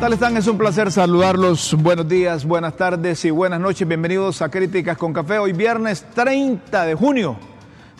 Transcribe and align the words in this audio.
tal 0.00 0.12
están? 0.12 0.36
Es 0.36 0.46
un 0.46 0.56
placer 0.56 0.92
saludarlos. 0.92 1.74
Buenos 1.74 2.08
días, 2.08 2.44
buenas 2.44 2.76
tardes 2.76 3.24
y 3.24 3.30
buenas 3.30 3.58
noches. 3.58 3.88
Bienvenidos 3.88 4.42
a 4.42 4.48
Críticas 4.48 4.96
con 4.96 5.12
Café. 5.12 5.38
Hoy 5.38 5.52
viernes 5.52 6.06
30 6.14 6.84
de 6.84 6.94
junio. 6.94 7.36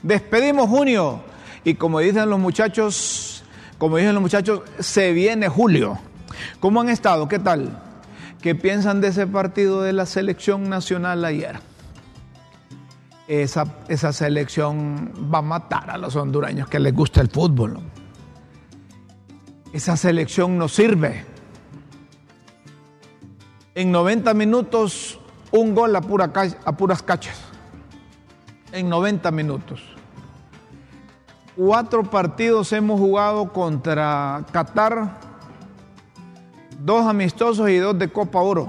Despedimos 0.03 0.69
junio. 0.69 1.21
Y 1.64 1.75
como 1.75 1.99
dicen 1.99 2.31
los 2.31 2.39
muchachos, 2.39 3.43
como 3.79 3.96
dicen 3.96 4.14
los 4.14 4.23
muchachos, 4.23 4.61
se 4.79 5.13
viene 5.13 5.49
julio. 5.49 5.99
¿Cómo 6.61 6.81
han 6.81 6.89
estado? 6.89 7.27
¿Qué 7.27 7.41
tal? 7.41 7.82
¿Qué 8.41 8.55
piensan 8.55 9.01
de 9.01 9.09
ese 9.09 9.27
partido 9.27 9.83
de 9.83 9.93
la 9.93 10.07
selección 10.07 10.69
nacional 10.69 11.25
ayer? 11.25 11.59
Esa, 13.27 13.65
esa 13.89 14.12
selección 14.12 15.13
va 15.35 15.39
a 15.39 15.43
matar 15.43 15.91
a 15.91 15.99
los 15.99 16.14
hondureños 16.14 16.69
que 16.69 16.79
les 16.79 16.94
gusta 16.94 17.21
el 17.21 17.29
fútbol. 17.29 17.80
Esa 19.72 19.96
selección 19.96 20.57
no 20.58 20.69
sirve 20.69 21.38
en 23.79 23.93
90 23.93 24.35
minutos 24.35 25.21
un 25.53 25.73
gol 25.73 25.95
a, 25.95 26.00
pura, 26.00 26.32
a 26.64 26.73
puras 26.77 27.00
cachas. 27.00 27.39
En 28.73 28.89
90 28.89 29.31
minutos. 29.31 29.81
Cuatro 31.55 32.03
partidos 32.03 32.72
hemos 32.72 32.98
jugado 32.98 33.53
contra 33.53 34.45
Qatar, 34.50 35.20
dos 36.81 37.06
amistosos 37.06 37.70
y 37.70 37.77
dos 37.77 37.97
de 37.97 38.09
Copa 38.09 38.41
Oro. 38.41 38.69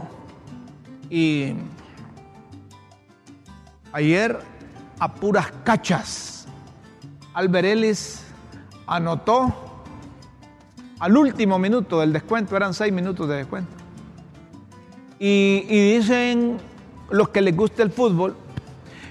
Y 1.09 1.55
ayer 3.91 4.39
a 5.00 5.12
puras 5.16 5.52
cachas. 5.64 6.45
Alberelis 7.34 8.22
anotó 8.86 9.55
al 11.00 11.17
último 11.17 11.58
minuto 11.58 12.00
del 12.00 12.14
descuento, 12.14 12.55
eran 12.55 12.76
seis 12.76 12.94
minutos 12.94 13.28
de 13.28 13.38
descuento 13.38 13.89
y, 15.20 15.98
dicen 15.98 16.58
los 17.12 17.30
que 17.30 17.42
les 17.42 17.56
gusta 17.56 17.84
el 17.84 17.92
fútbol, 17.92 18.36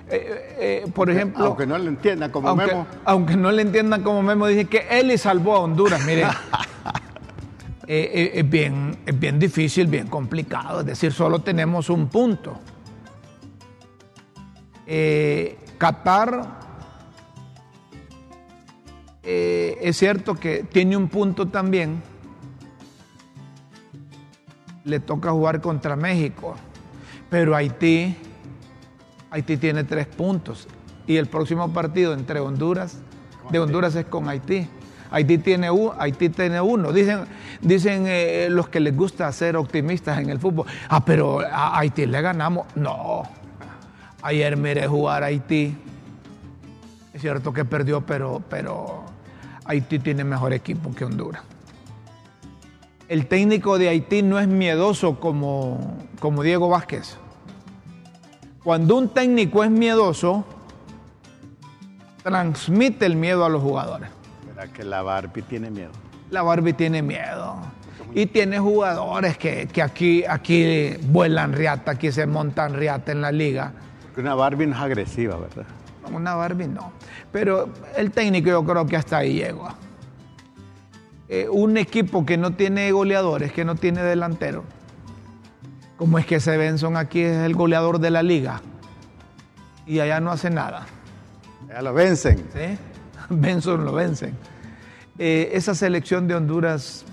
eh, 0.09 0.85
eh, 0.87 0.91
por 0.95 1.11
ejemplo. 1.11 1.45
Aunque 1.45 1.67
no 1.67 1.77
le 1.77 1.89
entiendan 1.89 2.31
como 2.31 2.57
Memo. 2.57 2.87
Aunque 3.05 3.37
no 3.37 3.53
le 3.53 3.63
entiendan 3.63 4.03
como 4.03 4.23
Memo, 4.23 4.47
dice 4.47 4.65
que 4.65 4.87
él 4.91 5.09
le 5.09 5.19
salvó 5.19 5.57
a 5.57 5.61
Honduras. 5.61 6.05
Mire, 6.07 6.25
eh, 7.87 8.33
es, 8.35 8.49
bien, 8.49 8.97
es 9.05 9.19
bien 9.19 9.39
difícil, 9.39 9.87
bien 9.87 10.07
complicado. 10.07 10.81
Es 10.81 10.87
decir, 10.87 11.13
solo 11.13 11.41
tenemos 11.41 11.91
un 11.91 12.09
punto. 12.09 12.59
Qatar. 15.77 16.59
es 19.23 19.97
cierto 19.99 20.35
que 20.35 20.65
tiene 20.65 20.97
un 20.97 21.09
punto 21.09 21.49
también 21.49 22.03
le 24.89 25.01
toca 25.01 25.31
jugar 25.31 25.61
contra 25.61 25.97
México. 25.97 26.55
Pero 27.31 27.55
Haití, 27.55 28.17
Haití 29.31 29.57
tiene 29.57 29.85
tres 29.85 30.07
puntos. 30.07 30.67
Y 31.07 31.17
el 31.17 31.27
próximo 31.27 31.73
partido 31.73 32.15
entre 32.15 32.41
Honduras, 32.41 32.99
de 33.51 33.59
Honduras 33.59 33.95
es 33.95 34.07
con 34.07 34.29
Haití. 34.29 34.69
Haití 35.11 35.39
tiene, 35.39 35.69
Haití 35.99 36.29
tiene 36.29 36.61
uno. 36.61 36.93
Dicen, 36.93 37.21
dicen 37.61 38.05
eh, 38.07 38.49
los 38.51 38.69
que 38.69 38.81
les 38.81 38.95
gusta 38.95 39.31
ser 39.33 39.57
optimistas 39.57 40.19
en 40.19 40.31
el 40.31 40.39
fútbol. 40.39 40.67
Ah, 40.89 41.05
pero 41.05 41.41
a 41.41 41.79
Haití 41.79 42.07
le 42.07 42.21
ganamos. 42.21 42.67
No. 42.75 43.23
Ayer 44.23 44.57
miré 44.57 44.87
jugar 44.87 45.23
a 45.23 45.27
Haití. 45.27 45.77
Es 47.15 47.23
cierto 47.23 47.53
que 47.53 47.65
perdió, 47.65 48.03
pero, 48.03 48.43
pero 48.51 49.05
Haití 49.65 49.99
tiene 49.99 50.25
mejor 50.25 50.53
equipo 50.53 50.95
que 50.95 51.05
Honduras 51.05 51.43
el 53.09 53.27
técnico 53.27 53.79
de 53.79 53.89
Haití 53.89 54.23
no 54.23 54.39
es 54.39 54.47
miedoso 54.47 55.19
como, 55.19 55.97
como 56.21 56.43
Diego 56.43 56.69
Vázquez. 56.69 57.17
Cuando 58.63 58.97
un 58.97 59.09
técnico 59.09 59.65
es 59.65 59.71
miedoso, 59.71 60.45
transmite 62.23 63.07
el 63.07 63.17
miedo 63.17 63.45
a 63.45 63.49
los 63.49 63.63
jugadores. 63.63 64.11
¿Verdad 64.47 64.69
que 64.73 64.85
la 64.85 65.03
Barbie 65.03 65.43
tiene 65.43 65.71
miedo? 65.71 65.93
La 66.31 66.43
Barbie 66.43 66.75
tiene 66.75 67.01
miedo. 67.01 67.57
Y 68.15 68.27
tiene 68.27 68.59
jugadores 68.59 69.39
que, 69.39 69.69
aquí, 69.83 70.25
aquí 70.25 70.95
vuelan 71.09 71.53
riata, 71.53 71.93
aquí 71.93 72.13
se 72.13 72.27
montan 72.27 72.75
riata 72.75 73.13
en 73.13 73.23
la 73.23 73.33
liga. 73.33 73.73
Porque 74.03 74.21
una 74.21 74.35
Barbie 74.35 74.67
no 74.67 74.75
es 74.75 74.81
agresiva, 74.83 75.37
¿verdad? 75.37 75.67
Una 76.13 76.35
Barbie 76.35 76.69
no. 76.69 76.93
Pero 77.31 77.69
el 77.97 78.11
técnico 78.11 78.49
yo 78.49 78.65
creo 78.65 78.87
que 78.87 78.97
hasta 78.97 79.19
ahí 79.19 79.35
llegó. 79.35 79.69
Eh, 81.29 81.47
un 81.51 81.77
equipo 81.77 82.25
que 82.25 82.39
no 82.39 82.53
tiene 82.53 82.91
goleadores, 82.91 83.53
que 83.53 83.65
no 83.65 83.75
tiene 83.75 84.03
delantero, 84.03 84.65
como 85.99 86.19
es 86.19 86.25
que 86.25 86.37
ese 86.37 86.57
Benson 86.57 86.97
aquí 86.97 87.21
es 87.21 87.37
el 87.39 87.55
goleador 87.55 87.99
de 87.99 88.11
la 88.11 88.23
liga 88.23 88.63
y 89.87 90.01
allá 90.01 90.21
no 90.21 90.31
hace 90.31 90.49
nada. 90.49 90.87
Ya 91.69 91.83
lo 91.83 91.93
vencen. 91.93 92.39
¿Sí? 92.55 92.79
Benson 93.29 93.85
lo 93.85 93.93
vencen. 93.93 94.35
Eh, 95.19 95.51
esa 95.53 95.75
selección 95.75 96.29
de 96.29 96.35
Honduras 96.35 97.05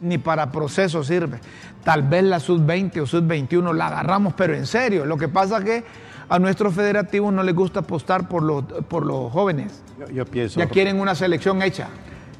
ni 0.00 0.18
para 0.18 0.50
proceso 0.50 1.02
sirve. 1.02 1.38
Tal 1.84 2.02
vez 2.02 2.24
la 2.24 2.40
sub-20 2.40 3.00
o 3.00 3.06
sub-21 3.06 3.72
la 3.74 3.86
agarramos, 3.86 4.34
pero 4.34 4.54
en 4.54 4.66
serio. 4.66 5.06
Lo 5.06 5.16
que 5.16 5.28
pasa 5.28 5.58
es 5.58 5.64
que 5.64 5.84
a 6.28 6.38
nuestros 6.38 6.74
federativos 6.74 7.32
no 7.32 7.42
les 7.42 7.54
gusta 7.54 7.80
apostar 7.80 8.28
por 8.28 8.42
los, 8.42 8.64
por 8.88 9.06
los 9.06 9.32
jóvenes. 9.32 9.82
yo 10.12 10.26
pienso. 10.26 10.60
Ya 10.60 10.66
quieren 10.66 11.00
una 11.00 11.14
selección 11.14 11.62
hecha. 11.62 11.88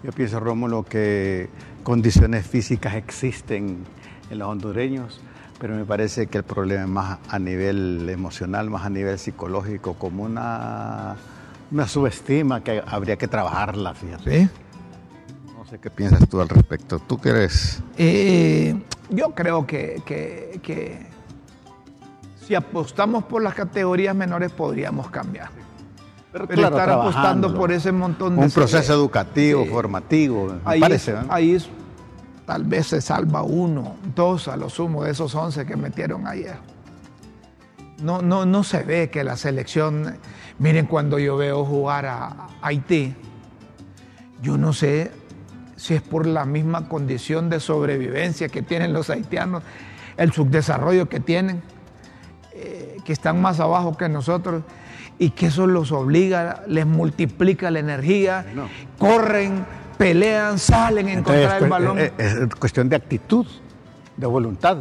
Yo 0.04 0.12
pienso, 0.12 0.38
Rómulo, 0.38 0.82
que 0.82 1.48
condiciones 1.82 2.46
físicas 2.46 2.94
existen 2.94 3.78
en 4.28 4.38
los 4.38 4.48
hondureños, 4.48 5.18
pero 5.58 5.74
me 5.74 5.86
parece 5.86 6.26
que 6.26 6.36
el 6.36 6.44
problema 6.44 6.82
es 6.82 6.88
más 6.88 7.18
a 7.30 7.38
nivel 7.38 8.06
emocional, 8.10 8.68
más 8.68 8.84
a 8.84 8.90
nivel 8.90 9.18
psicológico, 9.18 9.94
como 9.94 10.24
una, 10.24 11.16
una 11.70 11.88
subestima 11.88 12.62
que 12.62 12.82
habría 12.86 13.16
que 13.16 13.28
trabajarla, 13.28 13.94
fíjate. 13.94 14.42
¿Sí? 14.42 14.50
No 15.56 15.64
sé 15.64 15.78
qué 15.78 15.88
piensas 15.88 16.28
tú 16.28 16.38
al 16.42 16.50
respecto. 16.50 16.98
¿Tú 16.98 17.18
qué 17.18 17.30
eres? 17.30 17.82
Eh, 17.96 18.78
yo 19.08 19.30
creo 19.34 19.66
que, 19.66 20.02
que 20.04 21.06
si 22.46 22.54
apostamos 22.54 23.24
por 23.24 23.42
las 23.42 23.54
categorías 23.54 24.14
menores 24.14 24.52
podríamos 24.52 25.08
cambiar. 25.10 25.63
Pero, 26.34 26.66
estar 26.66 26.90
apostando 26.90 27.54
por 27.54 27.70
ese 27.70 27.92
montón 27.92 28.34
de... 28.34 28.42
Un 28.42 28.50
proceso 28.50 28.92
educativo, 28.92 29.64
formativo, 29.66 30.46
me 30.46 30.60
ahí 30.64 30.80
parece. 30.80 31.14
ahí 31.28 31.56
tal 32.44 32.64
vez 32.64 32.88
se 32.88 33.00
salva 33.00 33.42
uno, 33.42 33.94
dos 34.16 34.48
a 34.48 34.56
lo 34.56 34.68
sumo 34.68 35.04
de 35.04 35.12
esos 35.12 35.32
once 35.36 35.64
que 35.64 35.76
metieron 35.76 36.26
ayer. 36.26 36.56
No, 38.02 38.20
no, 38.20 38.44
no 38.46 38.64
se 38.64 38.82
ve 38.82 39.10
que 39.10 39.22
la 39.22 39.36
selección... 39.36 40.18
Miren, 40.58 40.86
cuando 40.86 41.20
yo 41.20 41.36
veo 41.36 41.64
jugar 41.64 42.06
a 42.06 42.48
Haití, 42.62 43.14
yo 44.42 44.58
no 44.58 44.72
sé 44.72 45.12
si 45.76 45.94
es 45.94 46.02
por 46.02 46.26
la 46.26 46.44
misma 46.46 46.88
condición 46.88 47.48
de 47.48 47.60
sobrevivencia 47.60 48.48
que 48.48 48.62
tienen 48.62 48.92
los 48.92 49.08
haitianos, 49.08 49.62
el 50.16 50.32
subdesarrollo 50.32 51.08
que 51.08 51.20
tienen, 51.20 51.62
eh, 52.52 52.96
que 53.04 53.12
están 53.12 53.40
más 53.40 53.60
abajo 53.60 53.96
que 53.96 54.08
nosotros 54.08 54.64
y 55.18 55.30
que 55.30 55.46
eso 55.46 55.66
los 55.66 55.92
obliga, 55.92 56.62
les 56.66 56.86
multiplica 56.86 57.70
la 57.70 57.78
energía, 57.78 58.44
corren, 58.98 59.64
pelean, 59.96 60.58
salen 60.58 61.08
a 61.08 61.12
encontrar 61.12 61.62
el 61.62 61.68
balón. 61.68 61.98
Eh, 61.98 62.12
es, 62.18 62.54
cuestión 62.58 62.88
de 62.88 62.96
actitud, 62.96 63.46
de 64.16 64.26
voluntad. 64.26 64.78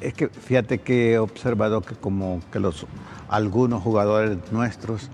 Es 0.00 0.14
que 0.14 0.28
fíjate 0.28 0.78
que 0.78 1.14
he 1.14 1.18
observado 1.18 1.80
que 1.80 1.94
como 1.94 2.40
que 2.52 2.60
los 2.60 2.86
algunos 3.28 3.82
jugadores 3.82 4.38
nuestros 4.52 5.10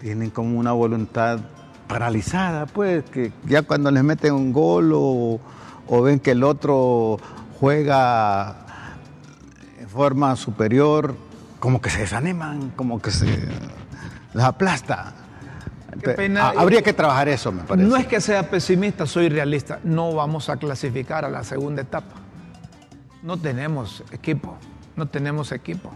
tienen 0.00 0.30
como 0.30 0.58
una 0.58 0.72
voluntad 0.72 1.40
paralizada, 1.88 2.66
pues, 2.66 3.04
que 3.04 3.32
ya 3.46 3.62
cuando 3.62 3.90
les 3.90 4.04
meten 4.04 4.34
un 4.34 4.52
gol 4.52 4.92
o, 4.94 5.40
o 5.86 6.02
ven 6.02 6.20
que 6.20 6.32
el 6.32 6.44
otro 6.44 7.18
juega 7.58 8.56
en 9.80 9.88
forma 9.88 10.36
superior, 10.36 11.14
como 11.58 11.80
que 11.80 11.90
se 11.90 12.00
desaniman, 12.00 12.70
como 12.70 13.00
que 13.00 13.10
se 13.10 13.26
les 14.34 14.44
aplasta. 14.44 15.14
Habría 16.56 16.82
que 16.82 16.92
trabajar 16.92 17.28
eso, 17.28 17.52
me 17.52 17.62
parece. 17.62 17.88
No 17.88 17.96
es 17.96 18.06
que 18.06 18.20
sea 18.20 18.50
pesimista, 18.50 19.06
soy 19.06 19.28
realista. 19.28 19.80
No 19.82 20.12
vamos 20.12 20.48
a 20.48 20.56
clasificar 20.56 21.24
a 21.24 21.30
la 21.30 21.42
segunda 21.42 21.82
etapa. 21.82 22.14
No 23.22 23.38
tenemos 23.38 24.04
equipo, 24.12 24.56
no 24.94 25.06
tenemos 25.06 25.52
equipo. 25.52 25.90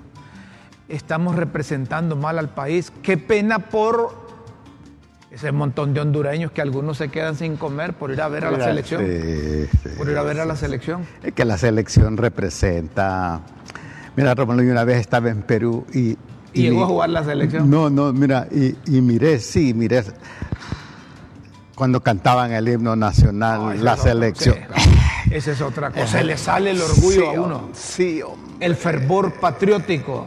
Estamos 0.89 1.37
representando 1.37 2.17
mal 2.17 2.39
al 2.39 2.49
país. 2.49 2.93
Qué 3.03 3.17
pena 3.17 3.59
por 3.59 4.31
ese 5.31 5.53
montón 5.53 5.95
de 5.95 6.01
hondureños 6.01 6.51
que 6.51 6.61
algunos 6.61 6.97
se 6.97 7.09
quedan 7.09 7.37
sin 7.37 7.57
comer 7.57 7.93
por 7.95 8.11
ir 8.11 8.21
a 8.21 8.29
ver 8.29 8.47
a 8.47 8.51
la 8.51 8.65
selección. 8.65 9.03
por 9.97 10.09
ir 10.09 10.19
a 10.19 10.23
ver 10.23 10.41
a 10.41 10.45
la 10.45 10.57
selección. 10.57 11.07
Es 11.23 11.35
que 11.35 11.45
la 11.45 11.57
selección 11.57 12.17
representa 12.17 13.41
Mira, 14.21 14.35
Romano, 14.35 14.63
yo 14.63 14.71
una 14.71 14.85
vez 14.85 14.99
estaba 14.99 15.31
en 15.31 15.43
Perú 15.43 15.87
y... 15.95 16.17
¿Y, 16.53 16.63
llegó 16.63 16.83
a 16.83 16.87
jugar 16.87 17.11
la 17.11 17.25
selección? 17.25 17.71
No, 17.71 17.89
no, 17.89 18.13
mira, 18.13 18.49
y, 18.51 19.01
miré, 19.01 19.39
sí, 19.39 19.73
miré 19.73 20.03
cuando 21.77 22.03
cantaban 22.03 22.53
el 22.53 22.69
himno 22.69 22.97
nacional, 22.97 23.83
la 23.83 23.97
selección. 23.97 24.57
Esa 25.31 25.53
es 25.53 25.61
otra 25.63 25.91
cosa. 25.91 26.07
Se 26.07 26.25
le 26.25 26.37
sale 26.37 26.73
el 26.73 26.83
orgullo 26.83 27.21
Sí, 27.21 27.37
a 27.37 27.41
uno. 27.41 27.71
Sí, 27.73 28.23
hombre. 28.23 28.67
El 28.67 28.77
fervor 28.77 29.33
patriótico. 29.41 30.27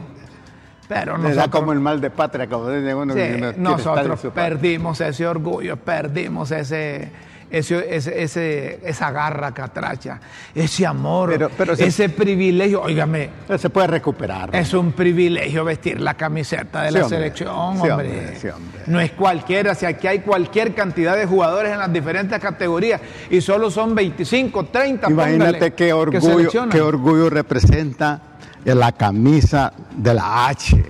Pero 0.88 1.12
da 1.12 1.18
nosotros, 1.18 1.48
como 1.48 1.72
el 1.72 1.80
mal 1.80 2.00
de 2.00 2.10
patria, 2.10 2.48
como 2.48 2.70
dice 2.70 2.94
uno 2.94 3.14
sí, 3.14 3.20
que 3.20 3.54
no 3.56 3.70
nosotros 3.70 4.20
patria. 4.20 4.34
perdimos 4.34 5.00
ese 5.00 5.26
orgullo, 5.26 5.76
perdimos 5.76 6.50
ese, 6.50 7.10
ese, 7.58 8.80
esa 8.84 9.10
garra 9.10 9.52
catracha, 9.52 10.20
ese 10.54 10.86
amor, 10.86 11.30
Pero- 11.30 11.50
pero 11.56 11.76
se- 11.76 11.86
ese 11.86 12.08
privilegio. 12.08 12.82
Óigame, 12.82 13.30
Pero 13.46 13.58
se 13.58 13.70
puede 13.70 13.86
recuperar. 13.86 14.50
es 14.54 14.74
un 14.74 14.92
privilegio 14.92 15.64
vestir 15.64 16.00
la 16.00 16.14
camiseta 16.14 16.82
de 16.82 16.88
Sí, 16.88 16.94
la 16.94 17.02
hombre. 17.04 17.18
selección, 17.18 17.74
Sí, 17.74 17.88
hombre. 17.88 17.92
hombre, 17.92 18.36
sí, 18.40 18.48
hombre. 18.48 18.80
No 18.86 19.00
es 19.00 19.12
cualquiera, 19.12 19.74
si 19.74 19.86
aquí 19.86 20.06
hay 20.06 20.20
cualquier 20.20 20.74
cantidad 20.74 21.16
de 21.16 21.26
jugadores 21.26 21.72
en 21.72 21.78
las 21.78 21.92
diferentes 21.92 22.38
categorías 22.40 23.00
y 23.30 23.40
solo 23.40 23.70
son 23.70 23.94
25, 23.94 24.64
30. 24.66 25.10
Imagínate 25.10 25.52
póngale, 25.52 25.72
qué 25.74 25.92
orgullo, 25.92 26.68
qué 26.70 26.80
orgullo 26.80 27.30
representa 27.30 28.20
en 28.64 28.78
la 28.78 28.92
camisa 28.92 29.72
de 29.96 30.14
la 30.14 30.48
H. 30.48 30.82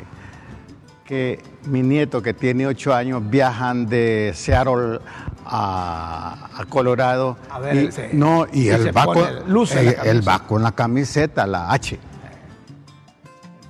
Que 1.04 1.38
mi 1.66 1.82
nieto, 1.82 2.22
que 2.22 2.32
tiene 2.32 2.66
ocho 2.66 2.94
años, 2.94 3.22
viajan 3.28 3.86
de 3.86 4.32
Seattle 4.34 5.00
a, 5.46 6.48
a 6.56 6.64
Colorado. 6.66 7.36
A 7.50 7.58
ver, 7.58 7.76
y, 7.76 7.92
sí. 7.92 8.02
no, 8.12 8.46
y 8.52 8.62
Y 8.64 8.68
él 8.70 8.82
se 8.84 8.92
va, 8.92 9.04
con, 9.04 9.24
luce 9.46 9.74
la 9.76 9.80
él- 9.82 9.88
él 9.88 9.96
camisa. 10.24 10.30
va 10.30 10.38
con 10.46 10.62
la 10.62 10.72
camiseta, 10.72 11.46
la 11.46 11.70
H. 11.72 11.98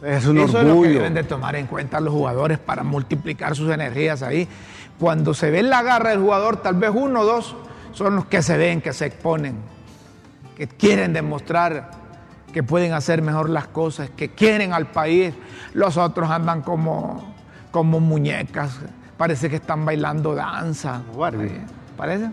Es 0.02 0.26
un 0.26 0.36
Eso 0.38 0.46
es 0.46 0.52
lo 0.52 0.60
que 0.60 0.70
orgullo. 0.70 0.92
deben 0.94 1.14
de 1.14 1.24
tomar 1.24 1.56
en 1.56 1.66
cuenta 1.66 1.98
los 2.00 2.12
jugadores 2.12 2.58
para 2.58 2.82
multiplicar 2.82 3.56
sus 3.56 3.70
energías 3.72 4.22
ahí. 4.22 4.46
Cuando 4.98 5.32
se 5.32 5.50
ve 5.50 5.62
la 5.62 5.82
garra 5.82 6.10
del 6.10 6.20
jugador, 6.20 6.58
tal 6.58 6.74
vez 6.74 6.90
uno 6.94 7.20
o 7.20 7.24
dos 7.24 7.56
son 7.92 8.16
los 8.16 8.26
que 8.26 8.42
se 8.42 8.58
ven, 8.58 8.80
que 8.82 8.92
se 8.92 9.06
exponen, 9.06 9.56
que 10.56 10.68
quieren 10.68 11.12
demostrar 11.12 11.90
que 12.52 12.62
pueden 12.62 12.92
hacer 12.92 13.20
mejor 13.22 13.48
las 13.50 13.66
cosas, 13.66 14.10
que 14.10 14.28
quieren 14.30 14.72
al 14.72 14.86
país. 14.86 15.34
Los 15.72 15.96
otros 15.96 16.30
andan 16.30 16.62
como, 16.62 17.34
como 17.72 17.98
muñecas, 17.98 18.78
parece 19.16 19.48
que 19.48 19.56
están 19.56 19.84
bailando 19.84 20.34
danza. 20.34 21.02
Como 21.06 21.20
Barbie. 21.20 21.50
Ahí, 21.50 21.66
¿Parece? 21.96 22.30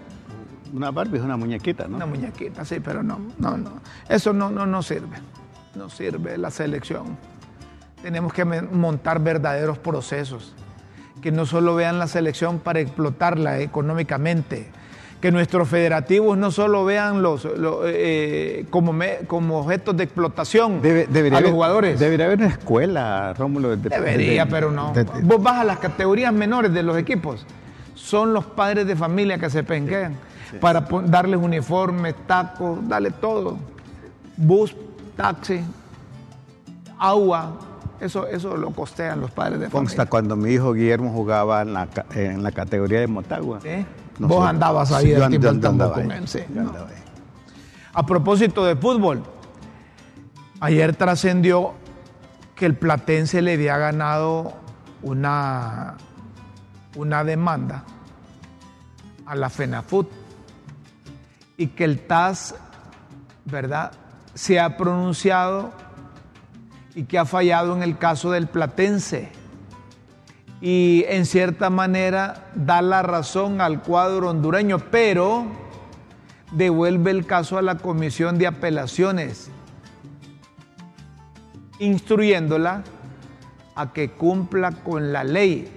Una 0.73 0.91
Barbie 0.91 1.17
es 1.17 1.23
una 1.23 1.37
muñequita, 1.37 1.87
¿no? 1.87 1.97
Una 1.97 2.05
muñequita, 2.05 2.63
sí, 2.65 2.79
pero 2.79 3.03
no, 3.03 3.19
no, 3.37 3.57
no. 3.57 3.81
Eso 4.07 4.33
no, 4.33 4.49
no, 4.49 4.65
no 4.65 4.81
sirve. 4.81 5.17
No 5.75 5.89
sirve 5.89 6.37
la 6.37 6.49
selección. 6.49 7.17
Tenemos 8.01 8.33
que 8.33 8.45
montar 8.45 9.19
verdaderos 9.21 9.77
procesos. 9.77 10.55
Que 11.21 11.31
no 11.31 11.45
solo 11.45 11.75
vean 11.75 11.99
la 11.99 12.07
selección 12.07 12.59
para 12.59 12.79
explotarla 12.79 13.59
económicamente. 13.59 14.71
Que 15.21 15.31
nuestros 15.31 15.69
federativos 15.69 16.35
no 16.37 16.49
solo 16.49 16.83
vean 16.83 17.21
los, 17.21 17.45
lo- 17.45 17.81
eh, 17.85 18.65
como, 18.71 18.91
me- 18.91 19.19
como 19.27 19.59
objetos 19.59 19.95
de 19.95 20.03
explotación 20.03 20.81
Debe- 20.81 21.05
debería 21.07 21.37
a 21.37 21.41
los 21.41 21.51
jugadores. 21.51 21.99
Debería 21.99 22.25
haber 22.25 22.39
una 22.39 22.47
escuela, 22.47 23.33
Rómulo. 23.37 23.69
de- 23.77 23.89
Debería, 23.89 24.45
de- 24.45 24.51
pero 24.51 24.71
no. 24.71 24.93
de- 24.93 25.03
Vos 25.21 25.41
vas 25.43 25.57
a 25.59 25.63
las 25.63 25.77
categorías 25.77 26.33
menores 26.33 26.73
de 26.73 26.81
los 26.81 26.97
equipos. 26.97 27.45
Son 27.93 28.33
los 28.33 28.45
padres 28.45 28.87
de 28.87 28.95
familia 28.95 29.37
que 29.37 29.49
se 29.51 29.63
penquean 29.63 30.15
para 30.59 30.81
darles 31.05 31.39
uniformes, 31.39 32.15
tacos, 32.25 32.79
darle 32.89 33.11
todo. 33.11 33.57
Bus, 34.37 34.75
taxi, 35.15 35.61
agua. 36.99 37.59
Eso, 37.99 38.25
eso 38.25 38.57
lo 38.57 38.71
costean 38.71 39.21
los 39.21 39.29
padres 39.29 39.59
de 39.59 39.67
Consta, 39.69 39.97
familia. 39.97 40.09
cuando 40.09 40.35
mi 40.35 40.51
hijo 40.53 40.73
Guillermo 40.73 41.11
jugaba 41.11 41.61
en 41.61 41.73
la, 41.73 41.87
en 42.15 42.41
la 42.41 42.51
categoría 42.51 42.99
de 43.01 43.05
Motagua. 43.07 43.59
¿Sí? 43.61 43.85
Vos 44.27 44.47
andabas 44.47 44.91
ahí 44.91 45.07
Sí, 45.07 45.11
del 45.11 45.29
tiempo 45.29 45.59
tambor 45.59 45.93
con 45.93 46.11
él, 46.11 46.27
sí, 46.27 46.39
no. 46.49 46.73
A 47.93 48.05
propósito 48.05 48.63
de 48.65 48.75
fútbol, 48.75 49.23
ayer 50.59 50.95
trascendió 50.95 51.73
que 52.55 52.65
el 52.65 52.75
Platense 52.75 53.41
le 53.41 53.53
había 53.53 53.77
ganado 53.77 54.53
una, 55.01 55.97
una 56.95 57.23
demanda 57.23 57.83
a 59.25 59.35
la 59.35 59.49
FENAFUT 59.49 60.09
y 61.57 61.67
que 61.67 61.83
el 61.83 62.05
TAS, 62.05 62.55
¿verdad?, 63.45 63.91
se 64.33 64.59
ha 64.59 64.77
pronunciado 64.77 65.71
y 66.95 67.03
que 67.03 67.17
ha 67.17 67.25
fallado 67.25 67.75
en 67.75 67.83
el 67.83 67.97
caso 67.97 68.31
del 68.31 68.47
Platense 68.47 69.40
y 70.61 71.05
en 71.07 71.25
cierta 71.25 71.71
manera 71.71 72.51
da 72.53 72.83
la 72.83 73.01
razón 73.01 73.61
al 73.61 73.81
cuadro 73.81 74.29
hondureño, 74.29 74.77
pero 74.77 75.47
devuelve 76.51 77.11
el 77.11 77.25
caso 77.25 77.57
a 77.57 77.63
la 77.63 77.77
Comisión 77.77 78.37
de 78.37 78.45
Apelaciones, 78.45 79.49
instruyéndola 81.79 82.83
a 83.75 83.91
que 83.91 84.11
cumpla 84.11 84.71
con 84.71 85.11
la 85.11 85.23
ley 85.23 85.67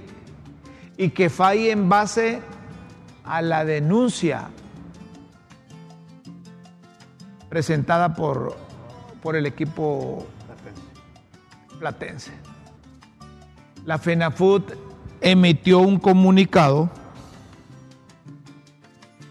y 0.99 1.11
que 1.11 1.31
falle 1.31 1.71
en 1.71 1.89
base 1.89 2.43
a 3.25 3.41
la 3.41 3.65
denuncia 3.65 4.49
presentada 7.49 8.15
por, 8.15 8.57
por 9.23 9.37
el 9.37 9.47
equipo 9.47 10.27
platense. 11.79 12.33
La 13.85 13.99
FENAFUT 13.99 14.73
emitió 15.21 15.81
un 15.81 15.99
comunicado 15.99 16.91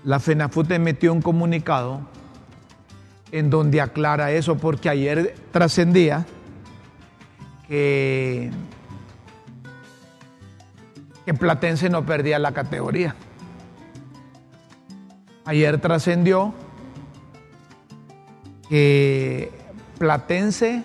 la 0.04 0.20
FENAFUT 0.20 0.72
emitió 0.72 1.14
un 1.14 1.22
comunicado 1.22 2.02
en 3.32 3.50
donde 3.50 3.80
aclara 3.80 4.32
eso, 4.32 4.58
porque 4.58 4.90
ayer 4.90 5.36
trascendía 5.52 6.26
que, 7.68 8.52
que 11.26 11.34
Platense 11.34 11.90
no 11.90 12.06
perdía 12.06 12.38
la 12.38 12.52
categoría. 12.52 13.16
Ayer 15.46 15.80
trascendió 15.80 16.54
que 18.70 19.52
Platense 19.98 20.84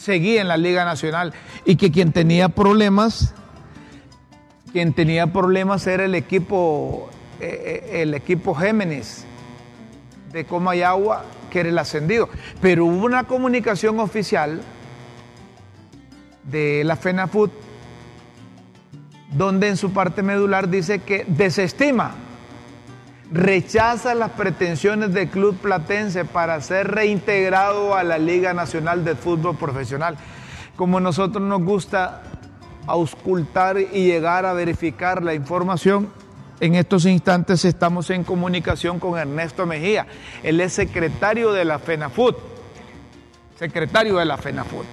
seguía 0.00 0.40
en 0.40 0.48
la 0.48 0.56
Liga 0.56 0.84
Nacional 0.84 1.34
y 1.64 1.76
que 1.76 1.92
quien 1.92 2.12
tenía 2.12 2.48
problemas, 2.48 3.34
quien 4.72 4.94
tenía 4.94 5.26
problemas 5.26 5.86
era 5.86 6.06
el 6.06 6.14
equipo 6.14 7.10
eh, 7.40 8.02
el 8.02 8.14
equipo 8.14 8.54
Géminis 8.54 9.24
de 10.32 10.44
Comayagua, 10.44 11.24
que 11.50 11.60
era 11.60 11.68
el 11.68 11.78
ascendido. 11.78 12.28
Pero 12.60 12.86
hubo 12.86 13.04
una 13.04 13.24
comunicación 13.24 13.98
oficial 14.00 14.62
de 16.44 16.82
la 16.84 16.96
FENAFUT 16.96 17.50
donde 19.32 19.68
en 19.68 19.76
su 19.76 19.92
parte 19.92 20.22
medular 20.22 20.68
dice 20.68 21.00
que 21.00 21.24
desestima, 21.28 22.14
rechaza 23.30 24.14
las 24.14 24.30
pretensiones 24.32 25.14
del 25.14 25.28
club 25.28 25.56
platense 25.56 26.24
para 26.24 26.60
ser 26.60 26.88
reintegrado 26.88 27.94
a 27.94 28.02
la 28.02 28.18
Liga 28.18 28.52
Nacional 28.52 29.04
de 29.04 29.14
Fútbol 29.14 29.56
Profesional. 29.56 30.16
Como 30.76 31.00
nosotros 31.00 31.42
nos 31.42 31.62
gusta 31.62 32.22
auscultar 32.86 33.78
y 33.78 34.06
llegar 34.06 34.46
a 34.46 34.52
verificar 34.52 35.22
la 35.22 35.34
información, 35.34 36.08
en 36.58 36.74
estos 36.74 37.06
instantes 37.06 37.64
estamos 37.64 38.10
en 38.10 38.24
comunicación 38.24 38.98
con 38.98 39.18
Ernesto 39.18 39.64
Mejía. 39.64 40.06
Él 40.42 40.60
es 40.60 40.72
secretario 40.72 41.52
de 41.52 41.64
la 41.64 41.78
FENAFUT. 41.78 42.36
Secretario 43.58 44.16
de 44.16 44.24
la 44.24 44.36
FENAFUT. 44.36 44.84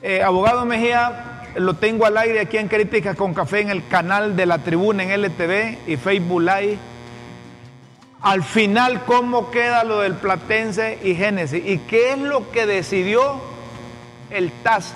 Eh, 0.00 0.22
abogado 0.22 0.64
Mejía, 0.64 1.42
lo 1.56 1.74
tengo 1.74 2.06
al 2.06 2.16
aire 2.16 2.40
aquí 2.40 2.56
en 2.56 2.66
Críticas 2.66 3.16
con 3.16 3.34
Café 3.34 3.60
en 3.60 3.70
el 3.70 3.86
canal 3.86 4.34
de 4.34 4.46
la 4.46 4.58
tribuna 4.58 5.04
en 5.04 5.22
LTV 5.22 5.78
y 5.86 5.96
Facebook 5.96 6.40
Live. 6.40 6.91
Al 8.22 8.44
final, 8.44 9.04
¿cómo 9.04 9.50
queda 9.50 9.82
lo 9.82 9.98
del 9.98 10.14
Platense 10.14 11.00
y 11.02 11.16
Génesis? 11.16 11.60
¿Y 11.66 11.78
qué 11.78 12.12
es 12.12 12.18
lo 12.18 12.52
que 12.52 12.66
decidió 12.66 13.40
el 14.30 14.52
TAS? 14.62 14.94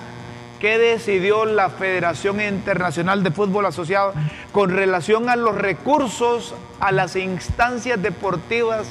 ¿Qué 0.60 0.78
decidió 0.78 1.44
la 1.44 1.68
Federación 1.68 2.40
Internacional 2.40 3.24
de 3.24 3.32
Fútbol 3.32 3.66
Asociado 3.66 4.14
con 4.52 4.70
relación 4.70 5.28
a 5.28 5.34
los 5.34 5.56
recursos, 5.56 6.54
a 6.78 6.92
las 6.92 7.16
instancias 7.16 8.00
deportivas 8.00 8.86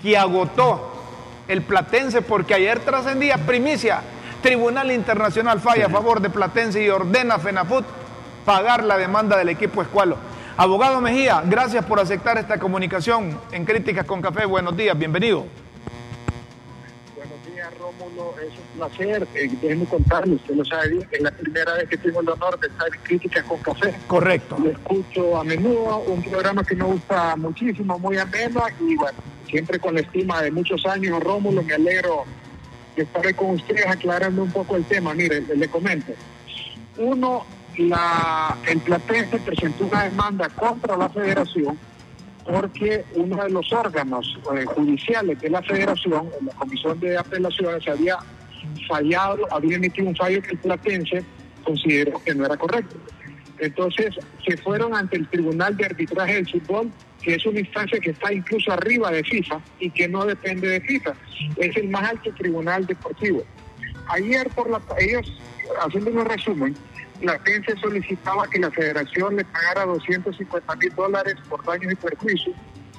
que 0.00 0.16
agotó 0.16 0.90
el 1.46 1.60
Platense? 1.60 2.22
Porque 2.22 2.54
ayer 2.54 2.80
trascendía 2.80 3.36
primicia. 3.36 4.00
Tribunal 4.40 4.90
Internacional 4.90 5.60
falla 5.60 5.86
a 5.86 5.90
favor 5.90 6.22
de 6.22 6.30
Platense 6.30 6.82
y 6.82 6.88
ordena 6.88 7.34
a 7.34 7.38
FENAFUT 7.38 7.84
pagar 8.46 8.82
la 8.82 8.96
demanda 8.96 9.36
del 9.36 9.50
equipo 9.50 9.82
Escualo. 9.82 10.16
Abogado 10.56 11.00
Mejía, 11.00 11.42
gracias 11.46 11.84
por 11.86 11.98
aceptar 11.98 12.36
esta 12.36 12.58
comunicación 12.58 13.38
en 13.52 13.64
Críticas 13.64 14.04
con 14.04 14.20
Café. 14.20 14.44
Buenos 14.44 14.76
días, 14.76 14.96
bienvenido. 14.98 15.46
Buenos 17.16 17.46
días, 17.46 17.72
Rómulo. 17.78 18.34
Es 18.38 18.52
un 18.52 18.78
placer. 18.78 19.26
Eh, 19.34 19.48
déjenme 19.62 19.86
contarle, 19.86 20.34
usted 20.34 20.54
lo 20.54 20.64
sabe 20.66 20.90
bien, 20.90 21.08
es 21.10 21.20
la 21.22 21.30
primera 21.30 21.72
vez 21.74 21.88
que 21.88 21.96
tengo 21.96 22.20
el 22.20 22.28
honor 22.28 22.60
de 22.60 22.66
estar 22.66 22.86
en 22.86 23.00
Críticas 23.02 23.44
con 23.44 23.58
Café. 23.60 23.94
Correcto. 24.06 24.58
Lo 24.62 24.70
escucho 24.70 25.38
a 25.38 25.44
menudo, 25.44 26.00
un 26.00 26.22
programa 26.22 26.62
que 26.64 26.76
me 26.76 26.84
gusta 26.84 27.34
muchísimo, 27.36 27.98
muy 27.98 28.18
ameno 28.18 28.62
y 28.80 28.94
bueno, 28.96 29.18
siempre 29.48 29.78
con 29.78 29.94
la 29.94 30.02
estima 30.02 30.42
de 30.42 30.50
muchos 30.50 30.84
años, 30.84 31.22
Rómulo, 31.22 31.62
me 31.62 31.72
alegro 31.72 32.24
de 32.94 33.04
estar 33.04 33.34
con 33.34 33.52
ustedes 33.52 33.86
aclarando 33.86 34.42
un 34.42 34.52
poco 34.52 34.76
el 34.76 34.84
tema. 34.84 35.14
Mire, 35.14 35.40
le 35.40 35.68
comento. 35.68 36.12
Uno, 36.98 37.46
la, 37.78 38.56
el 38.68 38.78
Platense 38.80 39.38
presentó 39.38 39.86
una 39.86 40.04
demanda 40.04 40.48
contra 40.50 40.96
la 40.96 41.08
federación 41.08 41.78
porque 42.44 43.04
uno 43.14 43.42
de 43.42 43.50
los 43.50 43.72
órganos 43.72 44.38
eh, 44.56 44.64
judiciales 44.64 45.40
de 45.40 45.50
la 45.50 45.62
federación, 45.62 46.28
la 46.44 46.52
comisión 46.54 46.98
de 47.00 47.16
apelaciones, 47.16 47.86
había 47.86 48.16
fallado, 48.88 49.46
había 49.50 49.76
emitido 49.76 50.08
un 50.08 50.16
fallo 50.16 50.42
que 50.42 50.50
el 50.50 50.58
Platense 50.58 51.24
consideró 51.64 52.20
que 52.24 52.34
no 52.34 52.46
era 52.46 52.56
correcto. 52.56 52.96
Entonces 53.58 54.16
se 54.44 54.56
fueron 54.56 54.94
ante 54.94 55.16
el 55.16 55.28
Tribunal 55.28 55.76
de 55.76 55.86
Arbitraje 55.86 56.34
del 56.34 56.48
Fútbol, 56.48 56.90
que 57.22 57.36
es 57.36 57.46
una 57.46 57.60
instancia 57.60 58.00
que 58.00 58.10
está 58.10 58.32
incluso 58.32 58.72
arriba 58.72 59.10
de 59.12 59.22
FIFA 59.22 59.60
y 59.78 59.90
que 59.90 60.08
no 60.08 60.26
depende 60.26 60.68
de 60.68 60.80
FIFA. 60.80 61.14
Es 61.56 61.76
el 61.76 61.88
más 61.88 62.10
alto 62.10 62.32
tribunal 62.34 62.84
deportivo. 62.86 63.44
Ayer, 64.08 64.48
por 64.50 64.68
la, 64.68 64.82
ellos, 64.98 65.32
haciendo 65.80 66.10
un 66.10 66.24
resumen, 66.24 66.74
la 67.22 67.34
agencia 67.34 67.74
solicitaba 67.80 68.48
que 68.48 68.58
la 68.58 68.70
federación 68.70 69.36
le 69.36 69.44
pagara 69.44 69.86
250 69.86 70.76
mil 70.76 70.94
dólares 70.94 71.36
por 71.48 71.64
daños 71.64 71.92
y 71.92 71.96
perjuicios, 71.96 72.56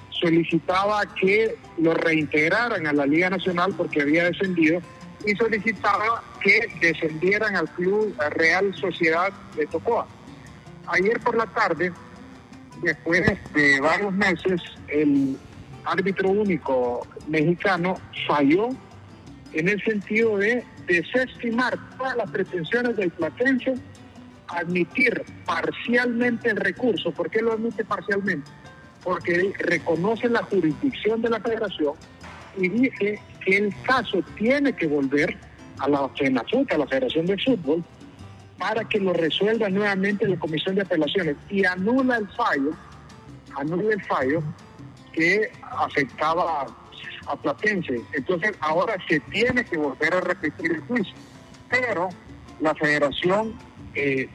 solicitaba 0.10 1.02
que 1.20 1.56
lo 1.78 1.94
reintegraran 1.94 2.88
a 2.88 2.94
la 2.94 3.06
Liga 3.06 3.30
Nacional 3.30 3.74
porque 3.76 4.02
había 4.02 4.26
descendido 4.26 4.82
y 5.26 5.36
solicitaba 5.36 6.24
que 6.42 6.70
descendieran 6.82 7.56
al 7.56 7.70
Club 7.72 8.16
Real 8.32 8.74
Sociedad 8.76 9.32
de 9.56 9.66
Tocoa. 9.68 10.08
Ayer 10.88 11.20
por 11.20 11.36
la 11.36 11.46
tarde, 11.48 11.92
después 12.82 13.22
de 13.54 13.80
varios 13.82 14.14
meses, 14.14 14.62
el 14.88 15.38
árbitro 15.86 16.30
único 16.30 17.06
mexicano 17.28 17.96
falló 18.28 18.70
en 19.54 19.70
el 19.70 19.82
sentido 19.84 20.38
de 20.38 20.64
desestimar 20.88 21.78
todas 21.98 22.16
las 22.18 22.32
pretensiones 22.32 22.96
del 22.96 23.12
Platense 23.12 23.76
admitir 24.58 25.24
parcialmente 25.46 26.50
el 26.50 26.58
recurso. 26.58 27.12
¿Por 27.12 27.30
qué 27.30 27.42
lo 27.42 27.54
admite 27.54 27.84
parcialmente? 27.84 28.50
Porque 29.04 29.54
reconoce 29.60 30.30
la 30.30 30.44
jurisdicción 30.44 31.22
de 31.22 31.30
la 31.30 31.40
federación 31.40 31.94
y 32.58 32.70
dice 32.70 33.20
que 33.44 33.58
el 33.58 33.76
caso 33.84 34.24
tiene 34.38 34.74
que 34.74 34.88
volver 34.88 35.38
a 35.80 35.90
la 35.90 36.08
FENAFUT, 36.10 36.72
a 36.72 36.78
la 36.78 36.88
Federación 36.88 37.26
de 37.26 37.38
Fútbol, 37.38 37.84
para 38.58 38.88
que 38.88 39.00
lo 39.00 39.12
resuelva 39.14 39.70
nuevamente 39.70 40.28
la 40.28 40.38
Comisión 40.38 40.76
de 40.76 40.82
Apelaciones 40.84 41.36
y 41.50 41.66
anula 41.66 42.18
el 42.18 42.28
fallo, 42.30 42.72
anula 43.56 43.94
el 43.94 44.04
fallo 44.04 44.42
que 45.12 45.52
afectaba 45.62 46.68
a 47.28 47.36
Platense. 47.36 48.02
Entonces 48.14 48.52
ahora 48.60 48.96
se 49.08 49.20
tiene 49.20 49.66
que 49.66 49.78
volver 49.78 50.14
a 50.14 50.22
repetir 50.22 50.72
el 50.72 50.82
juicio. 50.82 51.14
Pero 51.70 52.10
la 52.60 52.74
federación 52.76 53.54
eh, 53.96 54.30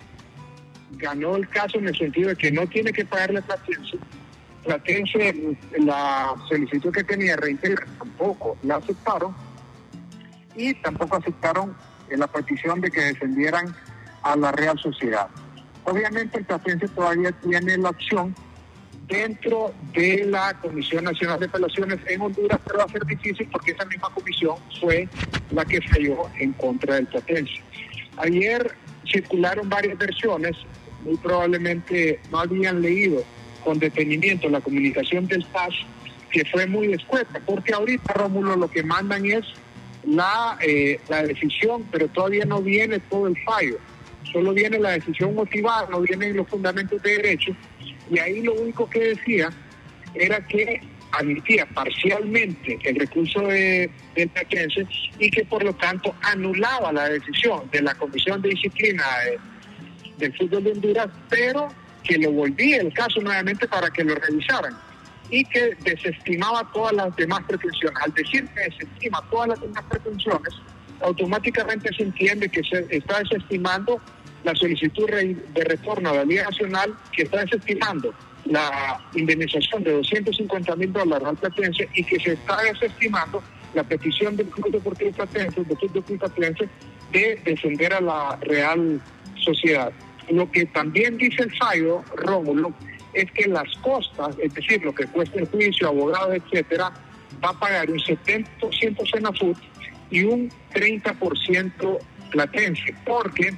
ganó 0.93 1.37
el 1.37 1.49
caso 1.49 1.79
en 1.79 1.89
el 1.89 1.97
sentido 1.97 2.31
de 2.31 2.37
que 2.37 2.51
no 2.51 2.67
tiene 2.67 2.93
que 2.93 3.05
pagarle 3.05 3.41
a 3.41 3.43
Platense. 3.43 3.99
Platense, 4.65 5.57
la 5.79 6.35
solicitud 6.49 6.93
que 6.93 7.05
tenía 7.05 7.37
reintegrar 7.37 7.87
tampoco 7.99 8.57
la 8.63 8.77
aceptaron 8.77 9.35
y 10.57 10.75
tampoco 10.75 11.17
aceptaron 11.17 11.77
la 12.11 12.27
petición 12.27 12.81
de 12.81 12.91
que 12.91 13.01
descendieran 13.01 13.75
a 14.23 14.37
la 14.37 14.53
Real 14.53 14.79
Sociedad. 14.79 15.29
Obviamente 15.85 16.39
el 16.39 16.45
Platense 16.45 16.89
todavía 16.89 17.33
tiene 17.33 17.77
la 17.79 17.91
opción 17.91 18.35
dentro 19.07 19.73
de 19.95 20.27
la 20.27 20.53
Comisión 20.61 21.05
Nacional 21.05 21.41
de 21.41 21.47
Apelaciones 21.47 21.99
en 22.07 22.21
Honduras, 22.21 22.61
pero 22.65 22.79
va 22.79 22.85
a 22.85 22.89
ser 22.89 23.05
difícil 23.07 23.49
porque 23.51 23.71
esa 23.73 23.85
misma 23.87 24.11
comisión 24.11 24.57
fue 24.81 25.09
la 25.51 25.65
que 25.65 25.81
falló 25.81 26.29
en 26.39 26.53
contra 26.55 26.97
del 26.97 27.07
Platense. 27.07 27.63
Ayer 28.19 28.75
circularon 29.11 29.69
varias 29.69 29.97
versiones, 29.97 30.57
muy 31.05 31.17
probablemente 31.17 32.21
no 32.31 32.41
habían 32.41 32.83
leído 32.83 33.23
con 33.65 33.79
detenimiento 33.79 34.49
la 34.49 34.61
comunicación 34.61 35.27
del 35.27 35.45
TAS, 35.47 35.75
que 36.31 36.45
fue 36.45 36.67
muy 36.67 36.93
escueta, 36.93 37.41
porque 37.45 37.73
ahorita, 37.73 38.13
Rómulo, 38.15 38.57
lo 38.57 38.71
que 38.71 38.83
mandan 38.83 39.27
es 39.27 39.45
la, 40.05 40.59
eh, 40.61 41.01
la 41.09 41.23
decisión, 41.23 41.85
pero 41.91 42.09
todavía 42.09 42.45
no 42.45 42.61
viene 42.61 42.99
todo 42.99 43.27
el 43.27 43.37
fallo, 43.45 43.79
solo 44.33 44.53
viene 44.53 44.79
la 44.79 44.91
decisión 44.93 45.35
motivada, 45.35 45.89
no 45.91 46.01
vienen 46.01 46.37
los 46.37 46.49
fundamentos 46.49 47.03
de 47.03 47.17
derecho, 47.17 47.53
y 48.11 48.19
ahí 48.19 48.43
lo 48.43 48.55
único 48.55 48.89
que 48.89 49.01
decía 49.01 49.51
era 50.15 50.47
que 50.47 50.81
admitía 51.13 51.67
parcialmente 51.67 52.79
el 52.85 52.97
recurso 52.97 53.41
de, 53.43 53.91
del 54.15 54.31
y 55.19 55.31
que 55.31 55.45
por 55.45 55.63
lo 55.65 55.73
tanto 55.75 56.15
anulaba 56.23 56.93
la 56.93 57.09
decisión 57.09 57.63
de 57.71 57.83
la 57.83 57.95
Comisión 57.95 58.43
de 58.43 58.51
Disciplina 58.51 59.05
del 60.19 60.37
Fútbol 60.37 60.65
de 60.65 60.73
Honduras, 60.73 61.09
pero 61.29 61.69
que 62.05 62.19
lo 62.19 62.33
volvía 62.33 62.81
el 62.81 62.93
caso 62.93 63.21
nuevamente 63.21 63.67
para 63.69 63.91
que 63.91 64.05
lo 64.05 64.15
revisaran 64.15 64.77
y 65.31 65.45
que 65.45 65.77
desestimaba 65.81 66.69
todas 66.73 66.95
las 66.95 67.17
demás 67.17 67.43
pretensiones. 67.47 67.99
Al 68.03 68.15
decir 68.15 68.49
que 68.49 68.61
desestima 68.61 69.23
todas 69.31 69.49
las 69.49 69.61
demás 69.61 69.85
pretensiones, 69.89 70.55
automáticamente 71.03 71.91
se 71.95 72.05
entiende 72.05 72.49
que 72.49 72.63
se 72.65 72.87
está 72.91 73.19
desestimando 73.21 74.01
la 74.45 74.55
solicitud 74.55 75.09
de 75.09 75.65
retorno 75.65 76.11
a 76.11 76.15
la 76.15 76.25
Liga 76.25 76.45
Nacional, 76.45 76.95
que 77.13 77.23
está 77.23 77.45
desestimando 77.45 78.15
la 78.47 79.01
indemnización 79.15 79.85
de 79.85 79.93
250 79.93 80.77
mil 80.77 80.93
dólares 80.93 81.29
al 81.29 81.37
Platense 81.37 81.89
y 81.95 82.05
que 82.05 82.19
se 82.19 82.33
está 82.33 82.63
desestimando 82.63 83.43
la 83.75 83.83
petición 83.85 84.37
del 84.37 84.47
Club 84.47 84.73
Deportivo 84.73 85.13
Platense, 85.13 85.63
del 85.65 85.77
Club 85.77 85.93
Deportivo 85.93 86.19
Platense, 86.21 86.69
de 87.13 87.41
defender 87.45 87.93
a 87.93 88.01
la 88.01 88.39
Real 88.41 89.01
Sociedad. 89.45 89.93
Lo 90.31 90.51
que 90.51 90.67
también 90.67 91.17
dice 91.17 91.43
el 91.43 91.57
fallo, 91.57 92.03
Rómulo, 92.17 92.73
es 93.15 93.31
que 93.33 93.49
las 93.49 93.75
costas, 93.77 94.37
es 94.43 94.53
decir, 94.55 94.85
lo 94.85 94.95
que 94.95 95.07
cuesta 95.07 95.39
el 95.39 95.49
juicio, 95.49 95.89
abogado, 95.89 96.35
etcétera, 96.35 96.93
va 97.43 97.51
a 97.51 97.59
pagar 97.59 97.91
un 97.91 97.99
70% 97.99 99.11
Senafut 99.11 99.57
y 100.11 100.25
un 100.25 100.51
30% 100.75 101.99
Platense, 102.31 102.95
porque 103.07 103.55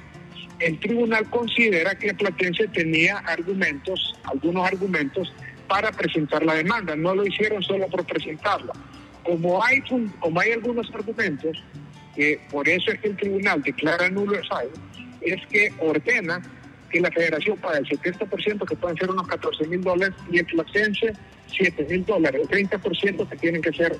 el 0.59 0.79
tribunal 0.79 1.29
considera 1.29 1.95
que 1.95 2.13
Platense 2.13 2.67
tenía 2.69 3.17
argumentos, 3.17 4.15
algunos 4.23 4.65
argumentos, 4.67 5.33
para 5.67 5.91
presentar 5.91 6.43
la 6.43 6.55
demanda. 6.55 6.95
No 6.95 7.15
lo 7.15 7.25
hicieron 7.25 7.61
solo 7.63 7.87
por 7.87 8.05
presentarla. 8.05 8.73
Como 9.23 9.63
hay, 9.63 9.81
como 10.19 10.39
hay 10.39 10.51
algunos 10.51 10.89
argumentos, 10.93 11.63
que 12.15 12.41
por 12.49 12.67
eso 12.67 12.91
es 12.91 12.99
que 12.99 13.09
el 13.09 13.17
tribunal 13.17 13.61
declara 13.61 14.09
nulo 14.09 14.37
el 14.37 14.47
fallo, 14.47 14.71
es 15.21 15.45
que 15.47 15.71
ordena 15.79 16.41
que 16.91 16.99
la 16.99 17.11
federación 17.11 17.57
pague 17.57 17.79
el 17.79 17.87
70%, 17.87 18.67
que 18.67 18.75
pueden 18.75 18.97
ser 18.97 19.09
unos 19.09 19.27
14 19.27 19.67
mil 19.67 19.81
dólares, 19.81 20.15
y 20.31 20.39
el 20.39 20.45
Platense 20.45 21.13
7 21.47 21.85
mil 21.89 22.05
dólares, 22.05 22.41
el 22.49 22.69
30% 22.69 23.29
que 23.29 23.37
tienen 23.37 23.61
que 23.61 23.71
ser 23.71 23.97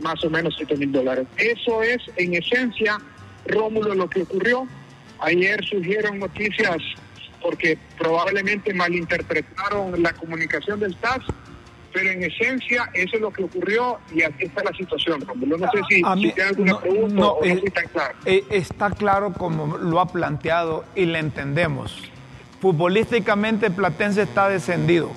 más 0.00 0.22
o 0.24 0.30
menos 0.30 0.54
7 0.56 0.76
mil 0.76 0.92
dólares. 0.92 1.26
Eso 1.36 1.82
es, 1.82 2.00
en 2.16 2.34
esencia, 2.34 2.98
Rómulo, 3.46 3.94
lo 3.94 4.08
que 4.08 4.22
ocurrió 4.22 4.66
Ayer 5.22 5.64
surgieron 5.64 6.18
noticias 6.18 6.78
porque 7.40 7.78
probablemente 7.98 8.74
malinterpretaron 8.74 10.00
la 10.02 10.12
comunicación 10.12 10.80
del 10.80 10.96
TAS, 10.96 11.20
pero 11.92 12.10
en 12.10 12.24
esencia 12.24 12.90
eso 12.92 13.16
es 13.16 13.20
lo 13.20 13.32
que 13.32 13.44
ocurrió 13.44 13.98
y 14.12 14.22
aquí 14.22 14.44
está 14.44 14.62
la 14.64 14.72
situación, 14.72 15.24
No 15.26 15.58
sé 15.58 15.80
si, 15.88 16.02
tiene 16.02 16.42
alguna 16.42 16.80
pregunta 16.80 17.26
o 17.26 17.44
no 17.44 17.52
está 17.64 17.82
claro. 17.84 18.14
Eh, 18.24 18.44
está 18.50 18.90
claro 18.90 19.32
como 19.32 19.76
lo 19.78 20.00
ha 20.00 20.06
planteado 20.10 20.84
y 20.94 21.06
le 21.06 21.18
entendemos. 21.18 22.11
Futbolísticamente 22.62 23.72
Platense 23.72 24.22
está 24.22 24.48
descendido. 24.48 25.10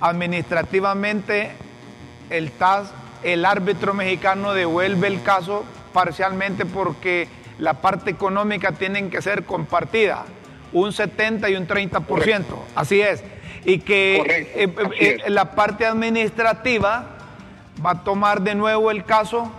Administrativamente 0.00 1.50
el 2.30 2.52
TAS, 2.52 2.92
el 3.24 3.44
árbitro 3.44 3.92
mexicano 3.92 4.54
devuelve 4.54 5.08
el 5.08 5.20
caso 5.24 5.64
parcialmente 5.92 6.64
porque 6.64 7.26
la 7.58 7.80
parte 7.80 8.12
económica 8.12 8.70
tienen 8.70 9.10
que 9.10 9.20
ser 9.20 9.42
compartida, 9.42 10.26
un 10.72 10.92
70 10.92 11.50
y 11.50 11.56
un 11.56 11.66
30%, 11.66 12.44
así 12.76 13.00
es. 13.00 13.24
Y 13.64 13.80
que 13.80 14.18
eh, 14.18 14.48
eh, 14.54 14.76
eh, 15.00 15.18
la 15.26 15.56
parte 15.56 15.86
administrativa 15.86 17.16
va 17.84 17.90
a 17.90 18.04
tomar 18.04 18.42
de 18.42 18.54
nuevo 18.54 18.92
el 18.92 19.04
caso, 19.04 19.50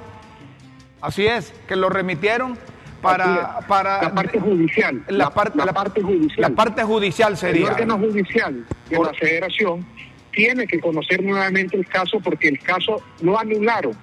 así 1.01 1.27
es, 1.27 1.53
que 1.67 1.75
lo 1.75 1.89
remitieron 1.89 2.57
para, 3.01 3.59
para 3.67 4.01
la 4.01 4.13
parte 4.13 4.39
judicial. 4.39 5.03
La, 5.07 5.29
parte, 5.29 5.57
la, 5.57 5.73
parte 5.73 6.01
judicial. 6.01 6.41
La 6.41 6.49
parte 6.49 6.83
judicial 6.83 7.37
sería. 7.37 7.67
El 7.67 7.71
órgano 7.73 7.97
judicial 7.99 8.65
de 8.89 8.99
la 8.99 9.13
federación 9.13 9.85
tiene 10.31 10.67
que 10.67 10.79
conocer 10.79 11.23
nuevamente 11.23 11.77
el 11.77 11.85
caso 11.87 12.19
porque 12.19 12.47
el 12.47 12.59
caso 12.59 13.01
lo 13.21 13.39
anularon. 13.39 13.93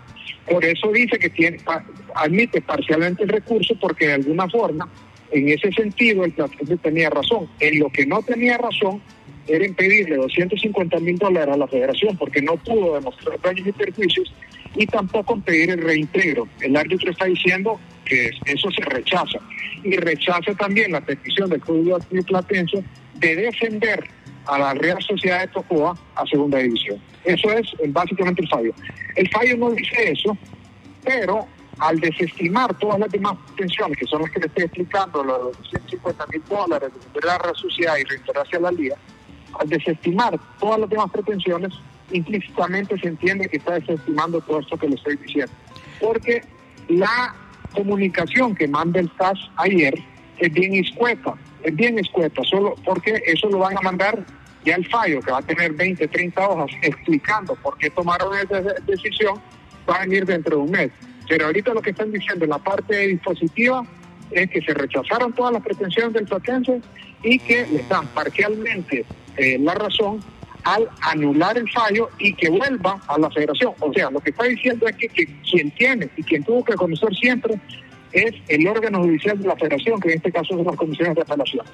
Por 0.51 0.65
eso 0.65 0.91
dice 0.93 1.19
que 1.19 1.31
tiene, 1.31 1.59
admite 2.15 2.61
parcialmente 2.61 3.23
el 3.23 3.29
recurso 3.29 3.75
porque 3.81 4.09
de 4.09 4.15
alguna 4.15 4.49
forma, 4.49 4.89
en 5.31 5.49
ese 5.49 5.73
sentido, 5.73 6.25
el 6.25 6.33
Platense 6.33 6.77
tenía 6.77 7.11
razón. 7.11 7.49
En 7.61 7.79
lo 7.79 7.89
que 7.91 8.05
no 8.07 8.23
tenía 8.23 8.59
razón 8.59 9.01
era 9.47 9.65
en 9.65 9.75
pedirle 9.75 10.17
250 10.17 10.99
mil 11.01 11.19
dólares 11.19 11.55
a 11.55 11.57
la 11.57 11.67
federación 11.67 12.17
porque 12.17 12.41
no 12.43 12.57
pudo 12.57 12.95
demostrar 12.95 13.41
daños 13.41 13.67
y 13.67 13.73
perjuicios 13.73 14.33
y 14.75 14.87
tampoco 14.87 15.39
pedir 15.41 15.71
el 15.71 15.83
reintegro. 15.83 16.49
El 16.61 16.77
árbitro 16.77 17.11
está 17.11 17.27
diciendo 17.27 17.81
que 18.05 18.31
eso 18.47 18.71
se 18.71 18.83
rechaza 18.85 19.39
y 19.83 19.97
rechaza 19.97 20.55
también 20.55 20.93
la 20.93 21.01
petición 21.01 21.51
del 21.51 21.61
Club 21.61 22.03
Platense 22.27 22.85
de 23.15 23.37
defender 23.37 24.09
a 24.47 24.59
la 24.59 24.75
Real 24.75 25.01
Sociedad 25.03 25.41
de 25.41 25.49
Tocoa 25.49 25.97
a 26.17 26.27
segunda 26.27 26.59
división. 26.59 27.01
Eso 27.25 27.51
es 27.53 27.67
básicamente 27.89 28.43
el 28.43 28.49
fallo. 28.49 28.75
El 29.17 29.29
fallo 29.31 29.57
no 29.57 29.71
dice 29.71 30.11
eso, 30.11 30.37
pero 31.03 31.47
al 31.79 31.99
desestimar 31.99 32.77
todas 32.79 33.01
las 33.01 33.11
demás 33.11 33.37
pretensiones, 33.47 33.99
que 33.99 34.07
son 34.07 34.23
las 34.23 34.31
que 34.31 34.41
le 34.41 34.47
estoy 34.47 34.65
explicando, 34.65 35.25
los 35.25 35.57
150 35.71 36.27
mil 36.33 36.43
dólares 36.49 36.91
de 37.13 37.27
la 37.27 37.39
Real 37.39 37.57
Sociedad 37.57 37.97
y 37.97 38.05
reintegrarse 38.05 38.57
a 38.57 38.61
la 38.61 38.71
Liga, 38.71 38.97
al 39.59 39.69
desestimar 39.69 40.39
todas 40.59 40.81
las 40.81 40.91
demás 40.91 41.11
pretensiones, 41.11 41.73
implícitamente 42.11 42.99
se 42.99 43.09
entiende 43.09 43.49
que 43.49 43.57
está 43.57 43.75
desestimando 43.75 44.41
todo 44.41 44.61
esto 44.61 44.77
que 44.77 44.89
le 44.89 44.95
estoy 44.97 45.17
diciendo. 45.17 45.53
Porque 46.01 46.43
la 46.89 47.35
comunicación 47.75 48.55
que 48.55 48.69
manda 48.69 49.01
el 49.01 49.11
TAS 49.11 49.39
ayer 49.57 49.95
es 50.39 50.53
bien 50.53 50.75
escueta, 50.75 51.35
es 51.63 51.75
bien 51.75 51.99
escueta, 51.99 52.43
solo 52.45 52.75
porque 52.85 53.23
eso 53.27 53.49
lo 53.49 53.59
van 53.59 53.77
a 53.77 53.81
mandar 53.81 54.25
ya 54.65 54.77
el 54.77 54.87
fallo, 54.89 55.21
que 55.21 55.31
va 55.31 55.39
a 55.39 55.43
tener 55.43 55.73
20, 55.73 56.09
30 56.09 56.49
hojas 56.49 56.71
explicando 56.83 57.55
por 57.57 57.77
qué 57.79 57.91
tomaron 57.91 58.35
esa 58.37 58.63
decisión, 58.87 59.39
va 59.89 59.97
a 59.97 60.01
venir 60.01 60.25
dentro 60.25 60.57
de 60.57 60.63
un 60.63 60.71
mes. 60.71 60.91
Pero 61.29 61.47
ahorita 61.47 61.75
lo 61.75 61.83
que 61.83 61.91
están 61.91 62.13
diciendo 62.13 62.45
en 62.45 62.51
la 62.51 62.59
parte 62.59 63.07
dispositiva 63.07 63.85
es 64.31 64.51
que 64.51 64.63
se 64.63 64.75
rechazaron 64.75 65.33
todas 65.33 65.53
las 65.53 65.63
pretensiones 65.63 66.15
del 66.15 66.25
Platense 66.25 66.81
y 67.23 67.39
que 67.39 67.67
le 67.67 67.83
dan 67.89 68.07
parcialmente 68.09 69.05
eh, 69.37 69.59
la 69.59 69.75
razón 69.75 70.21
al 70.65 70.89
anular 71.03 71.57
el 71.57 71.71
fallo 71.71 72.09
y 72.19 72.35
que 72.35 72.49
vuelva 72.49 72.99
a 73.07 73.19
la 73.19 73.31
federación. 73.31 73.75
O 73.81 73.93
sea, 73.93 74.11
lo 74.11 74.21
que 74.21 74.31
está 74.31 74.45
diciendo 74.45 74.87
es 74.87 74.97
que, 74.97 75.09
quien 75.09 75.71
tiene 75.73 76.09
y 76.17 76.23
quien 76.23 76.43
tuvo 76.43 76.65
que 76.65 76.75
conocer 76.75 77.15
siempre 77.15 77.55
es 78.13 78.35
el 78.49 78.67
órgano 78.67 79.01
judicial 79.01 79.39
de 79.39 79.49
la 79.49 79.57
federación, 79.57 80.01
que 80.01 80.11
en 80.11 80.17
este 80.17 80.33
caso 80.33 80.55
son 80.55 80.65
las 80.65 80.77
comisiones 80.77 81.15
de 81.15 81.23
apelaciones. 81.23 81.73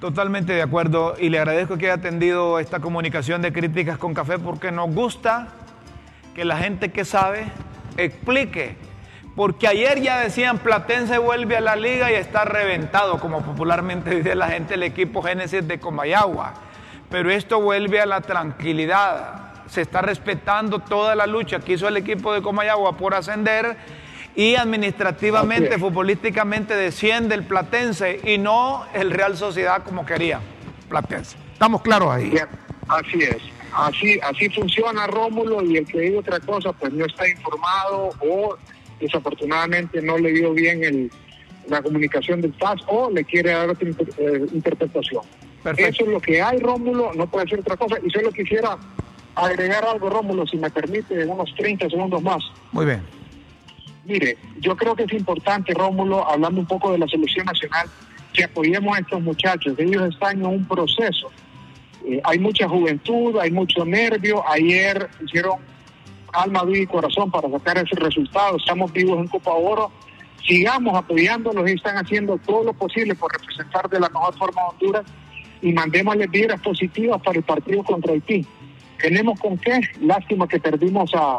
Totalmente 0.00 0.52
de 0.52 0.62
acuerdo 0.62 1.14
y 1.18 1.28
le 1.28 1.38
agradezco 1.38 1.76
que 1.78 1.86
haya 1.86 1.94
atendido 1.94 2.58
esta 2.60 2.80
comunicación 2.80 3.42
de 3.42 3.52
críticas 3.52 3.98
con 3.98 4.14
café 4.14 4.38
porque 4.38 4.70
nos 4.70 4.94
gusta 4.94 5.48
que 6.34 6.44
la 6.44 6.56
gente 6.58 6.90
que 6.90 7.04
sabe 7.04 7.46
explique. 7.96 8.76
Porque 9.34 9.68
ayer 9.68 10.00
ya 10.00 10.18
decían 10.18 10.58
Platense 10.58 11.18
vuelve 11.18 11.56
a 11.56 11.60
la 11.60 11.76
liga 11.76 12.10
y 12.10 12.14
está 12.14 12.44
reventado, 12.44 13.18
como 13.20 13.42
popularmente 13.42 14.16
dice 14.16 14.34
la 14.34 14.48
gente, 14.48 14.74
el 14.74 14.82
equipo 14.82 15.22
Génesis 15.22 15.66
de 15.66 15.78
Comayagua 15.78 16.67
pero 17.10 17.30
esto 17.30 17.60
vuelve 17.60 18.00
a 18.00 18.06
la 18.06 18.20
tranquilidad. 18.20 19.64
Se 19.68 19.82
está 19.82 20.00
respetando 20.02 20.78
toda 20.78 21.14
la 21.14 21.26
lucha 21.26 21.60
que 21.60 21.74
hizo 21.74 21.88
el 21.88 21.96
equipo 21.96 22.32
de 22.32 22.42
Comayagua 22.42 22.96
por 22.96 23.14
ascender 23.14 23.76
y 24.34 24.54
administrativamente, 24.54 25.78
futbolísticamente 25.78 26.74
desciende 26.76 27.34
el 27.34 27.44
Platense 27.44 28.20
y 28.24 28.38
no 28.38 28.84
el 28.94 29.10
Real 29.10 29.36
Sociedad 29.36 29.82
como 29.82 30.06
quería 30.06 30.40
Platense. 30.88 31.36
Estamos 31.52 31.82
claros 31.82 32.10
ahí. 32.12 32.34
así 32.88 33.22
es. 33.22 33.38
Así, 33.74 34.18
así 34.22 34.48
funciona 34.48 35.06
Rómulo 35.06 35.62
y 35.62 35.76
el 35.76 35.86
que 35.86 36.00
diga 36.00 36.20
otra 36.20 36.40
cosa 36.40 36.72
pues 36.72 36.92
no 36.92 37.04
está 37.04 37.28
informado 37.28 38.10
o 38.20 38.56
desafortunadamente 38.98 40.00
no 40.00 40.16
le 40.16 40.32
dio 40.32 40.52
bien 40.54 40.82
el, 40.82 41.10
la 41.68 41.82
comunicación 41.82 42.40
del 42.40 42.52
PAS 42.52 42.80
o 42.86 43.10
le 43.10 43.24
quiere 43.24 43.50
dar 43.50 43.68
otra 43.68 43.88
eh, 43.88 44.46
interpretación. 44.52 45.22
Eso 45.64 46.04
es 46.04 46.08
lo 46.08 46.20
que 46.20 46.40
hay, 46.40 46.58
Rómulo, 46.58 47.12
no 47.14 47.26
puede 47.26 47.48
ser 47.48 47.60
otra 47.60 47.76
cosa. 47.76 47.96
Y 48.04 48.10
solo 48.10 48.30
quisiera 48.30 48.76
agregar 49.34 49.84
algo, 49.84 50.08
Rómulo, 50.08 50.46
si 50.46 50.56
me 50.56 50.70
permite, 50.70 51.24
unos 51.26 51.54
30 51.56 51.88
segundos 51.90 52.22
más. 52.22 52.42
Muy 52.72 52.86
bien. 52.86 53.02
Mire, 54.04 54.38
yo 54.60 54.76
creo 54.76 54.96
que 54.96 55.04
es 55.04 55.12
importante, 55.12 55.74
Rómulo, 55.74 56.26
hablando 56.26 56.60
un 56.60 56.66
poco 56.66 56.92
de 56.92 56.98
la 56.98 57.06
selección 57.06 57.46
nacional, 57.46 57.88
que 58.32 58.44
apoyemos 58.44 58.96
a 58.96 59.00
estos 59.00 59.20
muchachos. 59.20 59.74
Ellos 59.78 60.14
están 60.14 60.38
en 60.38 60.46
un 60.46 60.64
proceso. 60.66 61.30
Eh, 62.06 62.20
hay 62.24 62.38
mucha 62.38 62.68
juventud, 62.68 63.36
hay 63.38 63.50
mucho 63.50 63.84
nervio. 63.84 64.42
Ayer 64.48 65.08
hicieron 65.24 65.58
alma, 66.32 66.64
vida 66.64 66.82
y 66.82 66.86
corazón 66.86 67.30
para 67.30 67.50
sacar 67.50 67.78
ese 67.78 67.96
resultado. 67.96 68.56
Estamos 68.56 68.92
vivos 68.92 69.18
en 69.18 69.28
Copa 69.28 69.52
Oro. 69.52 69.90
Sigamos 70.46 70.96
apoyándolos 70.96 71.68
y 71.68 71.74
están 71.74 71.96
haciendo 71.96 72.38
todo 72.38 72.64
lo 72.64 72.72
posible 72.72 73.14
por 73.14 73.32
representar 73.32 73.88
de 73.90 74.00
la 74.00 74.08
mejor 74.08 74.34
forma 74.38 74.62
a 74.62 74.68
Honduras 74.68 75.04
y 75.62 75.72
mandémosle 75.72 76.26
vibras 76.26 76.60
positivas 76.60 77.20
para 77.22 77.38
el 77.38 77.44
partido 77.44 77.82
contra 77.82 78.12
Haití. 78.12 78.46
Tenemos 79.00 79.38
con 79.40 79.56
qué, 79.58 79.80
lástima 80.00 80.48
que 80.48 80.58
perdimos 80.58 81.12
a, 81.14 81.38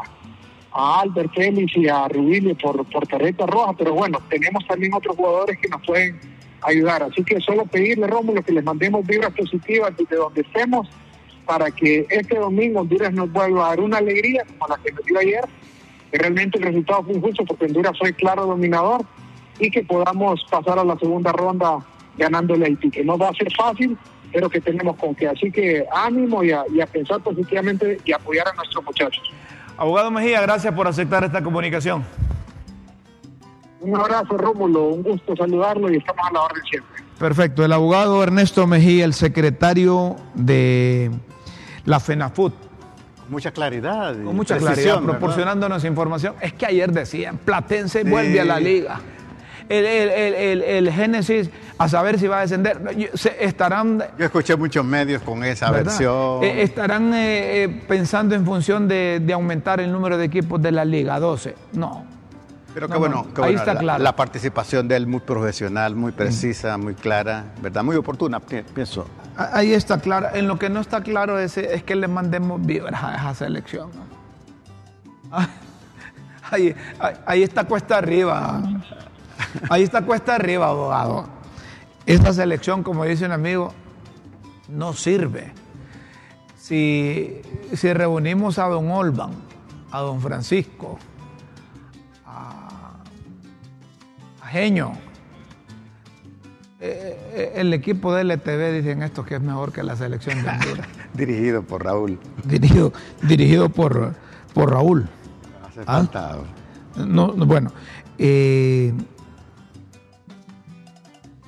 a 0.72 1.02
Albert 1.02 1.34
Félix 1.34 1.76
y 1.78 1.88
a 1.88 2.08
Rubilio 2.08 2.56
por, 2.58 2.86
por 2.86 3.08
carreta 3.08 3.46
roja, 3.46 3.74
pero 3.78 3.94
bueno, 3.94 4.20
tenemos 4.30 4.66
también 4.68 4.94
otros 4.94 5.16
jugadores 5.16 5.58
que 5.60 5.70
nos 5.70 5.86
pueden 5.86 6.20
ayudar. 6.62 7.04
Así 7.04 7.24
que 7.24 7.40
solo 7.40 7.66
pedirle, 7.66 8.08
Rómulo, 8.08 8.42
que 8.44 8.52
les 8.52 8.64
mandemos 8.64 9.06
vibras 9.06 9.34
positivas 9.34 9.96
desde 9.98 10.16
donde 10.16 10.42
estemos 10.42 10.88
para 11.46 11.72
que 11.72 12.06
este 12.10 12.38
domingo 12.38 12.82
Honduras 12.82 13.12
nos 13.12 13.32
vuelva 13.32 13.66
a 13.66 13.70
dar 13.70 13.80
una 13.80 13.98
alegría 13.98 14.44
como 14.46 14.68
la 14.68 14.82
que 14.84 14.92
nos 14.92 15.04
dio 15.04 15.18
ayer, 15.18 15.44
realmente 16.12 16.60
el 16.60 16.64
resultado 16.66 17.04
fue 17.04 17.16
injusto 17.16 17.44
porque 17.44 17.66
Honduras 17.66 17.98
fue 17.98 18.14
claro 18.14 18.46
dominador 18.46 19.02
y 19.60 19.72
que 19.72 19.84
podamos 19.84 20.46
pasar 20.50 20.78
a 20.78 20.84
la 20.84 20.96
segunda 20.98 21.32
ronda 21.32 21.80
ganándole 22.20 22.66
a 22.66 22.68
Haití, 22.68 22.92
que 22.92 23.04
no 23.04 23.18
va 23.18 23.30
a 23.30 23.34
ser 23.34 23.48
fácil, 23.56 23.98
pero 24.32 24.50
que 24.50 24.62
tenemos 24.62 24.96
con 24.98 25.16
que. 25.16 25.28
Así 25.28 25.52
que 25.52 25.86
ánimo 25.92 26.44
y 26.44 26.52
a, 26.52 26.66
pensar 26.92 27.22
positivamente 27.22 27.98
y 28.06 28.12
apoyar 28.12 28.48
a 28.50 28.54
nuestros 28.54 28.84
muchachos. 28.86 29.24
Abogado 29.78 30.12
Mejía, 30.12 30.42
gracias 30.42 30.74
por 30.74 30.88
aceptar 30.88 31.24
esta 31.24 31.42
comunicación. 31.42 32.04
Un 33.80 33.96
abrazo, 33.96 34.38
Rómulo. 34.38 34.90
Un 34.90 35.04
gusto 35.04 35.36
saludarlo 35.36 35.90
y 35.92 35.98
estamos 35.98 36.22
a 36.30 36.34
la 36.34 36.42
orden 36.42 36.64
siempre. 36.70 37.04
Perfecto. 37.18 37.64
El 37.64 37.72
abogado 37.72 38.22
Ernesto 38.22 38.68
Mejía, 38.68 39.06
el 39.06 39.14
secretario 39.14 40.18
de 40.34 41.10
la 41.86 42.02
FENAFUT. 42.02 42.54
Con 43.22 43.32
mucha 43.32 43.52
claridad. 43.52 44.22
Con 44.22 44.36
mucha 44.36 44.58
claridad, 44.58 45.02
proporcionándonos 45.02 45.86
información. 45.86 46.36
Es 46.42 46.52
que 46.54 46.66
ayer 46.66 46.92
decían, 46.92 47.38
Platense 47.38 48.04
vuelve 48.04 48.42
a 48.42 48.46
la 48.46 48.60
liga 48.60 49.00
el, 49.70 50.92
Génesis 50.92 51.50
a 51.78 51.88
saber 51.88 52.20
si 52.20 52.28
va 52.28 52.40
a 52.40 52.42
descender. 52.42 52.82
estarán, 53.40 54.04
Yo 54.18 54.26
escuché 54.26 54.56
muchos 54.56 54.84
medios 54.84 55.22
con 55.22 55.44
esa 55.44 55.72
versión. 55.72 56.44
Eh, 56.44 56.64
estarán 56.64 57.14
eh, 57.14 57.64
eh, 57.64 57.84
pensando 57.88 58.36
en 58.36 58.46
función 58.46 58.88
de, 58.88 59.26
aumentar 59.34 59.80
el 59.80 59.92
número 59.92 60.18
de 60.18 60.26
equipos 60.26 60.62
de 60.62 60.72
la 60.72 60.84
Liga, 60.84 61.20
12. 61.20 61.56
No. 61.74 62.06
Pero 62.74 62.88
qué 62.88 62.98
bueno, 62.98 63.26
ahí 63.42 63.56
está 63.56 63.74
la, 63.74 63.80
claro. 63.80 64.04
la, 64.04 64.16
participación 64.16 64.88
de 64.88 64.96
él 64.96 65.08
muy 65.08 65.22
profesional, 65.22 65.96
muy 65.96 66.12
precisa, 66.12 66.78
muy 66.78 66.94
clara, 66.94 67.46
¿verdad? 67.62 67.84
Muy 67.84 67.96
oportuna, 67.96 68.40
pienso. 68.40 69.08
Ahí 69.36 69.74
está 69.74 70.00
claro. 70.00 70.28
En 70.34 70.48
lo 70.48 70.60
que 70.60 70.70
no 70.70 70.80
está 70.80 71.02
claro 71.02 71.40
es, 71.40 71.58
es 71.58 71.84
que 71.84 71.96
le 71.96 72.08
mandemos 72.08 72.64
vibras 72.64 73.04
a 73.04 73.16
esa 73.16 73.34
selección. 73.34 73.90
Ahí, 76.52 76.76
ahí, 77.26 77.44
está 77.44 77.64
cuesta 77.64 77.98
arriba. 77.98 78.62
Ahí 79.70 79.84
está 79.84 80.04
cuesta 80.04 80.36
arriba, 80.36 80.70
abogado. 80.70 81.28
Esta 82.06 82.34
selección, 82.34 82.84
como 82.84 83.06
dice 83.06 83.26
un 83.26 83.32
amigo, 83.32 83.74
no 84.68 84.94
sirve. 84.94 85.52
Si, 86.58 87.42
si 87.74 87.94
reunimos 87.94 88.60
a 88.60 88.68
don 88.68 88.92
Olban, 88.92 89.32
a 89.92 90.00
don 90.00 90.22
Francisco, 90.22 91.00
a, 92.26 92.96
Genio, 94.48 94.94
eh, 96.80 97.20
eh, 97.34 97.54
el 97.56 97.74
equipo 97.74 98.14
de 98.14 98.24
LTV 98.24 98.72
dicen 98.72 99.04
esto 99.04 99.24
que 99.24 99.36
es 99.36 99.42
mejor 99.42 99.72
que 99.72 99.84
la 99.84 99.96
selección 99.96 100.42
de 100.42 100.50
Honduras. 100.50 100.88
dirigido 101.14 101.62
por 101.62 101.84
Raúl. 101.84 102.20
Dirigido, 102.46 102.94
dirigido 103.22 103.70
por, 103.70 104.16
por 104.54 104.72
Raúl. 104.72 105.08
Hace 105.68 105.84
falta. 105.84 106.32
¿Ah? 106.32 107.06
No, 107.06 107.34
bueno, 107.34 107.72
eh, 108.18 108.94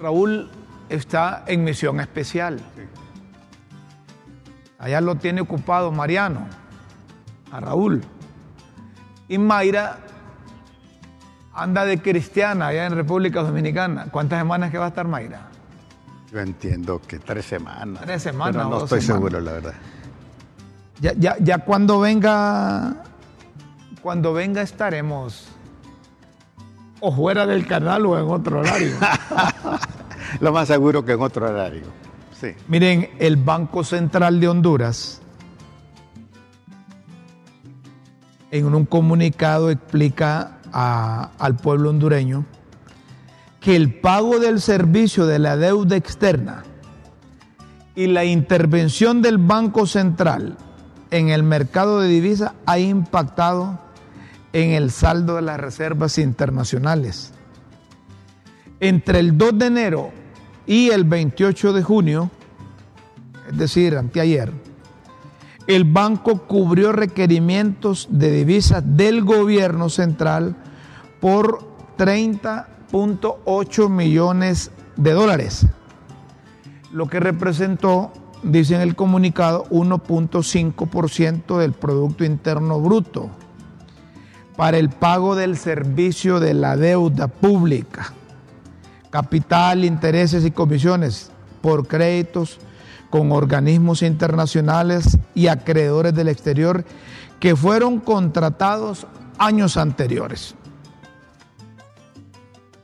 Raúl 0.02 0.50
está 0.90 1.44
en 1.48 1.64
misión 1.64 2.00
especial. 2.00 2.60
Allá 4.80 5.00
lo 5.00 5.16
tiene 5.16 5.42
ocupado 5.42 5.92
Mariano, 5.92 6.48
a 7.52 7.60
Raúl. 7.60 8.02
Y 9.28 9.38
Mayra 9.38 10.00
anda 11.54 11.86
de 11.86 12.02
cristiana 12.02 12.68
allá 12.68 12.88
en 12.88 12.96
República 12.96 13.44
Dominicana. 13.44 14.08
¿Cuántas 14.12 14.40
semanas 14.40 14.72
que 14.72 14.78
va 14.78 14.86
a 14.86 14.90
estar 14.90 15.08
Mayra? 15.08 15.48
Yo 16.32 16.40
entiendo 16.40 17.00
que 17.08 17.20
tres 17.20 17.46
semanas. 17.46 18.02
Tres 18.04 18.24
semanas. 18.24 18.68
no 18.68 18.84
estoy 18.84 19.02
seguro, 19.02 19.40
la 19.40 19.52
verdad. 19.52 19.74
Ya, 21.00 21.14
ya, 21.14 21.36
ya 21.40 21.60
cuando 21.60 22.00
venga, 22.00 23.04
cuando 24.02 24.34
venga 24.34 24.62
estaremos 24.62 25.51
o 27.02 27.12
fuera 27.12 27.46
del 27.46 27.68
canal 27.68 28.06
o 28.06 28.18
en 28.18 28.30
otro 28.30 28.60
horario. 28.60 28.94
Lo 30.40 30.54
más 30.54 30.68
seguro 30.68 31.04
que 31.04 31.14
en 31.14 31.22
otro 31.22 31.50
horario. 31.50 31.84
Sí. 32.40 32.54
Miren, 32.68 33.10
el 33.20 33.36
Banco 33.36 33.84
Central 33.84 34.40
de 34.40 34.48
Honduras 34.48 35.22
en 38.52 38.74
un 38.74 38.86
comunicado 38.86 39.70
explica 39.70 40.60
al 40.72 41.56
pueblo 41.58 41.90
hondureño 41.90 42.46
que 43.60 43.76
el 43.76 44.00
pago 44.00 44.40
del 44.40 44.62
servicio 44.62 45.26
de 45.26 45.40
la 45.40 45.58
deuda 45.58 45.96
externa 45.96 46.64
y 47.96 48.08
la 48.08 48.26
intervención 48.26 49.22
del 49.22 49.38
Banco 49.38 49.86
Central 49.86 50.58
en 51.12 51.30
el 51.30 51.44
mercado 51.44 52.00
de 52.00 52.08
divisas 52.08 52.54
ha 52.66 52.80
impactado 52.80 53.80
en 54.54 54.72
el 54.72 54.92
saldo 54.92 55.36
de 55.36 55.42
las 55.42 55.60
reservas 55.60 56.18
internacionales. 56.18 57.34
Entre 58.80 59.20
el 59.20 59.38
2 59.38 59.60
de 59.60 59.66
enero 59.66 60.12
y 60.66 60.90
el 60.90 61.04
28 61.04 61.74
de 61.74 61.84
junio, 61.84 62.32
es 63.50 63.58
decir, 63.58 63.98
anteayer, 63.98 64.52
el 65.68 65.86
banco 65.86 66.48
cubrió 66.48 66.92
requerimientos 66.92 68.08
de 68.10 68.32
divisas 68.32 68.84
del 68.86 69.24
gobierno 69.24 69.90
central 69.90 70.56
por 71.20 71.60
30.8 71.98 73.90
millones 73.90 74.72
de 74.98 75.12
dólares, 75.12 75.68
lo 76.92 77.08
que 77.08 77.20
representó, 77.20 78.12
dice 78.44 78.76
en 78.76 78.82
el 78.82 78.96
comunicado, 78.96 79.66
1.5% 79.70 81.58
del 81.58 81.74
Producto 81.74 82.26
Interno 82.26 82.82
Bruto 82.82 83.30
para 84.62 84.78
el 84.78 84.90
pago 84.90 85.36
del 85.36 85.58
servicio 85.58 86.40
de 86.40 86.54
la 86.54 86.78
deuda 86.78 87.28
pública, 87.28 88.14
capital, 89.10 89.84
intereses 89.84 90.46
y 90.46 90.52
comisiones 90.52 91.32
por 91.64 91.88
créditos 91.88 92.60
con 93.10 93.32
organismos 93.32 94.04
internacionales 94.04 95.18
y 95.34 95.48
acreedores 95.48 96.14
del 96.14 96.28
exterior 96.28 96.86
que 97.40 97.56
fueron 97.56 98.00
contratados 98.00 99.08
años 99.40 99.78
anteriores. 99.78 100.54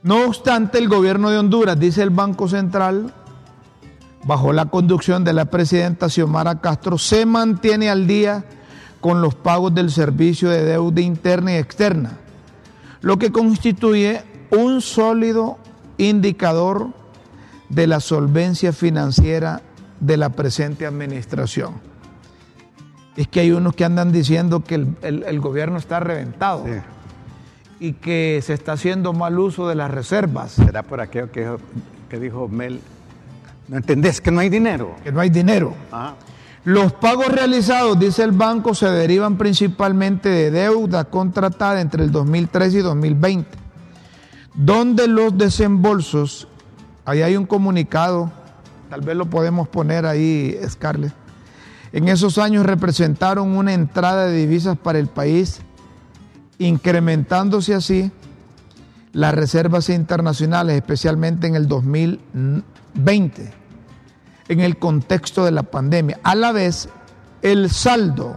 No 0.02 0.24
obstante, 0.24 0.78
el 0.78 0.88
gobierno 0.88 1.30
de 1.30 1.38
Honduras, 1.38 1.78
dice 1.78 2.02
el 2.02 2.10
Banco 2.10 2.48
Central, 2.48 3.14
bajo 4.24 4.52
la 4.52 4.64
conducción 4.64 5.22
de 5.22 5.32
la 5.32 5.44
presidenta 5.44 6.08
Xiomara 6.08 6.60
Castro, 6.60 6.98
se 6.98 7.24
mantiene 7.24 7.88
al 7.88 8.08
día 8.08 8.44
con 9.00 9.22
los 9.22 9.34
pagos 9.34 9.74
del 9.74 9.90
servicio 9.90 10.50
de 10.50 10.64
deuda 10.64 11.00
interna 11.00 11.52
y 11.52 11.56
externa, 11.56 12.18
lo 13.00 13.18
que 13.18 13.30
constituye 13.30 14.22
un 14.50 14.80
sólido 14.80 15.58
indicador 15.98 16.88
de 17.68 17.86
la 17.86 18.00
solvencia 18.00 18.72
financiera 18.72 19.62
de 20.00 20.16
la 20.16 20.30
presente 20.30 20.86
administración. 20.86 21.74
Es 23.16 23.28
que 23.28 23.40
hay 23.40 23.50
unos 23.50 23.74
que 23.74 23.84
andan 23.84 24.12
diciendo 24.12 24.62
que 24.62 24.74
el, 24.74 25.40
gobierno 25.40 25.76
está 25.78 25.98
reventado 26.00 26.64
y 27.80 27.94
que 27.94 28.40
se 28.42 28.54
está 28.54 28.72
haciendo 28.72 29.12
mal 29.12 29.38
uso 29.38 29.68
de 29.68 29.74
las 29.74 29.90
reservas. 29.90 30.52
¿Será 30.52 30.84
por 30.84 31.00
aquello 31.00 31.30
que, 31.32 31.56
que 32.08 32.20
dijo 32.20 32.48
Mel? 32.48 32.80
¿No 33.66 33.76
entendés 33.76 34.20
que 34.20 34.30
no 34.30 34.40
hay 34.40 34.48
dinero? 34.48 34.94
Que 35.02 35.12
no 35.12 35.20
hay 35.20 35.30
dinero. 35.30 35.74
Los 36.68 36.92
pagos 36.92 37.28
realizados, 37.28 37.98
dice 37.98 38.22
el 38.22 38.32
banco, 38.32 38.74
se 38.74 38.90
derivan 38.90 39.38
principalmente 39.38 40.28
de 40.28 40.50
deuda 40.50 41.06
contratada 41.06 41.80
entre 41.80 42.04
el 42.04 42.12
2013 42.12 42.76
y 42.76 42.80
2020, 42.82 43.48
donde 44.52 45.08
los 45.08 45.38
desembolsos, 45.38 46.46
ahí 47.06 47.22
hay 47.22 47.38
un 47.38 47.46
comunicado, 47.46 48.30
tal 48.90 49.00
vez 49.00 49.16
lo 49.16 49.30
podemos 49.30 49.66
poner 49.66 50.04
ahí, 50.04 50.58
Scarlett, 50.68 51.14
en 51.94 52.06
esos 52.08 52.36
años 52.36 52.66
representaron 52.66 53.56
una 53.56 53.72
entrada 53.72 54.26
de 54.26 54.36
divisas 54.36 54.76
para 54.76 54.98
el 54.98 55.06
país 55.06 55.62
incrementándose 56.58 57.72
así 57.72 58.12
las 59.14 59.34
reservas 59.34 59.88
internacionales, 59.88 60.76
especialmente 60.76 61.46
en 61.46 61.54
el 61.54 61.66
2020, 61.66 63.54
en 64.48 64.60
el 64.60 64.78
contexto 64.78 65.44
de 65.44 65.52
la 65.52 65.62
pandemia. 65.62 66.18
A 66.22 66.34
la 66.34 66.52
vez, 66.52 66.88
el 67.42 67.70
saldo 67.70 68.36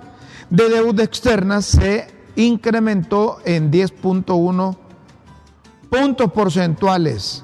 de 0.50 0.70
deuda 0.70 1.04
externa 1.04 1.62
se 1.62 2.08
incrementó 2.36 3.40
en 3.46 3.72
10.1 3.72 4.78
puntos 5.90 6.32
porcentuales, 6.32 7.44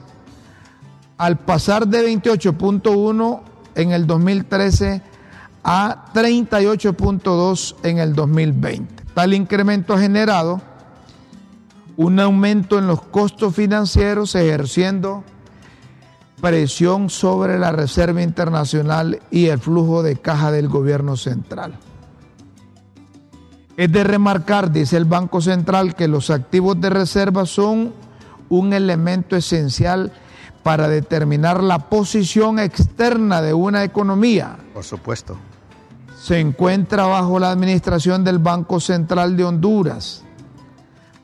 al 1.18 1.38
pasar 1.38 1.88
de 1.88 2.08
28.1 2.08 3.42
en 3.76 3.92
el 3.92 4.08
2013 4.08 5.02
a 5.64 6.06
38.2 6.14 7.76
en 7.84 7.98
el 7.98 8.14
2020. 8.14 9.04
Tal 9.14 9.34
incremento 9.34 9.94
ha 9.94 10.00
generado 10.00 10.62
un 11.98 12.20
aumento 12.20 12.78
en 12.78 12.88
los 12.88 13.02
costos 13.02 13.56
financieros 13.56 14.36
ejerciendo 14.36 15.24
presión 16.42 17.10
sobre 17.10 17.58
la 17.60 17.72
Reserva 17.72 18.22
Internacional 18.22 19.20
y 19.32 19.48
el 19.48 19.60
flujo 19.60 20.04
de 20.04 20.18
caja 20.18 20.52
del 20.52 20.68
gobierno 20.68 21.18
central. 21.18 21.78
Es 23.76 23.92
de 23.92 24.04
remarcar, 24.04 24.72
dice 24.72 24.98
el 24.98 25.06
Banco 25.06 25.42
Central, 25.42 25.96
que 25.96 26.08
los 26.08 26.30
activos 26.30 26.80
de 26.82 26.90
reserva 26.90 27.46
son 27.46 27.94
un 28.50 28.74
elemento 28.74 29.36
esencial 29.36 30.12
para 30.64 30.88
determinar 30.88 31.62
la 31.62 31.90
posición 31.90 32.60
externa 32.60 33.42
de 33.42 33.54
una 33.54 33.84
economía. 33.84 34.58
Por 34.74 34.84
supuesto 34.84 35.38
se 36.28 36.40
encuentra 36.40 37.06
bajo 37.06 37.40
la 37.40 37.52
administración 37.52 38.24
del 38.24 38.40
Banco 38.40 38.80
Central 38.80 39.38
de 39.38 39.46
Honduras 39.46 40.24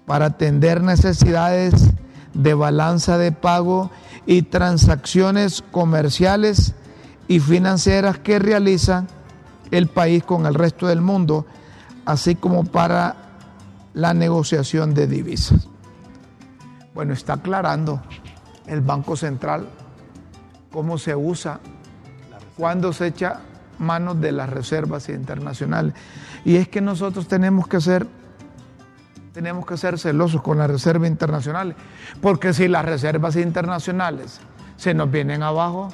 para 0.05 0.27
atender 0.27 0.81
necesidades 0.81 1.89
de 2.33 2.53
balanza 2.53 3.17
de 3.17 3.31
pago 3.31 3.91
y 4.25 4.43
transacciones 4.43 5.63
comerciales 5.71 6.73
y 7.27 7.39
financieras 7.39 8.19
que 8.19 8.39
realiza 8.39 9.05
el 9.71 9.87
país 9.87 10.23
con 10.23 10.45
el 10.45 10.53
resto 10.53 10.87
del 10.87 11.01
mundo, 11.01 11.45
así 12.05 12.35
como 12.35 12.63
para 12.63 13.15
la 13.93 14.13
negociación 14.13 14.93
de 14.93 15.07
divisas. 15.07 15.67
Bueno, 16.93 17.13
está 17.13 17.33
aclarando 17.33 18.01
el 18.67 18.81
Banco 18.81 19.15
Central 19.15 19.67
cómo 20.71 20.97
se 20.97 21.15
usa, 21.15 21.59
cuándo 22.57 22.93
se 22.93 23.07
echa 23.07 23.39
manos 23.79 24.19
de 24.21 24.31
las 24.31 24.49
reservas 24.49 25.09
internacionales. 25.09 25.93
Y 26.45 26.57
es 26.57 26.67
que 26.67 26.81
nosotros 26.81 27.27
tenemos 27.27 27.67
que 27.67 27.81
ser 27.81 28.07
tenemos 29.33 29.65
que 29.65 29.75
ser 29.77 29.97
celosos 29.99 30.41
con 30.41 30.59
las 30.59 30.69
reservas 30.69 31.09
internacionales, 31.09 31.75
porque 32.21 32.53
si 32.53 32.67
las 32.67 32.85
reservas 32.85 33.35
internacionales 33.35 34.39
se 34.77 34.93
nos 34.93 35.09
vienen 35.11 35.43
abajo, 35.43 35.89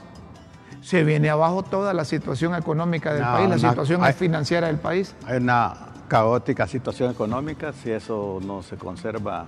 se 0.82 1.04
viene 1.04 1.30
abajo 1.30 1.63
toda 1.63 1.93
la 1.93 2.06
situación 2.06 2.54
económica 2.56 3.13
del 3.13 3.23
país, 3.23 3.49
la 3.49 3.69
situación 3.69 4.04
financiera 4.13 4.67
del 4.67 4.78
país. 4.78 5.15
Hay 5.25 5.38
una 5.38 5.73
caótica 6.08 6.67
situación 6.67 7.12
económica 7.12 7.71
si 7.71 7.91
eso 7.91 8.39
no 8.43 8.62
se 8.62 8.75
conserva 8.75 9.45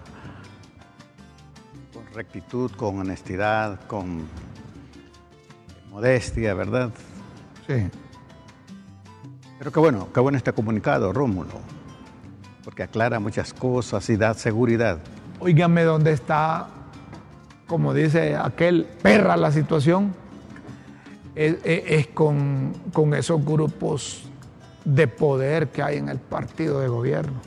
con 1.93 2.05
rectitud, 2.13 2.71
con 2.71 2.99
honestidad, 2.99 3.79
con 3.87 4.27
modestia, 5.89 6.53
¿verdad? 6.53 6.91
Sí. 7.67 7.89
Pero 9.57 9.71
qué 9.71 9.79
bueno, 9.79 10.07
qué 10.13 10.19
bueno 10.19 10.37
este 10.37 10.53
comunicado, 10.53 11.11
Rómulo, 11.13 11.59
porque 12.63 12.83
aclara 12.83 13.19
muchas 13.19 13.53
cosas 13.53 14.09
y 14.09 14.17
da 14.17 14.33
seguridad. 14.33 14.99
Óigame 15.39 15.83
dónde 15.83 16.11
está, 16.11 16.67
como 17.67 17.93
dice 17.93 18.35
aquel, 18.35 18.87
perra 19.01 19.37
la 19.37 19.51
situación, 19.51 20.13
es, 21.35 22.07
con, 22.07 22.73
con 22.93 23.13
esos 23.13 23.43
grupos 23.43 24.23
de 24.85 25.07
poder 25.07 25.69
que 25.69 25.81
hay 25.81 25.97
en 25.97 26.09
el 26.09 26.19
partido 26.19 26.79
de 26.79 26.87
gobierno. 26.87 27.39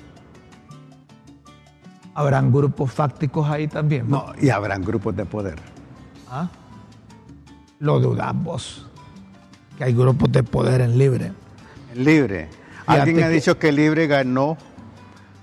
¿Habrán 2.15 2.53
grupos 2.53 2.93
fácticos 2.93 3.49
ahí 3.49 3.67
también? 3.67 4.09
No, 4.09 4.27
y 4.41 4.49
habrán 4.51 4.83
grupos 4.83 5.17
de 5.17 5.25
poder. 5.25 5.59
¿Ah? 6.31 6.49
Lo 7.81 7.99
dudamos, 7.99 8.87
que 9.77 9.85
hay 9.85 9.93
grupos 9.93 10.31
de 10.31 10.43
poder 10.43 10.81
en 10.81 10.97
libre. 10.97 11.33
Libre. 11.95 12.49
Alguien 12.87 13.23
ha 13.23 13.29
dicho 13.29 13.59
que 13.59 13.73
Libre 13.73 14.07
ganó 14.07 14.57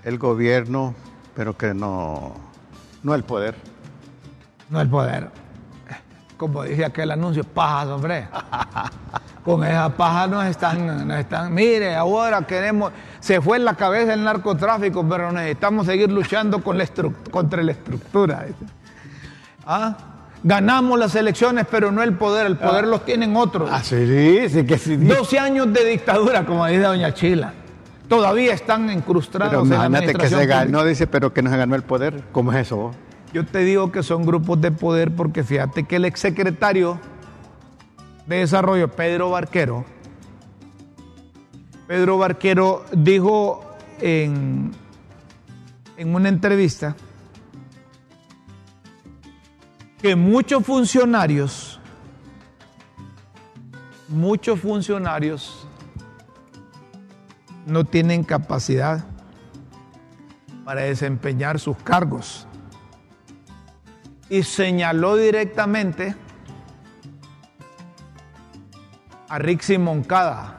el 0.03 0.17
gobierno, 0.17 0.95
pero 1.35 1.57
que 1.57 1.73
no, 1.73 2.33
no 3.03 3.15
el 3.15 3.23
poder. 3.23 3.55
No 4.69 4.81
el 4.81 4.89
poder. 4.89 5.29
Como 6.37 6.63
dice 6.63 6.85
aquel 6.85 7.11
anuncio, 7.11 7.43
pajas, 7.43 7.87
hombre. 7.87 8.27
Con 9.45 9.63
esa 9.63 9.89
paja 9.89 10.27
nos 10.27 10.45
están, 10.45 11.07
nos 11.07 11.17
están. 11.17 11.53
Mire, 11.53 11.95
ahora 11.95 12.41
queremos. 12.43 12.91
Se 13.19 13.41
fue 13.41 13.57
en 13.57 13.65
la 13.65 13.75
cabeza 13.75 14.13
el 14.13 14.23
narcotráfico, 14.23 15.07
pero 15.07 15.31
necesitamos 15.31 15.87
seguir 15.87 16.11
luchando 16.11 16.63
con 16.63 16.77
la 16.77 16.85
contra 17.31 17.63
la 17.63 17.71
estructura. 17.71 18.45
¿Ah? 19.65 19.97
Ganamos 20.43 20.97
las 20.99 21.15
elecciones, 21.15 21.65
pero 21.69 21.91
no 21.91 22.03
el 22.03 22.13
poder, 22.13 22.47
el 22.47 22.57
poder 22.57 22.85
ah. 22.85 22.87
los 22.87 23.05
tienen 23.05 23.35
otros. 23.35 23.69
Ah, 23.71 23.83
sí, 23.83 24.47
sí, 24.49 24.65
que 24.65 24.77
sí. 24.77 24.95
12 24.95 25.39
años 25.39 25.73
de 25.73 25.85
dictadura, 25.85 26.45
como 26.45 26.65
dice 26.67 26.81
doña 26.81 27.13
Chila. 27.13 27.53
Todavía 28.11 28.53
están 28.53 28.89
incrustados 28.91 29.69
Pero 29.69 29.83
en 29.85 29.91
la 29.93 30.01
que 30.01 30.27
se 30.27 30.35
pública. 30.35 30.65
ganó, 30.65 30.83
dice, 30.83 31.07
pero 31.07 31.33
que 31.33 31.41
no 31.41 31.49
se 31.49 31.55
ganó 31.55 31.75
el 31.75 31.83
poder. 31.83 32.25
¿Cómo 32.33 32.51
es 32.51 32.67
eso? 32.67 32.75
vos? 32.75 32.95
Yo 33.31 33.45
te 33.45 33.59
digo 33.59 33.89
que 33.93 34.03
son 34.03 34.25
grupos 34.25 34.59
de 34.59 34.69
poder 34.69 35.15
porque 35.15 35.45
fíjate 35.45 35.85
que 35.85 35.95
el 35.95 36.03
exsecretario 36.03 36.99
de 38.25 38.35
Desarrollo, 38.39 38.89
Pedro 38.89 39.29
Barquero, 39.29 39.85
Pedro 41.87 42.17
Barquero 42.17 42.83
dijo 42.91 43.63
en, 44.01 44.71
en 45.95 46.13
una 46.13 46.27
entrevista 46.27 46.97
que 50.01 50.17
muchos 50.17 50.65
funcionarios, 50.65 51.79
muchos 54.09 54.59
funcionarios 54.59 55.60
no 57.65 57.83
tienen 57.85 58.23
capacidad 58.23 59.03
para 60.65 60.81
desempeñar 60.81 61.59
sus 61.59 61.77
cargos. 61.77 62.47
Y 64.29 64.43
señaló 64.43 65.15
directamente 65.17 66.15
a 69.27 69.39
Rixi 69.39 69.77
Moncada, 69.77 70.57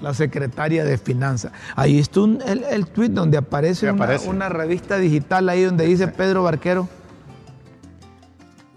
la 0.00 0.14
secretaria 0.14 0.84
de 0.84 0.98
Finanzas. 0.98 1.52
Ahí 1.76 1.98
está 1.98 2.20
un- 2.20 2.40
el, 2.46 2.64
el 2.64 2.86
tuit 2.86 3.12
donde 3.12 3.38
aparece, 3.38 3.80
Sí, 3.80 3.86
una, 3.86 4.04
aparece. 4.04 4.28
una 4.28 4.48
revista 4.48 4.96
digital 4.96 5.48
ahí 5.48 5.62
donde 5.64 5.84
dice 5.86 6.08
Pedro 6.08 6.42
Barquero 6.42 6.88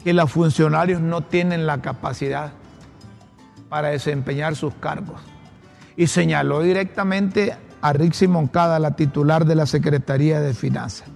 que 0.03 0.13
los 0.13 0.29
funcionarios 0.31 0.99
no 1.01 1.21
tienen 1.21 1.65
la 1.65 1.81
capacidad 1.81 2.51
para 3.69 3.89
desempeñar 3.89 4.55
sus 4.55 4.73
cargos. 4.75 5.19
Y 5.95 6.07
señaló 6.07 6.61
directamente 6.61 7.55
a 7.81 7.93
Rixi 7.93 8.27
Moncada, 8.27 8.79
la 8.79 8.95
titular 8.95 9.45
de 9.45 9.55
la 9.55 9.65
Secretaría 9.65 10.39
de 10.39 10.53
Finanzas. 10.53 11.07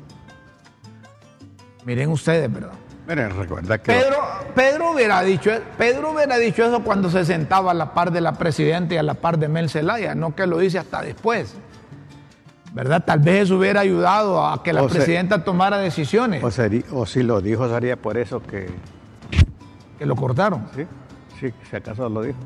Miren 1.86 2.10
ustedes, 2.10 2.52
¿verdad? 2.52 2.74
Miren, 3.08 3.36
recuerda 3.38 3.78
que... 3.78 3.94
Pedro, 3.94 4.18
Pedro, 4.54 4.92
hubiera 4.92 5.22
dicho, 5.22 5.50
Pedro 5.78 6.12
hubiera 6.12 6.38
dicho 6.38 6.66
eso 6.66 6.84
cuando 6.84 7.10
se 7.10 7.24
sentaba 7.24 7.72
a 7.72 7.74
la 7.74 7.94
par 7.94 8.12
de 8.12 8.20
la 8.20 8.34
presidenta 8.34 8.96
y 8.96 8.98
a 8.98 9.04
la 9.04 9.14
par 9.14 9.40
de 9.40 9.48
Mel 9.48 9.70
Zelaya, 9.70 10.14
no 10.14 10.36
que 10.36 10.46
lo 10.46 10.58
dice 10.58 10.78
hasta 10.78 11.02
después. 11.02 11.56
¿Verdad? 12.74 13.04
Tal 13.06 13.20
vez 13.20 13.44
eso 13.44 13.58
hubiera 13.58 13.80
ayudado 13.80 14.46
a 14.46 14.62
que 14.62 14.74
la 14.74 14.84
O 14.84 14.88
presidenta 14.90 15.44
tomara 15.46 15.78
decisiones, 15.78 16.44
O, 16.44 16.48
seri- 16.52 16.84
o 16.92 17.06
si 17.06 17.24
lo 17.24 17.40
dijo, 17.40 17.68
sería 17.70 17.96
por 17.96 18.18
eso 18.18 18.44
que... 18.44 18.70
que 19.98 20.06
lo 20.06 20.16
cortaron. 20.18 20.68
Sí, 20.76 20.86
sí, 21.40 21.54
si 21.70 21.76
acaso 21.78 22.10
lo 22.10 22.22
dijo. 22.22 22.38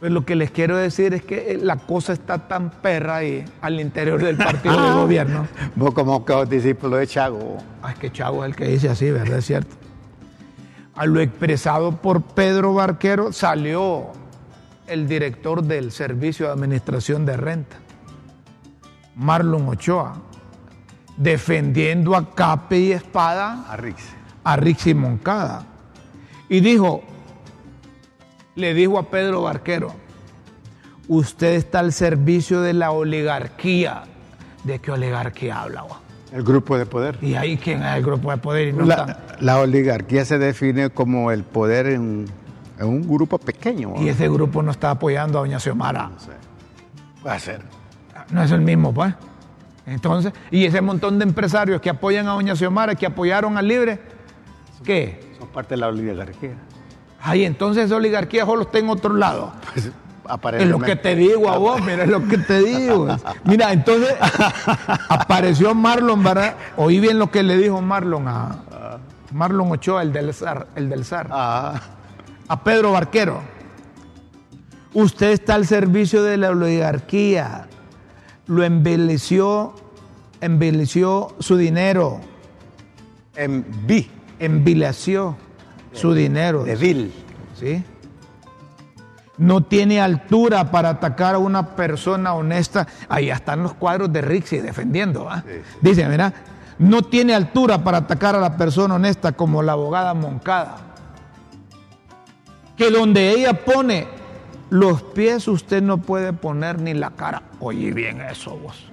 Pues 0.00 0.10
lo 0.12 0.24
que 0.24 0.34
les 0.34 0.50
quiero 0.50 0.78
decir 0.78 1.12
es 1.12 1.22
que 1.22 1.52
eh, 1.52 1.58
la 1.58 1.76
cosa 1.76 2.14
está 2.14 2.48
tan 2.48 2.70
perra 2.70 3.16
ahí 3.16 3.44
al 3.60 3.78
interior 3.80 4.22
del 4.22 4.38
partido 4.38 4.82
de 4.82 4.92
gobierno. 5.02 5.46
Vos 5.76 5.92
como 5.92 6.24
que 6.24 6.46
discípulo 6.46 6.96
de 6.96 7.06
Chago. 7.06 7.58
Ah, 7.82 7.92
es 7.92 7.98
que 7.98 8.10
Chavo 8.10 8.42
es 8.44 8.50
el 8.50 8.56
que 8.56 8.64
dice 8.66 8.88
así, 8.88 9.10
¿verdad? 9.10 9.38
Es 9.38 9.44
cierto. 9.46 9.76
A 10.94 11.04
lo 11.04 11.20
expresado 11.20 11.96
por 11.96 12.22
Pedro 12.22 12.72
Barquero 12.74 13.32
salió 13.32 14.06
el 14.86 15.06
director 15.06 15.62
del 15.62 15.92
Servicio 15.92 16.46
de 16.46 16.52
Administración 16.52 17.24
de 17.26 17.36
Renta, 17.36 17.76
Marlon 19.14 19.68
Ochoa, 19.68 20.14
defendiendo 21.16 22.16
a 22.16 22.34
cape 22.34 22.78
y 22.78 22.92
espada 22.92 23.66
A 23.68 23.76
Rix. 23.76 24.02
a 24.44 24.56
Rixi 24.56 24.94
Moncada. 24.94 25.64
Y 26.48 26.60
dijo, 26.60 27.02
le 28.60 28.74
dijo 28.74 28.98
a 28.98 29.10
Pedro 29.10 29.42
Barquero, 29.42 29.92
usted 31.08 31.54
está 31.54 31.80
al 31.80 31.92
servicio 31.92 32.60
de 32.60 32.72
la 32.72 32.92
oligarquía. 32.92 34.04
¿De 34.62 34.78
qué 34.78 34.92
oligarquía 34.92 35.62
habla? 35.62 35.84
El 36.32 36.44
grupo 36.44 36.78
de 36.78 36.86
poder. 36.86 37.18
Y 37.20 37.34
ahí 37.34 37.56
quién 37.56 37.82
es 37.82 37.96
el 37.96 38.04
grupo 38.04 38.30
de 38.30 38.36
poder 38.36 38.68
y 38.68 38.72
no 38.72 38.84
La, 38.84 39.18
la 39.40 39.58
oligarquía 39.58 40.24
se 40.24 40.38
define 40.38 40.90
como 40.90 41.32
el 41.32 41.42
poder 41.42 41.86
en, 41.86 42.26
en 42.78 42.86
un 42.86 43.02
grupo 43.08 43.38
pequeño. 43.38 43.94
Y 43.98 44.08
ese 44.08 44.28
grupo 44.28 44.62
no 44.62 44.70
está 44.70 44.90
apoyando 44.90 45.38
a 45.38 45.40
Doña 45.40 45.58
Xiomara. 45.58 46.08
No 46.08 46.20
sé. 46.20 46.30
Puede 47.22 47.40
ser. 47.40 47.62
No 48.30 48.42
es 48.44 48.50
el 48.52 48.60
mismo, 48.60 48.94
pues. 48.94 49.12
Entonces, 49.86 50.32
y 50.52 50.64
ese 50.66 50.80
montón 50.80 51.18
de 51.18 51.24
empresarios 51.24 51.80
que 51.80 51.90
apoyan 51.90 52.28
a 52.28 52.32
Doña 52.32 52.54
Xiomara, 52.54 52.94
que 52.94 53.06
apoyaron 53.06 53.56
al 53.56 53.66
Libre, 53.66 53.98
¿qué? 54.84 55.34
Son 55.36 55.48
parte 55.48 55.74
de 55.74 55.80
la 55.80 55.88
oligarquía. 55.88 56.54
Ay, 57.22 57.44
entonces 57.44 57.86
esa 57.86 57.96
oligarquía 57.96 58.44
solo 58.46 58.62
está 58.62 58.78
en 58.78 58.88
otro 58.88 59.14
lado. 59.14 59.52
Pues, 59.72 59.90
Es 60.62 60.68
lo 60.68 60.78
que 60.78 60.96
te 60.96 61.16
digo 61.16 61.50
a 61.50 61.58
vos, 61.58 61.80
mira, 61.80 62.04
es 62.04 62.08
lo 62.08 62.26
que 62.26 62.38
te 62.38 62.60
digo. 62.60 63.08
Mira, 63.44 63.72
entonces 63.72 64.14
apareció 65.08 65.74
Marlon, 65.74 66.22
¿verdad? 66.22 66.54
Oí 66.76 67.00
bien 67.00 67.18
lo 67.18 67.30
que 67.30 67.42
le 67.42 67.56
dijo 67.56 67.80
Marlon 67.80 68.28
a 68.28 68.56
Marlon 69.32 69.70
Ochoa, 69.72 70.02
el 70.02 70.12
del 70.12 70.32
SAR, 70.32 70.68
el 70.74 70.88
del 70.88 71.04
SAR. 71.04 71.28
Ah, 71.30 71.80
a 72.48 72.64
Pedro 72.64 72.92
Barquero. 72.92 73.42
Usted 74.92 75.30
está 75.30 75.54
al 75.54 75.66
servicio 75.66 76.22
de 76.22 76.36
la 76.36 76.50
oligarquía. 76.50 77.68
Lo 78.46 78.64
embelleció, 78.64 79.74
embelleció 80.40 81.34
su 81.38 81.56
dinero, 81.56 82.20
en 83.36 83.64
B, 83.86 84.10
envileció 84.40 85.36
su 85.92 86.14
dinero. 86.14 86.64
de 86.64 86.76
Vil. 86.76 87.12
¿Sí? 87.58 87.84
No 89.38 89.62
tiene 89.62 90.00
altura 90.00 90.70
para 90.70 90.90
atacar 90.90 91.34
a 91.34 91.38
una 91.38 91.74
persona 91.74 92.34
honesta. 92.34 92.86
Ahí 93.08 93.30
están 93.30 93.62
los 93.62 93.74
cuadros 93.74 94.12
de 94.12 94.20
Rixi 94.20 94.58
defendiendo. 94.58 95.28
Sí, 95.46 95.52
sí. 95.54 95.78
Dice, 95.80 96.08
mira, 96.08 96.32
no 96.78 97.02
tiene 97.02 97.34
altura 97.34 97.82
para 97.82 97.98
atacar 97.98 98.36
a 98.36 98.40
la 98.40 98.56
persona 98.56 98.94
honesta 98.94 99.32
como 99.32 99.62
la 99.62 99.72
abogada 99.72 100.14
Moncada. 100.14 100.76
Que 102.76 102.90
donde 102.90 103.30
ella 103.30 103.64
pone 103.64 104.08
los 104.70 105.02
pies, 105.02 105.48
usted 105.48 105.82
no 105.82 105.98
puede 105.98 106.32
poner 106.32 106.80
ni 106.80 106.94
la 106.94 107.10
cara. 107.10 107.42
Oye 107.60 107.92
bien 107.92 108.20
eso 108.20 108.56
vos. 108.56 108.89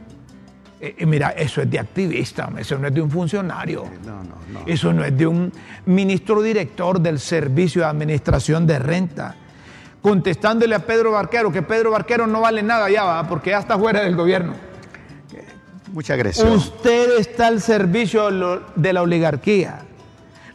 Eh, 0.80 0.96
eh, 1.00 1.06
mira, 1.06 1.30
eso 1.32 1.62
es 1.62 1.70
de 1.70 1.80
activista, 1.80 2.50
eso 2.58 2.78
no 2.78 2.88
es 2.88 2.94
de 2.94 3.02
un 3.02 3.10
funcionario. 3.10 3.86
No, 4.06 4.24
no, 4.24 4.36
no. 4.52 4.60
Eso 4.66 4.94
no 4.94 5.04
es 5.04 5.18
de 5.18 5.26
un 5.26 5.52
ministro 5.86 6.42
director 6.42 7.00
del 7.00 7.20
Servicio 7.20 7.82
de 7.82 7.88
Administración 7.88 8.68
de 8.68 8.78
Renta. 8.78 9.36
Contestándole 10.02 10.76
a 10.76 10.80
Pedro 10.80 11.12
Barquero 11.12 11.52
que 11.52 11.64
Pedro 11.64 11.92
Barquero 11.92 12.28
no 12.28 12.42
vale 12.42 12.62
nada 12.62 12.90
ya, 12.90 13.04
¿va? 13.04 13.28
porque 13.28 13.50
ya 13.50 13.60
está 13.60 13.78
fuera 13.78 14.02
del 14.02 14.16
gobierno. 14.16 14.54
Mucha 15.92 16.14
agresión. 16.14 16.52
Usted 16.52 17.18
está 17.18 17.48
al 17.48 17.62
servicio 17.62 18.30
de 18.76 18.94
la 18.94 19.02
oligarquía. 19.02 19.80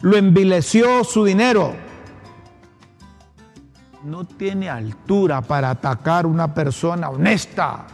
Lo 0.01 0.15
envileció 0.15 1.03
su 1.03 1.25
dinero. 1.25 1.73
No 4.03 4.25
tiene 4.25 4.69
altura 4.69 5.41
para 5.41 5.69
atacar 5.69 6.25
una 6.25 6.53
persona 6.53 7.09
honesta, 7.09 7.85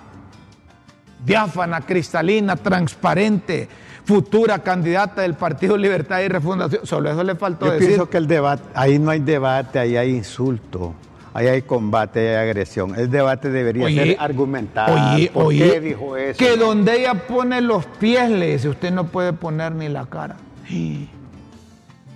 diáfana, 1.26 1.82
cristalina, 1.82 2.56
transparente, 2.56 3.68
futura 4.06 4.60
candidata 4.60 5.22
del 5.22 5.36
Partido 5.36 5.78
Libertad 5.78 6.22
y 6.22 6.28
Refundación. 6.28 6.86
Solo 6.86 7.12
eso 7.12 7.24
le 7.24 7.36
faltó 7.36 7.66
Yo 7.68 7.74
decir. 7.74 7.88
pienso 7.88 8.10
que 8.10 8.18
el 8.18 8.28
debate, 8.28 8.64
ahí 8.74 9.00
no 9.00 9.12
hay 9.12 9.20
debate, 9.20 9.80
ahí 9.80 9.98
hay 9.98 10.16
insulto, 10.16 10.94
ahí 11.34 11.48
hay 11.48 11.62
combate, 11.62 12.20
ahí 12.20 12.36
hay 12.36 12.50
agresión. 12.50 12.96
El 12.98 13.10
debate 13.12 13.50
debería 13.50 13.88
ser 13.88 14.18
argumentado. 14.20 15.14
Oye, 15.16 15.30
¿Por 15.32 15.46
oye, 15.46 15.72
qué 15.72 15.80
dijo 15.80 16.18
eso? 16.18 16.40
Que 16.40 16.58
donde 16.58 17.02
ella 17.02 17.14
pone 17.28 17.62
los 17.62 17.86
pies, 17.86 18.30
le 18.30 18.54
dice, 18.54 18.70
usted 18.70 18.92
no 18.92 19.06
puede 19.08 19.34
poner 19.34 19.74
ni 19.74 19.90
la 19.90 20.06
cara. 20.06 20.38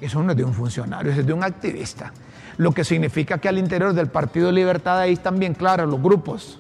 Eso 0.02 0.22
no 0.22 0.32
es 0.32 0.38
de 0.38 0.44
un 0.44 0.54
funcionario, 0.54 1.14
eso 1.14 1.22
es 1.22 1.26
de 1.26 1.32
un 1.32 1.46
activista. 1.46 2.12
Lo 2.58 2.74
que 2.74 2.84
significa 2.84 3.38
que 3.38 3.48
al 3.48 3.58
interior 3.58 3.94
del 3.94 4.08
Partido 4.08 4.52
Libertad 4.52 5.00
ahí 5.00 5.14
están 5.14 5.40
bien 5.40 5.54
claros 5.54 5.90
los 5.90 6.02
grupos. 6.02 6.60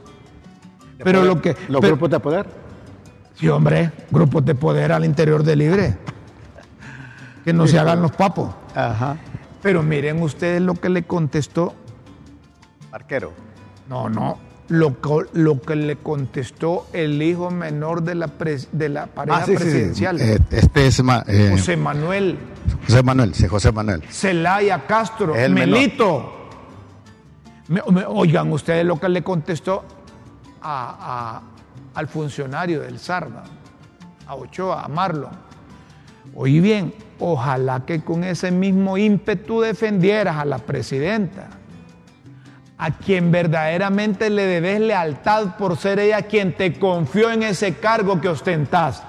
¿De 1.03 1.11
Pero 1.11 1.19
poder? 1.19 1.35
lo 1.35 1.41
que. 1.41 1.49
Los 1.67 1.81
pero- 1.81 1.93
grupos 1.95 2.09
de 2.09 2.19
poder. 2.19 2.45
Sí, 3.35 3.47
hombre, 3.49 3.91
grupos 4.11 4.45
de 4.45 4.55
poder 4.55 4.91
al 4.91 5.03
interior 5.05 5.43
de 5.43 5.55
Libre. 5.55 5.97
Que 7.43 7.51
no 7.51 7.67
se 7.67 7.77
hagan 7.79 8.01
los 8.01 8.11
papos. 8.11 8.53
Ajá. 8.75 9.17
Pero 9.61 9.81
miren 9.83 10.21
ustedes 10.21 10.61
lo 10.61 10.75
que 10.75 10.89
le 10.89 11.03
contestó 11.03 11.73
Arquero. 12.91 13.33
No, 13.89 14.07
no. 14.09 14.37
Lo, 14.69 14.95
lo 15.33 15.61
que 15.61 15.75
le 15.75 15.97
contestó 15.97 16.87
el 16.93 17.21
hijo 17.21 17.51
menor 17.51 18.03
de 18.03 18.15
la, 18.15 18.27
pres- 18.27 18.69
de 18.71 18.87
la 18.89 19.07
pareja 19.07 19.39
Ah, 19.39 19.45
sí, 19.45 19.51
sí, 19.51 19.57
sí. 19.57 19.63
presidencial, 19.63 20.21
Eh, 20.21 20.39
este 20.51 20.87
es 20.87 20.99
eh, 20.99 21.03
José. 21.03 21.49
José 21.51 21.77
Manuel 21.77 22.37
Manuel, 23.03 23.33
sí, 23.35 23.47
José 23.47 23.71
Manuel. 23.73 24.03
Celaya 24.09 24.85
Castro, 24.87 25.35
el. 25.35 25.53
Melito. 25.53 26.47
Me- 27.67 27.81
me- 27.91 28.05
oigan 28.05 28.51
ustedes 28.51 28.85
lo 28.85 28.99
que 28.99 29.09
le 29.09 29.21
contestó 29.21 29.83
a- 30.63 31.41
al 31.95 32.07
funcionario 32.07 32.81
del 32.81 32.99
SARDA, 32.99 33.43
a 34.27 34.35
Ochoa, 34.35 34.83
a 34.83 34.87
Marlon. 34.87 35.31
Oí 36.35 36.59
bien, 36.59 36.93
ojalá 37.19 37.85
que 37.85 38.03
con 38.03 38.23
ese 38.23 38.49
mismo 38.51 38.97
ímpetu 38.97 39.61
defendieras 39.61 40.37
a 40.37 40.45
la 40.45 40.57
presidenta, 40.57 41.47
a 42.77 42.91
quien 42.91 43.31
verdaderamente 43.31 44.29
le 44.29 44.45
debes 44.45 44.79
lealtad 44.79 45.57
por 45.57 45.77
ser 45.77 45.99
ella 45.99 46.23
quien 46.23 46.53
te 46.55 46.73
confió 46.79 47.31
en 47.31 47.43
ese 47.43 47.75
cargo 47.75 48.19
que 48.19 48.29
ostentás. 48.29 49.03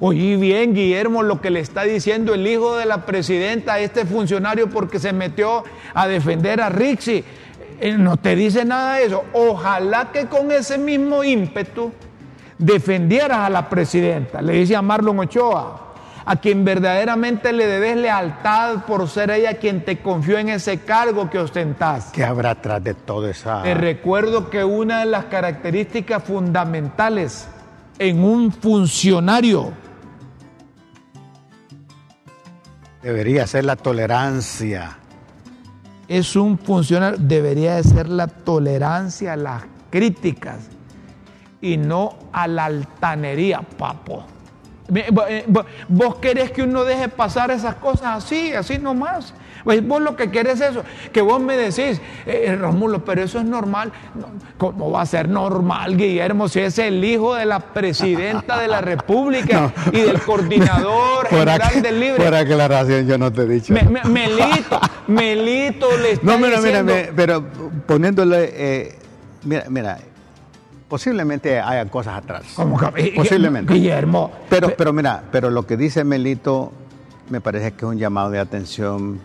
Oí 0.00 0.36
bien, 0.36 0.74
Guillermo, 0.74 1.24
lo 1.24 1.40
que 1.40 1.50
le 1.50 1.58
está 1.58 1.82
diciendo 1.82 2.32
el 2.32 2.46
hijo 2.46 2.76
de 2.76 2.86
la 2.86 3.04
presidenta 3.04 3.74
a 3.74 3.80
este 3.80 4.06
funcionario 4.06 4.70
porque 4.70 5.00
se 5.00 5.12
metió 5.12 5.64
a 5.92 6.06
defender 6.06 6.60
a 6.60 6.68
Rixi. 6.68 7.24
Eh, 7.80 7.96
no 7.96 8.16
te 8.16 8.34
dice 8.34 8.64
nada 8.64 8.96
de 8.96 9.04
eso. 9.04 9.24
Ojalá 9.32 10.10
que 10.12 10.26
con 10.26 10.50
ese 10.50 10.78
mismo 10.78 11.22
ímpetu 11.22 11.92
defendieras 12.58 13.38
a 13.38 13.50
la 13.50 13.68
presidenta. 13.68 14.42
Le 14.42 14.54
dice 14.54 14.74
a 14.74 14.82
Marlon 14.82 15.20
Ochoa, 15.20 15.88
a 16.24 16.36
quien 16.36 16.64
verdaderamente 16.64 17.52
le 17.52 17.66
debes 17.66 17.96
lealtad 17.96 18.84
por 18.84 19.08
ser 19.08 19.30
ella 19.30 19.54
quien 19.54 19.84
te 19.84 19.98
confió 19.98 20.38
en 20.38 20.50
ese 20.50 20.80
cargo 20.80 21.30
que 21.30 21.38
ostentás. 21.38 22.10
¿Qué 22.12 22.24
habrá 22.24 22.50
atrás 22.50 22.82
de 22.82 22.94
todo 22.94 23.28
esa? 23.28 23.62
Te 23.62 23.74
recuerdo 23.74 24.50
que 24.50 24.64
una 24.64 25.00
de 25.00 25.06
las 25.06 25.26
características 25.26 26.22
fundamentales 26.24 27.48
en 27.98 28.22
un 28.22 28.52
funcionario 28.52 29.72
debería 33.02 33.46
ser 33.46 33.64
la 33.64 33.76
tolerancia. 33.76 34.98
Es 36.08 36.34
un 36.36 36.58
funcionario, 36.58 37.18
debería 37.20 37.76
de 37.76 37.84
ser 37.84 38.08
la 38.08 38.26
tolerancia 38.26 39.34
a 39.34 39.36
las 39.36 39.62
críticas 39.90 40.68
y 41.60 41.76
no 41.76 42.16
a 42.32 42.48
la 42.48 42.64
altanería, 42.64 43.60
papo. 43.60 44.24
Eh, 44.94 45.46
vos 45.88 46.16
querés 46.16 46.50
que 46.50 46.62
uno 46.62 46.84
deje 46.84 47.08
pasar 47.08 47.50
esas 47.50 47.74
cosas 47.74 48.24
así, 48.24 48.54
así 48.54 48.78
nomás. 48.78 49.34
Pues 49.68 49.86
vos 49.86 50.00
lo 50.00 50.16
que 50.16 50.30
querés 50.30 50.62
es 50.62 50.70
eso, 50.70 50.82
que 51.12 51.20
vos 51.20 51.38
me 51.42 51.54
decís, 51.54 52.00
eh, 52.24 52.44
eh 52.46 52.56
Romulo, 52.56 53.04
pero 53.04 53.22
eso 53.22 53.38
es 53.38 53.44
normal. 53.44 53.92
¿Cómo 54.56 54.90
va 54.90 55.02
a 55.02 55.04
ser 55.04 55.28
normal, 55.28 55.94
Guillermo, 55.94 56.48
si 56.48 56.60
es 56.60 56.78
el 56.78 57.04
hijo 57.04 57.34
de 57.34 57.44
la 57.44 57.60
presidenta 57.60 58.58
de 58.58 58.66
la 58.66 58.80
República 58.80 59.70
y 59.92 60.00
del 60.00 60.22
coordinador 60.22 61.26
general 61.26 61.82
del 61.82 62.00
Libre? 62.00 62.24
Por 62.24 62.34
aclaración, 62.34 63.06
yo 63.06 63.18
no 63.18 63.30
te 63.30 63.42
he 63.42 63.46
dicho. 63.46 63.74
melito, 63.74 64.80
Melito 65.06 65.98
le 65.98 66.12
está 66.12 66.26
No, 66.26 66.38
mira, 66.38 66.62
diciendo, 66.62 66.94
mira, 66.94 67.12
pero 67.14 67.44
poniéndole, 67.86 68.50
eh, 68.54 68.98
mira, 69.44 69.64
mira, 69.68 69.98
Posiblemente 70.88 71.60
haya 71.60 71.84
cosas 71.90 72.16
atrás. 72.16 72.44
¿Cómo 72.56 72.78
que- 72.78 73.12
Posiblemente. 73.14 73.74
Guillermo. 73.74 74.32
Pero, 74.48 74.74
pero 74.74 74.94
mira, 74.94 75.24
pero 75.30 75.50
lo 75.50 75.66
que 75.66 75.76
dice 75.76 76.04
Melito 76.04 76.72
me 77.28 77.42
parece 77.42 77.72
que 77.72 77.84
es 77.84 77.90
un 77.90 77.98
llamado 77.98 78.30
de 78.30 78.38
atención 78.38 79.20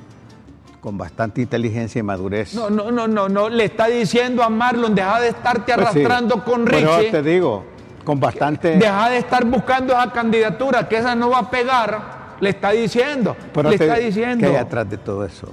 con 0.84 0.98
bastante 0.98 1.40
inteligencia 1.42 2.00
y 2.00 2.04
madurez. 2.04 2.54
No, 2.54 2.70
no, 2.70 2.92
no, 2.92 3.08
no, 3.08 3.30
no. 3.30 3.48
Le 3.48 3.64
está 3.64 3.88
diciendo 3.88 4.44
a 4.44 4.50
Marlon, 4.50 4.94
deja 4.94 5.22
de 5.22 5.30
estarte 5.30 5.74
Pues 5.74 5.88
sí. 5.94 6.00
arrastrando 6.00 6.44
con 6.44 6.66
Richie. 6.68 7.10
te 7.10 7.24
digo, 7.24 7.64
con 8.04 8.20
bastante... 8.20 8.76
Deja 8.76 9.10
de 9.10 9.20
estar 9.20 9.46
buscando 9.46 9.94
esa 9.94 10.12
candidatura, 10.12 10.90
que 10.90 10.98
esa 10.98 11.16
no 11.16 11.30
va 11.30 11.40
a 11.40 11.50
pegar. 11.50 12.36
Le 12.42 12.50
está 12.50 12.72
diciendo. 12.72 13.34
pero 13.54 13.70
le 13.70 13.78
te- 13.78 13.86
está 13.86 13.98
diciendo. 13.98 14.46
¿Qué 14.46 14.52
hay 14.52 14.58
atrás 14.58 14.90
de 14.90 14.98
todo 14.98 15.26
eso? 15.26 15.48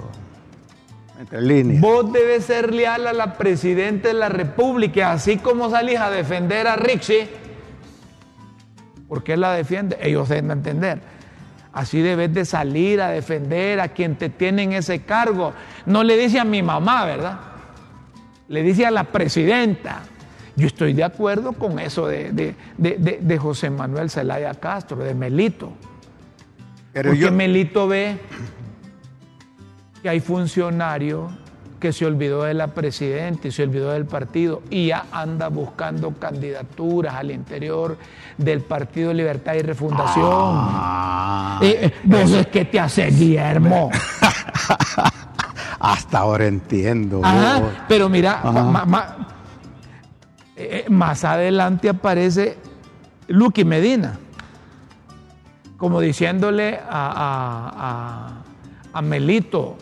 Entre 1.17 1.41
líneas. 1.41 1.79
Vos 1.79 2.11
debes 2.11 2.43
ser 2.43 2.73
leal 2.73 3.07
a 3.07 3.13
la 3.13 3.35
presidenta 3.37 4.09
de 4.09 4.15
la 4.15 4.27
República, 4.27 5.13
así 5.13 5.37
como 5.37 5.69
salís 5.69 5.97
a 5.97 6.09
defender 6.09 6.67
a 6.67 6.75
Richie. 6.75 7.29
¿Por 9.07 9.23
qué 9.23 9.37
la 9.37 9.53
defiende? 9.53 9.97
Ellos 10.01 10.27
deben 10.27 10.47
de 10.47 10.53
entender. 10.55 11.01
Así 11.73 12.01
debes 12.01 12.33
de 12.33 12.43
salir 12.43 13.01
a 13.01 13.09
defender 13.09 13.79
a 13.79 13.87
quien 13.89 14.15
te 14.17 14.29
tiene 14.29 14.63
en 14.63 14.73
ese 14.73 15.03
cargo. 15.03 15.53
No 15.85 16.03
le 16.03 16.17
dice 16.17 16.39
a 16.39 16.43
mi 16.43 16.61
mamá, 16.61 17.05
¿verdad? 17.05 17.39
Le 18.49 18.61
dice 18.63 18.85
a 18.85 18.91
la 18.91 19.05
presidenta. 19.05 20.01
Yo 20.57 20.67
estoy 20.67 20.91
de 20.93 21.03
acuerdo 21.05 21.53
con 21.53 21.79
eso 21.79 22.07
de, 22.07 22.33
de- 22.33 22.55
de- 22.77 23.19
de- 23.21 23.37
José 23.37 23.69
Manuel 23.69 24.09
Zelaya 24.09 24.53
Castro, 24.53 24.97
de 24.97 25.15
Melito. 25.15 25.71
Pero 26.91 27.11
Porque 27.11 27.21
yo, 27.21 27.31
Melito 27.31 27.87
ve 27.87 28.17
que 30.03 30.09
hay 30.09 30.19
funcionarios 30.19 31.31
que 31.81 31.91
se 31.91 32.05
olvidó 32.05 32.43
de 32.43 32.53
la 32.53 32.67
presidenta 32.67 33.47
y 33.47 33.51
se 33.51 33.63
olvidó 33.63 33.91
del 33.91 34.05
partido 34.05 34.61
y 34.69 34.87
ya 34.87 35.05
anda 35.11 35.49
buscando 35.49 36.11
candidaturas 36.11 37.15
al 37.15 37.31
interior 37.31 37.97
del 38.37 38.61
Partido 38.61 39.11
Libertad 39.13 39.55
y 39.55 39.63
Refundación. 39.63 40.25
Ah, 40.31 41.59
Eh, 41.61 41.79
eh, 41.81 41.93
vos 42.03 42.31
es 42.31 42.47
que 42.47 42.63
te 42.65 42.79
hace 42.79 43.07
Guillermo. 43.07 43.89
hasta 45.79 46.19
ahora 46.19 46.45
entiendo. 46.45 47.21
Ajá, 47.23 47.61
pero 47.87 48.07
mira, 48.09 48.39
Ajá. 48.43 48.63
ma- 48.63 48.85
ma- 48.85 49.15
eh, 50.55 50.85
más 50.89 51.23
adelante 51.23 51.89
aparece 51.89 52.57
Lucky 53.27 53.65
Medina, 53.65 54.19
como 55.77 55.99
diciéndole 55.99 56.77
a, 56.77 56.83
a- 56.91 57.71
a- 57.73 58.43
a 58.93 59.01
Melito, 59.01 59.77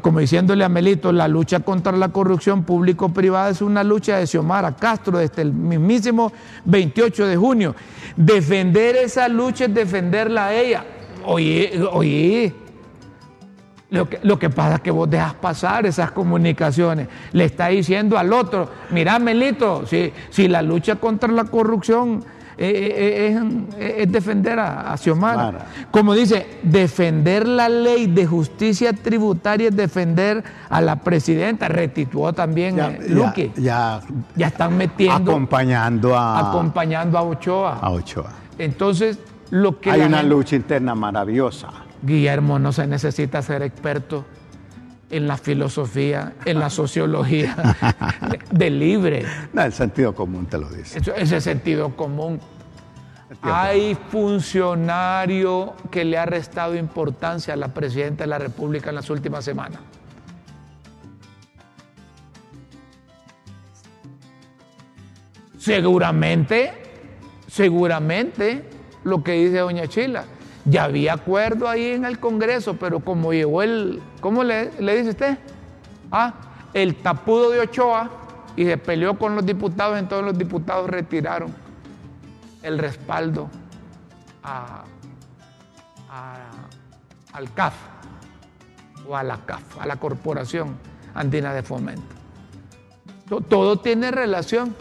como 0.00 0.20
diciéndole 0.20 0.64
a 0.64 0.68
Melito, 0.70 1.12
la 1.12 1.28
lucha 1.28 1.60
contra 1.60 1.92
la 1.92 2.08
corrupción 2.08 2.64
público-privada 2.64 3.50
es 3.50 3.60
una 3.60 3.84
lucha 3.84 4.16
de 4.16 4.26
Xiomara 4.26 4.74
Castro 4.74 5.18
desde 5.18 5.42
el 5.42 5.52
mismísimo 5.52 6.32
28 6.64 7.26
de 7.26 7.36
junio. 7.36 7.74
Defender 8.16 8.96
esa 8.96 9.28
lucha 9.28 9.66
es 9.66 9.74
defenderla 9.74 10.46
a 10.46 10.54
ella. 10.54 10.84
Oye, 11.26 11.82
oye, 11.92 12.54
lo 13.90 14.08
que, 14.08 14.18
que 14.38 14.50
pasa 14.50 14.76
es 14.76 14.80
que 14.80 14.90
vos 14.90 15.10
dejas 15.10 15.34
pasar 15.34 15.84
esas 15.84 16.12
comunicaciones. 16.12 17.08
Le 17.32 17.44
está 17.44 17.68
diciendo 17.68 18.16
al 18.16 18.32
otro, 18.32 18.70
mira 18.90 19.18
Melito, 19.18 19.86
si, 19.86 20.10
si 20.30 20.48
la 20.48 20.62
lucha 20.62 20.96
contra 20.96 21.30
la 21.30 21.44
corrupción 21.44 22.24
eh, 22.58 23.36
eh, 23.38 23.40
es, 23.78 24.06
es 24.06 24.12
defender 24.12 24.58
a, 24.58 24.92
a 24.92 24.96
Xiomara. 24.96 25.66
Como 25.90 26.12
dice, 26.14 26.58
defender 26.62 27.46
la 27.46 27.68
ley 27.68 28.06
de 28.08 28.26
justicia 28.26 28.92
tributaria 28.92 29.68
es 29.68 29.76
defender 29.76 30.42
a 30.68 30.80
la 30.80 30.96
presidenta. 30.96 31.68
Retituó 31.68 32.32
también 32.32 32.76
Ya, 32.76 32.88
eh, 32.90 32.98
ya- 33.08 33.14
Luque. 33.14 33.52
Ya, 33.56 34.00
ya 34.34 34.46
están 34.48 34.76
metiendo, 34.76 35.30
acompañando 35.30 36.16
a, 36.18 36.50
acompañando 36.50 37.16
a 37.16 37.22
Ochoa. 37.22 37.78
a 37.80 37.90
Ochoa. 37.90 38.30
Entonces, 38.58 39.18
lo 39.50 39.80
que 39.80 39.90
Hay 39.90 40.00
una 40.00 40.18
gente- 40.18 40.34
lucha 40.34 40.56
interna 40.56 40.94
maravillosa. 40.94 41.68
Guillermo, 42.02 42.58
no 42.58 42.72
se 42.72 42.86
necesita 42.86 43.40
ser 43.42 43.62
experto 43.62 44.24
en 45.10 45.26
la 45.26 45.36
filosofía, 45.36 46.34
en 46.44 46.58
la 46.60 46.68
sociología 46.70 47.56
de, 48.30 48.38
de 48.50 48.70
libre. 48.70 49.24
No, 49.52 49.62
el 49.62 49.72
sentido 49.72 50.14
común 50.14 50.46
te 50.46 50.58
lo 50.58 50.68
dice. 50.68 50.98
Eso- 50.98 51.14
ese 51.14 51.40
sentido 51.40 51.96
común. 51.96 52.40
Hay 53.42 53.96
funcionario 54.10 55.74
que 55.90 56.04
le 56.04 56.16
ha 56.16 56.24
restado 56.26 56.74
importancia 56.76 57.54
a 57.54 57.56
la 57.56 57.68
presidenta 57.68 58.24
de 58.24 58.28
la 58.28 58.38
República 58.38 58.88
en 58.88 58.96
las 58.96 59.10
últimas 59.10 59.44
semanas. 59.44 59.80
Seguramente, 65.58 66.72
seguramente 67.48 68.64
lo 69.04 69.22
que 69.22 69.32
dice 69.32 69.58
doña 69.58 69.86
Chila. 69.88 70.24
Ya 70.64 70.84
había 70.84 71.14
acuerdo 71.14 71.68
ahí 71.68 71.86
en 71.92 72.04
el 72.04 72.18
Congreso, 72.18 72.74
pero 72.74 73.00
como 73.00 73.32
llegó 73.32 73.62
el, 73.62 74.02
¿cómo 74.20 74.44
le, 74.44 74.70
le 74.80 74.96
dice 74.96 75.10
usted? 75.10 75.38
Ah, 76.12 76.34
el 76.74 76.96
tapudo 76.96 77.50
de 77.50 77.60
Ochoa 77.60 78.10
y 78.56 78.64
se 78.64 78.76
peleó 78.76 79.18
con 79.18 79.34
los 79.34 79.46
diputados, 79.46 79.98
entonces 79.98 80.26
los 80.26 80.38
diputados 80.38 80.90
retiraron 80.90 81.54
el 82.62 82.78
respaldo 82.78 83.48
a- 84.42 84.82
a- 86.10 86.36
al 87.32 87.52
CAF 87.54 87.74
o 89.08 89.16
a 89.16 89.22
la 89.22 89.38
CAF, 89.38 89.78
a 89.80 89.86
la 89.86 89.96
Corporación 89.96 90.76
Andina 91.14 91.54
de 91.54 91.62
Fomento. 91.62 92.02
To- 93.28 93.40
Todo 93.40 93.78
tiene 93.78 94.10
relación. 94.10 94.74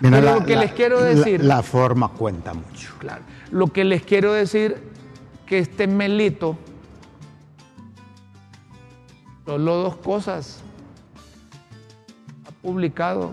Mira, 0.00 0.16
Pero 0.18 0.26
la- 0.32 0.34
lo 0.40 0.44
que 0.46 0.54
la- 0.56 0.60
les 0.62 0.72
quiero 0.72 1.00
la- 1.00 1.06
decir, 1.06 1.42
La, 1.44 1.62
forma 1.62 2.08
cuenta 2.08 2.52
mucho. 2.54 2.92
claro, 2.98 3.22
lo 3.50 3.68
que 3.68 3.84
les 3.84 4.02
quiero 4.02 4.32
decir 4.32 4.91
que 5.52 5.58
este 5.58 5.86
Melito, 5.86 6.56
solo 9.44 9.74
dos 9.82 9.96
cosas 9.96 10.62
ha 12.48 12.50
publicado 12.62 13.32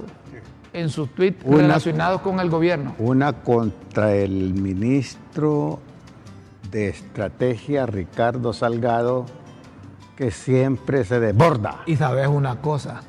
en 0.74 0.89
sus 0.89 1.07
tweets 1.15 1.41
Una- 1.45 1.59
relacionados 1.59 2.20
con 2.20 2.41
el 2.41 2.49
gobierno. 2.49 2.93
Una 2.99 3.32
contra 3.32 4.13
el 4.13 4.53
ministro 4.53 5.80
de 6.70 6.89
Estrategia, 6.89 7.86
Ricardo 7.86 8.51
Salgado, 8.51 9.26
que 10.17 10.30
siempre 10.30 11.05
se 11.05 11.22
desborda. 11.22 11.84
Y 11.86 11.95
sabes 11.95 12.28
una 12.28 12.59
cosa, 12.59 12.99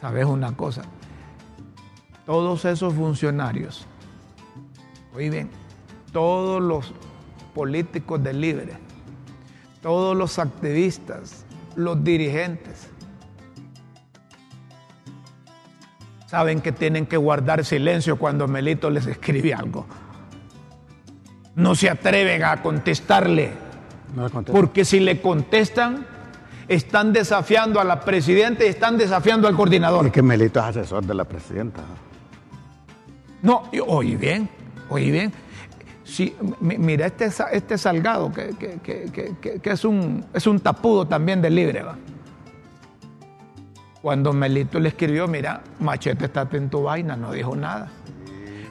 sabes 0.00 0.26
una 0.26 0.56
cosa, 0.56 0.82
todos 2.26 2.64
esos 2.64 2.92
funcionarios, 2.92 3.86
oí 5.14 5.30
bien, 5.30 5.48
todos 6.12 6.60
los 6.60 6.92
políticos 7.54 8.22
del 8.22 8.40
Libre, 8.40 8.72
todos 9.80 10.16
los 10.16 10.38
activistas, 10.38 11.44
los 11.76 12.02
dirigentes, 12.02 12.88
saben 16.26 16.60
que 16.60 16.72
tienen 16.72 17.06
que 17.06 17.16
guardar 17.16 17.64
silencio 17.64 18.18
cuando 18.18 18.48
Melito 18.48 18.90
les 18.90 19.06
escribe 19.06 19.54
algo. 19.54 19.86
No 21.54 21.76
se 21.76 21.88
atreven 21.88 22.42
a 22.42 22.60
contestarle, 22.60 23.52
No 24.16 24.28
porque 24.44 24.84
si 24.84 24.98
le 24.98 25.20
contestan, 25.20 26.04
están 26.66 27.12
desafiando 27.12 27.80
a 27.80 27.84
la 27.84 28.00
presidenta 28.00 28.64
y 28.64 28.68
están 28.68 28.98
desafiando 28.98 29.46
al 29.46 29.54
coordinador. 29.54 30.06
Es 30.06 30.12
que 30.12 30.22
Melito 30.22 30.58
es 30.58 30.66
asesor 30.66 31.04
de 31.04 31.14
la 31.14 31.24
presidenta. 31.24 31.82
No, 33.42 33.64
oye 33.86 34.16
bien, 34.16 34.48
oye 34.88 35.10
bien. 35.10 35.32
Si, 36.04 36.36
mi- 36.60 36.76
mira, 36.78 37.06
este, 37.06 37.30
este 37.52 37.78
Salgado, 37.78 38.30
que, 38.32 38.50
que- 38.58 38.78
que- 39.10 39.60
que- 39.60 39.70
es, 39.70 39.84
un, 39.84 40.24
es 40.34 40.46
un 40.46 40.60
tapudo 40.60 41.06
también 41.08 41.40
de 41.40 41.48
libre. 41.50 41.82
Cuando 44.02 44.32
Melito 44.34 44.78
le 44.78 44.90
escribió, 44.90 45.26
mira, 45.26 45.62
Machete 45.80 46.26
está 46.26 46.46
en 46.52 46.68
tu 46.68 46.82
vaina, 46.82 47.16
no 47.16 47.32
dijo 47.32 47.56
nada. 47.56 47.88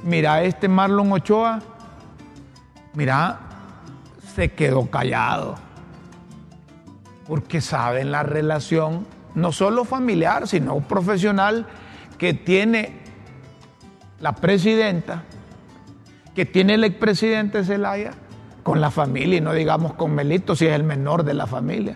Mira, 0.04 0.44
este 0.44 0.68
Marlon 0.68 1.12
Ochoa, 1.12 1.60
mira, 2.94 3.40
se 4.36 4.52
quedó 4.52 4.86
callado. 4.92 5.56
Porque 7.28 7.62
saben 7.62 8.12
la 8.12 8.22
relación, 8.22 9.08
no 9.34 9.52
solo 9.52 9.86
familiar, 9.86 10.48
sino 10.48 10.82
profesional, 10.82 11.66
que 12.20 12.34
tiene 12.36 13.00
la 14.20 14.34
presidenta, 14.34 15.24
que 16.36 16.46
tiene 16.46 16.76
el 16.76 16.84
expresidente 16.84 17.64
Zelaya 17.64 18.12
con 18.64 18.82
la 18.82 18.92
familia 18.92 19.38
y 19.38 19.42
no 19.42 19.54
digamos 19.54 19.94
con 19.94 20.16
Melito 20.16 20.56
si 20.56 20.66
es 20.66 20.74
el 20.74 20.84
menor 20.84 21.24
de 21.24 21.34
la 21.34 21.48
familia. 21.48 21.96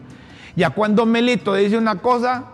Ya 0.55 0.71
cuando 0.71 1.05
Melito 1.05 1.53
dice 1.53 1.77
una 1.77 1.95
cosa, 1.95 2.45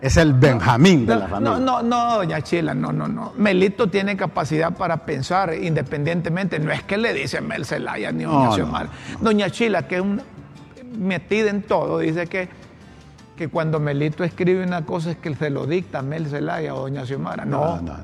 Es 0.00 0.16
el 0.16 0.32
Benjamín 0.32 1.06
de 1.06 1.14
la 1.14 1.26
no, 1.26 1.28
familia. 1.28 1.58
no, 1.58 1.82
no, 1.82 2.14
doña 2.16 2.40
Chila, 2.40 2.74
no, 2.74 2.92
no, 2.92 3.06
no. 3.06 3.32
Melito 3.36 3.86
tiene 3.88 4.16
capacidad 4.16 4.72
para 4.76 5.04
pensar 5.04 5.54
independientemente. 5.54 6.58
No 6.58 6.72
es 6.72 6.82
que 6.82 6.96
le 6.96 7.12
dice 7.12 7.40
Mel 7.40 7.64
Zelaya 7.64 8.10
ni 8.10 8.24
No, 8.24 8.56
Doña 8.56 8.64
no. 8.64 8.88
Doña 9.20 9.50
Chila, 9.50 9.86
que 9.86 9.98
es 9.98 10.04
metida 10.98 11.50
en 11.50 11.62
todo, 11.62 12.00
dice 12.00 12.26
que, 12.26 12.48
que 13.36 13.48
cuando 13.48 13.78
Melito 13.78 14.24
escribe 14.24 14.64
una 14.64 14.84
cosa 14.84 15.12
es 15.12 15.18
que 15.18 15.34
se 15.36 15.50
lo 15.50 15.66
dicta 15.66 16.02
Mel 16.02 16.26
Zelaya 16.26 16.74
o 16.74 16.80
Doña 16.80 17.06
Xiomara. 17.06 17.44
No, 17.44 17.76
no, 17.76 17.82
no. 17.82 17.92
no, 17.98 18.02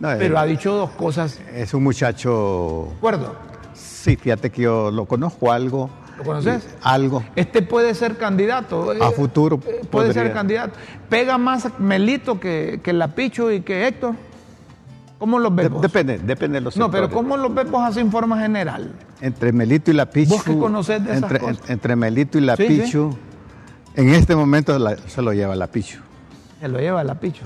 no. 0.00 0.08
Pero 0.18 0.34
es, 0.34 0.40
ha 0.40 0.44
dicho 0.44 0.72
dos 0.74 0.90
cosas. 0.90 1.38
es 1.54 1.72
un 1.74 1.82
muchacho. 1.84 2.88
¿De 2.90 2.96
acuerdo? 2.96 3.34
Sí, 3.74 4.16
fíjate 4.16 4.50
que 4.50 4.62
yo 4.62 4.90
lo 4.90 5.04
conozco 5.06 5.52
algo. 5.52 5.90
¿Lo 6.18 6.24
conoces? 6.24 6.66
Algo. 6.82 7.22
Este 7.36 7.62
puede 7.62 7.94
ser 7.94 8.16
candidato. 8.16 8.92
eh, 8.92 8.98
A 9.00 9.10
futuro 9.12 9.60
eh, 9.66 9.82
Puede 9.88 10.12
ser 10.12 10.32
candidato. 10.32 10.74
Pega 11.08 11.38
más 11.38 11.68
Melito 11.78 12.40
que, 12.40 12.80
que 12.82 12.92
la 12.92 13.14
Picho 13.14 13.52
y 13.52 13.60
que 13.60 13.86
Héctor. 13.86 14.14
¿Cómo 15.18 15.38
los 15.40 15.52
vos? 15.54 15.82
depende, 15.82 16.18
depende 16.18 16.58
de 16.58 16.60
los 16.60 16.76
No, 16.76 16.90
pero 16.90 17.04
sectores. 17.06 17.16
¿cómo 17.24 17.36
los 17.36 17.52
ves 17.54 17.68
vos 17.70 17.82
así 17.82 17.98
en 18.00 18.10
forma 18.10 18.38
general? 18.40 18.92
Entre 19.20 19.52
Melito 19.52 19.90
y 19.90 19.94
la 19.94 20.06
Pichu. 20.10 20.34
Vos 20.34 20.44
que 20.44 20.56
conocés 20.56 21.04
de 21.04 21.10
esas 21.10 21.22
entre, 21.24 21.40
cosas. 21.40 21.58
en- 21.66 21.72
entre 21.72 21.96
Melito 21.96 22.38
y 22.38 22.40
la 22.42 22.54
Sí, 22.56 22.66
sí. 22.68 22.80
Pichu. 22.82 23.16
En 23.96 24.10
este 24.10 24.36
momento 24.36 24.78
la- 24.78 24.96
se 24.96 25.20
lo 25.22 25.32
lleva 25.32 25.56
la 25.56 25.66
Pichu. 25.66 25.98
Se 26.60 26.68
lo 26.68 26.78
lleva 26.78 27.02
la 27.02 27.14
Picho. 27.16 27.44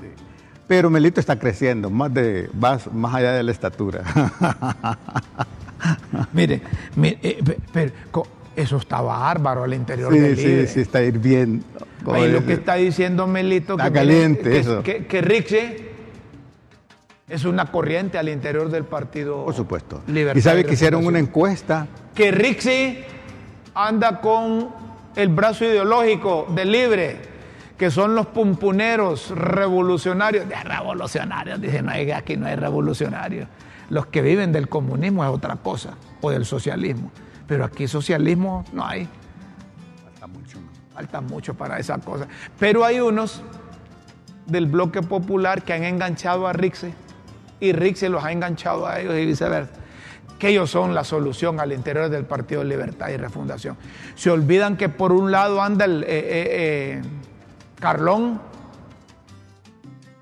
Pero 0.67 0.89
Melito 0.89 1.19
está 1.19 1.37
creciendo, 1.37 1.89
más, 1.89 2.13
de, 2.13 2.49
más, 2.53 2.91
más 2.91 3.13
allá 3.15 3.33
de 3.33 3.43
la 3.43 3.51
estatura. 3.51 4.03
Mire, 6.33 6.61
mire, 6.95 7.19
eh, 7.21 7.57
pero, 7.73 7.91
eso 8.55 8.77
está 8.77 9.01
bárbaro 9.01 9.63
al 9.63 9.73
interior 9.73 10.13
sí, 10.13 10.19
del 10.19 10.37
sí, 10.37 10.67
sí, 10.67 10.79
está 10.81 11.01
hirviendo. 11.01 11.65
Ahí 12.11 12.31
lo 12.31 12.45
que 12.45 12.53
está 12.53 12.75
diciendo 12.75 13.27
Melito 13.27 13.73
Está 13.73 13.87
que, 13.87 13.93
caliente 13.93 14.49
que, 14.49 14.59
eso. 14.59 14.83
que, 14.83 15.93
es 17.29 17.45
una 17.45 17.71
corriente 17.71 18.17
al 18.17 18.29
interior 18.29 18.69
del 18.69 18.83
partido. 18.83 19.45
Por 19.45 19.53
supuesto. 19.53 20.03
Libertad 20.07 20.37
y 20.37 20.41
sabe 20.41 20.65
que 20.65 20.73
hicieron 20.73 21.05
una 21.05 21.19
encuesta. 21.19 21.87
que 22.13 22.31
Rixi 22.31 22.99
anda 23.73 24.21
con 24.21 24.69
el 25.15 25.29
brazo 25.29 25.65
ideológico 25.65 26.47
de 26.53 26.65
libre, 26.65 27.17
que 27.77 27.89
son 27.91 28.15
los 28.15 28.27
pumpuneros 28.27 29.31
revolucionarios. 29.31 30.47
De 30.47 30.55
revolucionarios, 30.55 31.59
dicen, 31.59 31.85
no, 31.85 31.91
hay- 31.91 32.11
aquí 32.11 32.37
no 32.37 32.47
hay 32.47 32.55
revolucionarios. 32.55 33.47
Los 33.89 34.05
que 34.07 34.21
viven 34.21 34.51
del 34.51 34.69
comunismo 34.69 35.23
es 35.23 35.29
otra 35.29 35.55
cosa, 35.57 35.95
o 36.21 36.31
del 36.31 36.45
socialismo. 36.45 37.11
Pero 37.47 37.65
aquí 37.65 37.87
socialismo 37.87 38.63
no 38.73 38.85
hay. 38.85 39.07
Falta 40.03 40.27
mucho. 40.27 40.57
Falta 40.93 41.21
mucho 41.21 41.53
para 41.55 41.79
esa 41.79 41.97
cosa. 41.97 42.27
Pero 42.59 42.85
hay 42.85 42.99
unos 42.99 43.41
del 44.45 44.65
bloque 44.65 45.01
popular 45.01 45.63
que 45.63 45.73
han 45.73 45.83
enganchado 45.83 46.47
a 46.47 46.53
Rixi 46.53 46.93
y 47.59 47.71
Rixi 47.73 48.07
los 48.09 48.23
ha 48.23 48.31
enganchado 48.31 48.87
a 48.87 48.99
ellos 48.99 49.15
y 49.15 49.25
viceversa. 49.25 49.71
Que 50.39 50.49
ellos 50.49 50.69
son 50.71 50.93
la 50.93 51.03
solución 51.03 51.59
al 51.59 51.71
interior 51.71 52.09
del 52.09 52.25
Partido 52.25 52.63
Libertad 52.63 53.09
y 53.09 53.17
Refundación. 53.17 53.77
Se 54.15 54.29
olvidan 54.29 54.75
que 54.77 54.89
por 54.89 55.11
un 55.13 55.31
lado 55.31 55.61
anda 55.61 55.85
el 55.85 56.03
eh, 56.03 56.07
eh, 56.09 56.21
eh, 56.99 57.01
Carlón 57.83 58.39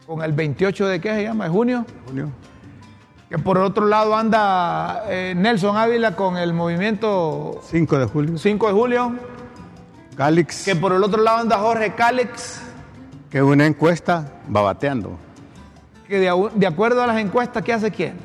con 0.07 0.23
el 0.23 0.31
28 0.33 0.87
de 0.87 0.99
qué 0.99 1.13
se 1.13 1.21
llama, 1.23 1.43
de 1.43 1.51
junio. 1.51 1.85
Julio. 2.07 2.29
Que 3.29 3.37
por 3.37 3.59
otro 3.59 3.85
lado 3.85 4.15
anda 4.15 5.03
eh, 5.07 5.35
Nelson 5.37 5.77
Ávila 5.77 6.15
con 6.15 6.37
el 6.37 6.53
movimiento 6.53 7.61
5 7.69 7.99
de 7.99 8.05
julio. 8.07 8.37
5 8.39 8.67
de 8.67 8.73
julio. 8.73 9.15
Calix, 10.17 10.65
Que 10.65 10.75
por 10.75 10.91
el 10.91 11.03
otro 11.03 11.21
lado 11.21 11.37
anda 11.37 11.59
Jorge 11.59 11.93
Cálix. 11.93 12.61
que 13.29 13.43
una 13.43 13.67
encuesta 13.67 14.25
va 14.53 14.61
bateando. 14.61 15.11
que 16.07 16.17
de, 16.19 16.49
de 16.55 16.65
acuerdo 16.67 17.03
a 17.03 17.07
las 17.07 17.19
encuestas, 17.19 17.63
¿qué 17.63 17.73
hace 17.73 17.91
quién? 17.91 18.15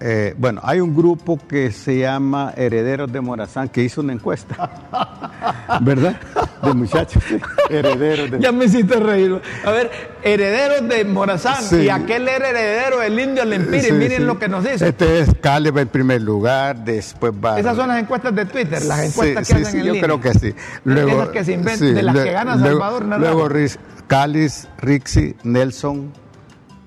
Eh, 0.00 0.34
bueno, 0.38 0.60
hay 0.64 0.80
un 0.80 0.94
grupo 0.94 1.38
que 1.48 1.72
se 1.72 1.98
llama 1.98 2.52
Herederos 2.56 3.12
de 3.12 3.20
Morazán 3.20 3.68
que 3.68 3.82
hizo 3.82 4.00
una 4.00 4.12
encuesta. 4.12 4.70
¿Verdad? 5.80 6.18
De 6.62 6.72
muchachos. 6.74 7.22
sí. 7.28 7.38
Herederos 7.68 8.30
de 8.30 8.40
Ya 8.40 8.52
me 8.52 8.64
hiciste 8.66 8.96
reír. 8.98 9.40
A 9.64 9.70
ver, 9.70 9.90
herederos 10.22 10.88
de 10.88 11.04
Morazán 11.04 11.62
Sí. 11.62 11.76
y 11.82 11.88
aquel 11.88 12.28
era 12.28 12.48
heredero 12.50 13.00
del 13.00 13.18
indio 13.18 13.44
Lempiri. 13.44 13.80
Sí, 13.82 13.92
Miren 13.92 14.26
lo 14.26 14.38
que 14.38 14.48
nos 14.48 14.64
dice. 14.64 14.88
Este 14.88 15.20
es 15.20 15.30
Caleb 15.40 15.78
en 15.78 15.88
primer 15.88 16.22
lugar, 16.22 16.76
después 16.84 17.32
va. 17.32 17.58
Esas 17.58 17.76
son 17.76 17.88
las 17.88 18.00
encuestas 18.00 18.34
de 18.34 18.46
Twitter, 18.46 18.82
las 18.84 19.00
encuestas 19.00 19.46
que 19.48 19.54
hacen 19.54 19.66
sí, 19.66 19.78
en 19.78 19.84
yo 19.84 19.92
línea. 19.92 20.02
creo 20.02 20.20
que 20.20 20.34
sí. 20.34 20.54
Esas 20.86 21.28
que 21.28 21.44
se 21.44 21.52
inventan, 21.52 21.94
de 21.94 22.02
las 22.02 22.16
que 22.16 22.32
gana 22.32 22.56
luego- 22.56 22.80
Salvador. 22.80 23.04
Luego 23.20 23.48
Riz- 23.48 23.78
Cáliz, 24.06 24.68
Rixi, 24.78 25.34
Nelson 25.42 26.12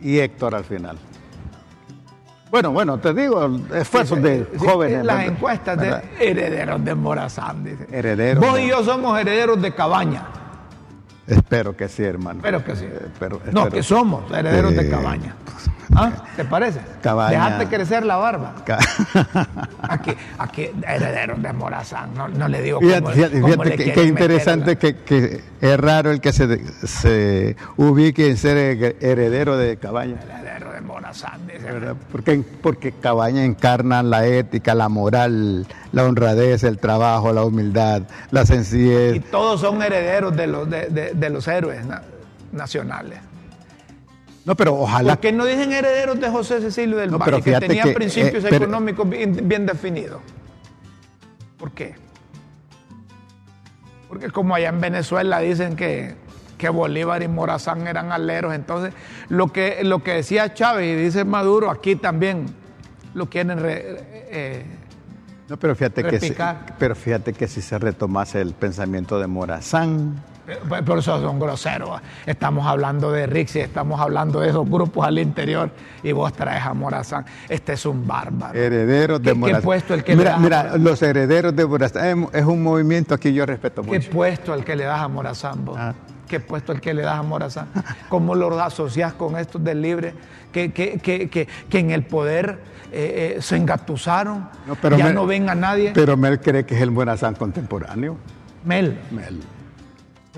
y 0.01 0.19
Héctor 0.19 0.55
al 0.55 0.63
final. 0.63 0.97
Bueno, 2.49 2.71
bueno, 2.71 2.97
te 2.97 3.13
digo, 3.13 3.49
esfuerzos 3.75 4.21
de 4.21 4.47
Sí, 4.53 4.65
jóvenes. 4.65 5.03
Las 5.05 5.17
¿verdad? 5.17 5.33
encuestas 5.33 5.77
de 5.79 6.01
herederos 6.19 6.83
de 6.83 6.95
Morazán, 6.95 7.63
dice. 7.63 7.85
Herederos 7.91 8.43
Vos 8.45 8.55
de- 8.55 8.63
y 8.65 8.69
yo 8.69 8.83
somos 8.83 9.19
herederos 9.19 9.61
de 9.61 9.73
Cabaña. 9.75 10.23
Espero 11.27 11.75
que 11.75 11.89
sí, 11.89 12.03
hermano. 12.03 12.39
Espero 12.39 12.63
que 12.63 12.75
sí. 12.77 12.85
No, 13.51 13.61
espero. 13.63 13.69
que 13.69 13.83
somos 13.83 14.31
herederos 14.31 14.73
de 14.75 14.89
Cabaña. 14.89 15.35
¿Ah? 15.95 16.11
¿Te 16.35 16.45
parece? 16.45 16.79
Cabaña. 17.01 17.31
Dejate 17.45 17.67
crecer 17.67 18.05
la 18.05 18.15
barba. 18.17 18.55
Aquí, 19.81 20.11
aquí, 20.37 20.69
herederos 20.87 21.41
de 21.41 21.51
Morazán. 21.53 22.13
No, 22.13 22.27
no 22.27 22.47
le 22.47 22.61
digo 22.61 22.79
cómo, 22.79 22.89
Fíjate, 22.89 23.13
fíjate, 23.13 23.41
cómo 23.41 23.53
fíjate 23.53 23.69
le 23.69 23.75
que, 23.77 23.83
quieren 23.83 23.93
qué 23.93 24.11
meter 24.13 24.31
interesante 24.31 24.71
la- 24.71 24.75
que, 24.79 24.95
que 24.97 25.41
es 25.61 25.79
raro 25.79 26.11
el 26.11 26.21
que 26.21 26.31
se, 26.33 26.65
se 26.87 27.55
ubique 27.77 28.29
en 28.29 28.37
ser 28.37 28.95
heredero 29.01 29.57
de 29.57 29.77
Cabaña. 29.77 30.15
Dice. 31.13 31.59
¿verdad? 31.63 31.95
Porque, 32.11 32.43
porque 32.61 32.91
Cabaña 32.91 33.43
encarna 33.45 34.03
la 34.03 34.25
ética, 34.27 34.75
la 34.75 34.89
moral, 34.89 35.65
la 35.91 36.03
honradez, 36.05 36.63
el 36.63 36.77
trabajo, 36.79 37.31
la 37.33 37.43
humildad, 37.45 38.03
la 38.31 38.43
Y 38.43 38.45
sencillez. 38.45 39.23
todos 39.31 39.61
son 39.61 39.81
herederos 39.81 40.35
de 40.35 40.47
los, 40.47 40.69
de, 40.69 40.87
de- 40.87 41.13
de 41.13 41.29
los 41.29 41.47
héroes 41.47 41.85
na- 41.85 42.03
nacionales. 42.51 43.19
No, 44.45 44.55
pero 44.55 44.75
ojalá 44.75 45.13
¿Por 45.15 45.21
qué 45.21 45.31
no 45.33 45.43
dicen 45.45 45.73
herederos 45.73 46.19
de 46.19 46.29
José 46.29 46.61
Cecilio 46.61 46.97
del 46.97 47.11
No, 47.11 47.17
Valle, 47.19 47.41
que 47.41 47.93
principios 47.93 48.43
eh, 48.43 48.47
pero- 48.49 48.63
económicos 48.65 49.09
bien, 49.09 49.39
bien 49.47 49.65
definidos? 49.65 50.21
¿Por 51.57 51.71
qué? 51.71 51.95
Porque 54.07 54.29
como 54.29 54.55
allá 54.55 54.69
en 54.69 54.79
Venezuela 54.79 55.39
dicen 55.39 55.75
que, 55.75 56.15
que 56.57 56.69
Bolívar 56.69 57.21
y 57.23 57.27
Morazán 57.27 57.87
eran 57.87 58.11
aleros, 58.11 58.53
entonces 58.53 58.93
lo 59.29 59.47
que, 59.53 59.79
lo 59.83 60.01
que 60.03 60.13
decía 60.13 60.53
Chávez 60.53 60.85
y 60.97 61.01
dice 61.03 61.23
Maduro, 61.25 61.69
aquí 61.69 61.95
también 61.95 62.45
lo 63.13 63.27
quieren... 63.27 63.59
re- 63.59 64.25
eh, 64.29 64.65
No, 65.49 65.57
pero 65.57 65.75
fíjate 65.75 66.03
que 66.03 66.19
si, 66.19 66.35
pero 66.77 66.95
fíjate 66.95 67.33
que 67.33 67.47
si 67.47 67.61
se 67.61 67.77
retomase 67.79 68.41
el 68.41 68.53
pensamiento 68.53 69.19
de 69.19 69.27
Morazán, 69.27 70.15
Por 70.69 70.83
por 70.85 70.99
eso 70.99 71.19
son 71.21 71.39
groseros. 71.39 71.99
Estamos 72.25 72.65
hablando 72.65 73.11
de 73.11 73.27
Rixi, 73.27 73.59
estamos 73.59 73.99
hablando 73.99 74.39
de 74.39 74.49
esos 74.49 74.69
grupos 74.69 75.05
al 75.05 75.19
interior 75.19 75.69
y 76.03 76.11
vos 76.13 76.31
traes 76.33 76.65
a 76.65 76.73
Morazán. 76.73 77.25
Este 77.49 77.73
es 77.73 77.85
un 77.85 78.07
bárbaro. 78.07 78.57
herederos 78.57 79.19
¿Qué- 79.19 79.25
de 79.25 79.33
qué 79.33 79.39
Morazán. 79.39 79.61
puesto 79.63 79.93
el 79.93 80.03
que 80.05 80.13
le 80.13 80.17
mira, 80.19 80.29
das 80.31 80.39
a 80.39 80.41
mira, 80.43 80.77
los 80.77 81.01
herederos 81.01 81.53
de 81.55 81.65
Morazán 81.65 82.23
es- 82.33 82.39
es 82.41 82.45
un 82.45 82.63
movimiento 82.63 83.17
que 83.19 83.33
yo 83.33 83.45
respeto 83.45 83.81
¿Qué 83.83 83.89
mucho. 83.99 84.09
puesto 84.11 84.53
el 84.53 84.63
que 84.63 84.75
le 84.75 84.85
das 84.85 85.01
a 85.01 85.07
Morazán 85.09 85.65
vos? 85.65 85.75
Ah, 85.77 85.93
qué 86.27 86.39
puesto 86.39 86.71
el 86.71 86.81
que 86.81 86.93
le 86.93 87.01
das 87.01 87.19
a 87.19 87.23
Morazán, 87.23 87.67
cómo 88.09 88.35
lo 88.35 88.59
asocias 88.61 89.13
con 89.13 89.37
estos 89.37 89.63
del 89.63 89.81
libre, 89.81 90.13
que, 90.51 90.71
que, 90.71 90.99
que, 90.99 91.47
que 91.69 91.79
en 91.79 91.91
el 91.91 92.03
poder 92.03 92.59
eh, 92.91 93.35
eh, 93.37 93.41
se 93.41 93.57
engatusaron, 93.57 94.47
ya 94.97 95.11
no 95.11 95.25
ven 95.25 95.49
a 95.49 95.55
nadie. 95.55 95.91
Pero 95.93 96.15
Mel 96.15 96.39
cree 96.39 96.65
que 96.65 96.75
es 96.75 96.81
el 96.81 96.91
Morazán 96.91 97.35
contemporáneo. 97.35 98.17
Mel. 98.63 98.99
Mel. 99.11 99.39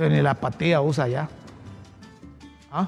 ni 0.09 0.21
la 0.21 0.31
apatía 0.31 0.81
usa 0.81 1.07
ya. 1.07 1.29
¿Ah? 2.71 2.87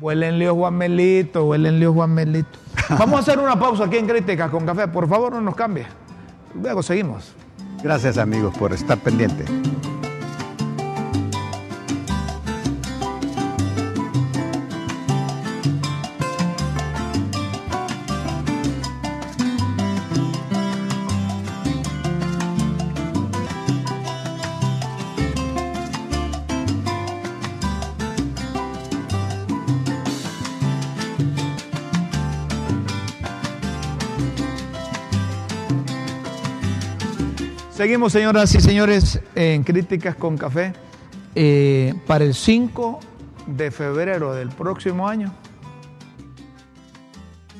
Huelen 0.00 0.38
lío 0.38 0.54
Juan 0.54 0.74
Melito, 0.74 1.44
huelen 1.44 1.78
lío 1.78 1.92
Juan 1.92 2.12
Melito. 2.12 2.58
Vamos 2.98 3.16
a 3.16 3.18
hacer 3.20 3.38
una 3.38 3.58
pausa 3.58 3.84
aquí 3.84 3.96
en 3.96 4.06
Críticas 4.06 4.50
con 4.50 4.66
Café. 4.66 4.88
Por 4.88 5.08
favor, 5.08 5.32
no 5.32 5.40
nos 5.40 5.54
cambie. 5.54 5.86
Luego 6.60 6.82
seguimos. 6.82 7.34
Gracias 7.82 8.18
amigos 8.18 8.56
por 8.56 8.72
estar 8.72 8.98
pendientes. 8.98 9.48
Seguimos, 37.82 38.12
señoras 38.12 38.54
y 38.54 38.60
señores, 38.60 39.18
en 39.34 39.64
Críticas 39.64 40.14
con 40.14 40.38
Café. 40.38 40.72
Eh, 41.34 41.92
para 42.06 42.22
el 42.22 42.32
5 42.32 43.00
de 43.48 43.72
febrero 43.72 44.34
del 44.34 44.50
próximo 44.50 45.08
año 45.08 45.34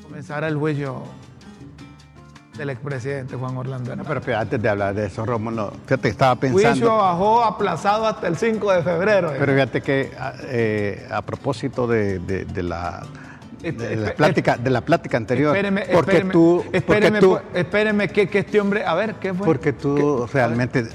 comenzará 0.01 0.47
el 0.47 0.55
juicio 0.55 1.03
del 2.57 2.69
expresidente 2.69 3.35
Juan 3.35 3.57
Orlando. 3.57 3.93
No, 3.97 4.05
pero 4.05 4.39
antes 4.39 4.61
de 4.61 4.69
hablar 4.69 4.95
de 4.95 5.07
eso, 5.07 5.25
Rómulo, 5.25 5.73
fíjate, 5.87 6.07
estaba 6.07 6.37
pensando... 6.37 6.69
Juicio 6.69 6.95
bajó 6.95 7.43
aplazado 7.43 8.07
hasta 8.07 8.25
el 8.27 8.37
5 8.37 8.71
de 8.71 8.81
febrero. 8.81 9.33
Pero 9.37 9.51
fíjate 9.51 9.81
que 9.81 10.09
eh, 10.43 11.05
a 11.11 11.21
propósito 11.21 11.85
de 11.85 12.63
la 12.63 13.03
de 13.71 13.95
la 13.95 14.13
plática, 14.13 14.57
de 14.57 14.69
la 14.69 14.81
plática 14.81 15.17
anterior. 15.17 15.55
Espéreme, 15.55 15.85
porque 15.91 16.21
tú, 16.21 16.63
espéreme, 16.71 17.19
tú, 17.19 17.39
espéreme 17.53 18.07
que, 18.09 18.27
que, 18.27 18.39
este 18.39 18.59
hombre, 18.59 18.85
a 18.85 18.93
ver, 18.93 19.15
¿qué 19.15 19.33
fue? 19.33 19.45
Porque 19.45 19.73
tú 19.73 20.27
realmente 20.31 20.85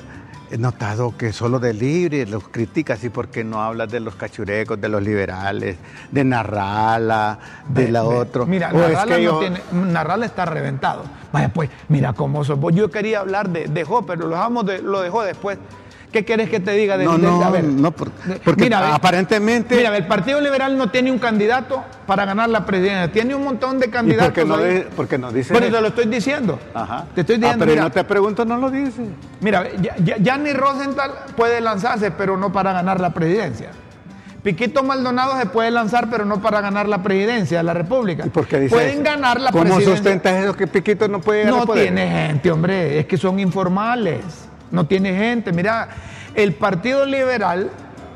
he 0.51 0.59
notado 0.59 1.17
que 1.17 1.33
solo 1.33 1.59
de 1.59 1.75
libre 1.75 2.27
los 2.27 2.49
criticas 2.49 3.03
y 3.05 3.11
porque 3.11 3.45
no 3.45 3.63
hablas 3.63 3.91
de 3.91 4.01
los 4.01 4.15
cachurecos, 4.15 4.81
de 4.81 4.89
los 4.89 5.03
liberales, 5.03 5.77
de 6.11 6.25
Narrala, 6.25 7.39
de 7.69 7.91
la 7.91 8.05
otra. 8.05 8.45
Mira, 8.45 8.73
Narrala, 8.73 9.19
no 9.19 9.39
tiene, 9.39 9.61
Narrala 9.73 10.27
está 10.27 10.45
reventado. 10.45 11.05
Vaya, 11.33 11.51
pues, 11.51 11.71
mira 11.89 12.13
cómo 12.13 12.45
soy. 12.45 12.59
Yo 12.73 12.91
quería 12.91 13.21
hablar 13.21 13.49
de, 13.51 13.67
dejó, 13.67 14.05
pero 14.05 14.27
lo 14.27 14.37
dejamos 14.37 14.67
de, 14.67 14.83
lo 14.83 15.01
dejó 15.01 15.23
después. 15.23 15.59
¿Qué 16.13 16.25
quieres 16.25 16.49
que 16.49 16.59
te 16.59 16.73
diga 16.73 16.97
de, 16.97 17.05
no, 17.05 17.19
no, 17.19 17.51
no, 17.61 17.93
porque 17.93 18.65
mira, 18.65 18.95
aparentemente... 18.95 19.77
Mira, 19.77 19.95
el 19.95 20.07
Partido 20.07 20.41
Liberal 20.41 20.79
no 20.79 20.91
tiene 20.91 21.13
un 21.13 21.19
candidato 21.19 21.85
para 22.07 22.25
ganar 22.25 22.49
la 22.49 22.65
presidencia, 22.65 23.13
tiene 23.13 23.35
un 23.35 23.45
montón 23.45 23.79
de 23.79 23.91
candidatos. 23.91 24.29
¿Y 24.29 24.47
por 24.47 24.59
qué 24.59 24.85
no, 24.85 24.91
porque 24.97 25.19
no 25.19 25.31
dice 25.31 25.53
Pero 25.53 25.67
te 25.67 25.81
lo 25.83 25.89
estoy 25.89 26.07
diciendo. 26.07 26.59
Ajá. 26.73 27.05
Te 27.15 27.21
estoy 27.21 27.37
diciendo, 27.37 27.63
ah, 27.63 27.67
pero 27.67 27.83
no 27.83 27.93
te 27.93 28.05
pregunto, 28.05 28.47
no 28.47 28.57
lo 28.57 28.71
dice. 28.71 29.03
Mira, 29.41 29.67
ya, 30.23 30.39
ni 30.39 30.53
Rosenthal 30.55 31.11
puede 31.37 31.61
lanzarse, 31.61 32.11
pero 32.11 32.39
no 32.39 32.51
para 32.53 32.73
ganar 32.73 33.01
la 33.01 33.13
presidencia. 33.13 33.71
Piquito 34.43 34.83
Maldonado 34.83 35.39
se 35.39 35.45
puede 35.45 35.71
lanzar, 35.71 36.09
pero 36.09 36.25
no 36.25 36.41
para 36.41 36.63
ganar 36.63 36.89
la 36.89 37.03
presidencia 37.03 37.59
de 37.59 37.65
la 37.65 37.75
República. 37.75 38.25
¿Y 38.25 38.31
por 38.31 38.47
qué 38.47 38.61
dice 38.61 38.75
Pueden 38.75 39.03
ganar 39.03 39.39
la 39.39 39.51
presidencia. 39.51 39.85
¿Cómo 39.85 39.97
sustentas 39.97 40.43
eso 40.43 40.57
que 40.57 40.67
Piquito 40.67 41.07
no 41.07 41.21
puede 41.21 41.45
ganar? 41.45 41.67
No 41.67 41.75
tiene 41.75 42.09
gente, 42.09 42.51
hombre, 42.51 42.99
es 42.99 43.05
que 43.05 43.19
son 43.19 43.39
informales. 43.41 44.48
No 44.71 44.87
tiene 44.87 45.15
gente. 45.15 45.53
Mira, 45.53 45.89
el 46.35 46.55
Partido 46.55 47.05
Liberal 47.05 47.71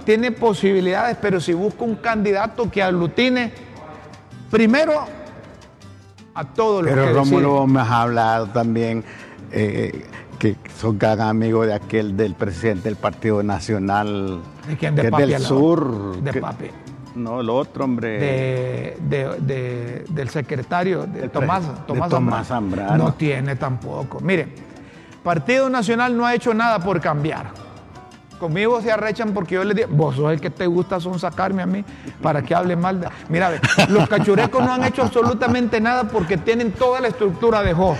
tiene 0.04 0.32
posibilidades, 0.32 1.16
pero 1.20 1.40
si 1.40 1.52
busca 1.52 1.84
un 1.84 1.96
candidato 1.96 2.70
que 2.70 2.82
aglutine 2.82 3.52
primero 4.50 5.04
a 6.34 6.44
todos 6.44 6.84
los 6.84 6.92
pero 6.92 7.06
que 7.06 7.12
Rómulo 7.12 7.66
me 7.66 7.80
has 7.80 7.90
hablado 7.90 8.46
también 8.48 9.04
eh, 9.50 10.06
que 10.38 10.56
son 10.78 10.98
gran 10.98 11.20
amigo 11.20 11.64
de 11.66 11.74
aquel 11.74 12.16
del 12.16 12.34
presidente 12.34 12.84
del 12.84 12.96
Partido 12.96 13.42
Nacional 13.42 14.40
¿De 14.66 14.76
quién? 14.76 14.94
De 14.94 15.10
Papi 15.10 15.24
del 15.24 15.42
sur. 15.42 16.22
De 16.22 16.32
Papi. 16.34 16.70
No, 17.14 17.40
el 17.40 17.50
otro 17.50 17.84
hombre. 17.84 18.18
De, 18.98 20.04
del 20.08 20.28
secretario, 20.30 21.06
de 21.06 21.28
Tomás, 21.28 21.86
Tomás, 21.86 22.08
Tomás 22.08 22.48
Zambrano. 22.48 22.96
No 22.96 23.14
tiene 23.14 23.56
tampoco. 23.56 24.20
Mire, 24.20 24.48
Partido 25.22 25.70
Nacional 25.70 26.16
no 26.16 26.26
ha 26.26 26.34
hecho 26.34 26.52
nada 26.52 26.78
por 26.78 27.00
cambiar. 27.00 27.46
Conmigo 28.38 28.82
se 28.82 28.90
arrechan 28.90 29.32
porque 29.32 29.54
yo 29.54 29.62
les 29.62 29.76
digo, 29.76 29.88
vos 29.92 30.16
sos 30.16 30.32
el 30.32 30.40
que 30.40 30.50
te 30.50 30.66
gusta 30.66 30.98
son 30.98 31.16
sacarme 31.20 31.62
a 31.62 31.66
mí 31.66 31.84
para 32.20 32.42
que 32.42 32.54
hable 32.56 32.74
mal 32.74 33.00
de... 33.00 33.08
Mira, 33.28 33.52
los 33.88 34.08
cachurecos 34.08 34.64
no 34.64 34.72
han 34.72 34.82
hecho 34.82 35.02
absolutamente 35.02 35.80
nada 35.80 36.04
porque 36.04 36.36
tienen 36.36 36.72
toda 36.72 37.00
la 37.00 37.08
estructura 37.08 37.62
de 37.62 37.72
Jo. 37.72 37.96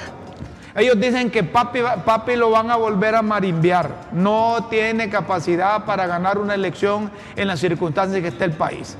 Ellos 0.75 0.99
dicen 0.99 1.31
que 1.31 1.45
papi, 1.45 1.81
papi 2.05 2.35
lo 2.35 2.51
van 2.51 2.70
a 2.73 2.77
volver 2.77 3.14
a 3.14 3.23
marimbiar. 3.23 3.89
No 4.11 4.66
tiene 4.68 5.09
capacidad 5.09 5.85
para 5.85 6.09
ganar 6.09 6.39
una 6.39 6.55
elección 6.55 7.11
en 7.37 7.47
las 7.47 7.61
circunstancias 7.61 8.20
que 8.20 8.29
está 8.29 8.45
el 8.45 8.53
país. 8.53 8.97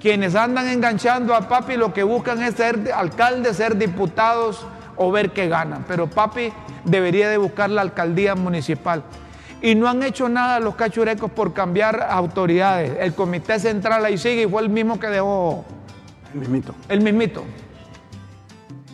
Quienes 0.00 0.34
andan 0.34 0.68
enganchando 0.68 1.34
a 1.34 1.48
papi 1.48 1.76
lo 1.76 1.92
que 1.92 2.02
buscan 2.02 2.42
es 2.42 2.54
ser 2.54 2.90
alcaldes, 2.94 3.58
ser 3.58 3.76
diputados 3.76 4.64
o 4.96 5.10
ver 5.10 5.32
que 5.32 5.48
ganan. 5.48 5.84
Pero 5.86 6.06
papi 6.08 6.52
debería 6.84 7.28
de 7.28 7.36
buscar 7.36 7.70
la 7.70 7.82
alcaldía 7.82 8.34
municipal 8.34 9.04
y 9.62 9.76
no 9.76 9.88
han 9.88 10.02
hecho 10.02 10.28
nada 10.28 10.58
los 10.58 10.74
cachurecos 10.74 11.30
por 11.30 11.52
cambiar 11.52 12.08
autoridades. 12.10 12.92
El 12.98 13.14
comité 13.14 13.60
central 13.60 14.04
ahí 14.04 14.18
sigue 14.18 14.42
y 14.42 14.46
fue 14.46 14.60
el 14.62 14.68
mismo 14.68 14.98
que 14.98 15.06
dejó. 15.06 15.64
El 16.34 16.40
mismito. 16.40 16.74
El 16.88 17.00
mismito. 17.00 17.44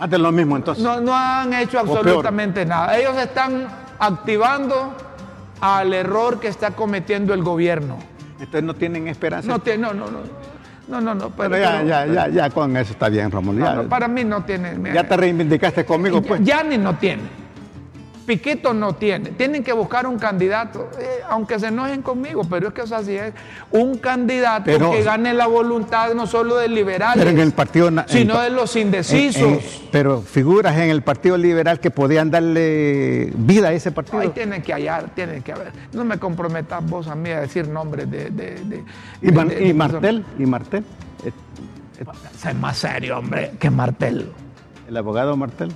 De 0.09 0.19
lo 0.19 0.31
mismo 0.31 0.57
entonces. 0.57 0.85
No, 0.85 1.01
no 1.01 1.17
han 1.17 1.53
hecho 1.55 1.81
absolutamente 1.81 2.65
nada. 2.67 2.97
Ellos 2.97 3.17
están 3.17 3.67
activando 3.99 4.95
al 5.61 5.93
error 5.93 6.39
que 6.39 6.49
está 6.49 6.73
cometiendo 6.73 7.35
el 7.35 7.43
gobierno. 7.43 7.97
Entonces 8.35 8.63
no 8.63 8.75
tienen 8.75 9.09
esperanza. 9.09 9.49
No, 9.49 9.59
no, 9.79 9.95
no, 9.95 10.11
no. 10.11 10.19
No, 10.87 11.01
no, 11.01 11.15
no. 11.15 11.31
Pero, 11.31 11.57
ya, 11.59 11.83
ya, 11.83 12.07
ya, 12.07 12.29
ya 12.29 12.51
con 12.51 12.77
eso 12.77 12.93
está 12.93 13.09
bien, 13.09 13.31
Ramón. 13.31 13.59
para 13.89 14.07
mí 14.07 14.23
no 14.25 14.45
tiene. 14.45 14.93
Ya 14.93 15.05
te 15.05 15.17
reivindicaste 15.17 15.85
conmigo, 15.85 16.23
pues. 16.23 16.43
Ya 16.45 16.63
ni 16.63 16.79
no 16.79 16.97
tiene. 16.97 17.48
Piquito 18.29 18.75
no 18.75 18.95
tiene. 18.95 19.31
Tienen 19.31 19.65
que 19.65 19.73
buscar 19.73 20.07
un 20.07 20.19
candidato, 20.19 20.91
eh, 21.01 21.21
aunque 21.31 21.59
se 21.59 21.69
enojen 21.69 22.03
conmigo, 22.03 22.43
pero 22.45 22.69
es 22.69 22.75
que 22.75 22.83
eso 22.83 22.95
así 22.95 23.17
es. 23.17 23.33
Un 23.71 23.97
candidato 23.97 24.71
que 24.91 25.03
gane 25.03 25.33
la 25.33 25.47
voluntad 25.47 26.13
no 26.13 26.27
solo 26.27 26.59
de 26.59 26.69
liberales, 26.69 27.27
el 27.27 27.53
partido, 27.53 27.91
sino 28.07 28.39
de 28.39 28.51
los 28.51 28.77
indecisos. 28.77 29.81
pero 29.91 30.21
figuras 30.21 30.77
en 30.77 30.91
el 30.91 31.01
Partido 31.01 31.39
Liberal 31.39 31.81
que 31.81 31.91
podían 31.91 32.31
darle 32.31 33.33
vida 33.35 33.69
a 33.69 33.73
ese 33.73 33.93
partido. 33.93 34.19
Ahí 34.19 34.29
tienen 34.29 34.61
que 34.61 34.75
hallar, 34.75 35.09
tienen 35.15 35.43
que 35.43 35.53
haber. 35.53 35.73
No 35.95 36.05
me 36.05 36.19
comprometas 36.19 36.85
vos 36.85 37.07
a 37.07 37.15
mí 37.15 37.31
a 37.31 37.41
decir 37.41 37.67
nombres 37.67 38.11
de. 38.11 38.29
de, 38.29 38.85
y, 39.23 39.33
Martel, 39.73 40.23
y 40.39 40.45
Martel. 40.45 40.85
Es 42.45 42.55
más 42.57 42.77
serio, 42.77 43.21
hombre, 43.21 43.53
que 43.59 43.71
Martel. 43.71 44.31
El 44.87 44.97
abogado 44.99 45.35
Martel 45.35 45.73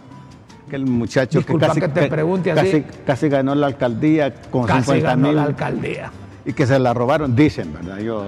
el 0.77 0.87
muchacho 0.87 1.45
que, 1.45 1.57
casi, 1.59 1.81
te 1.81 2.09
pregunte 2.09 2.53
casi, 3.05 3.29
ganó 3.29 3.55
la 3.55 3.67
alcaldía 3.67 4.33
con 4.51 4.67
casi 4.67 4.83
50 4.83 5.09
ganó 5.09 5.33
la 5.33 5.45
alcaldía. 5.45 6.11
Y 6.45 6.53
que 6.53 6.67
se 6.67 6.79
la 6.79 6.93
robaron, 6.93 7.37
dicen, 7.37 7.73
¿verdad? 7.73 7.99
Yo... 7.99 8.25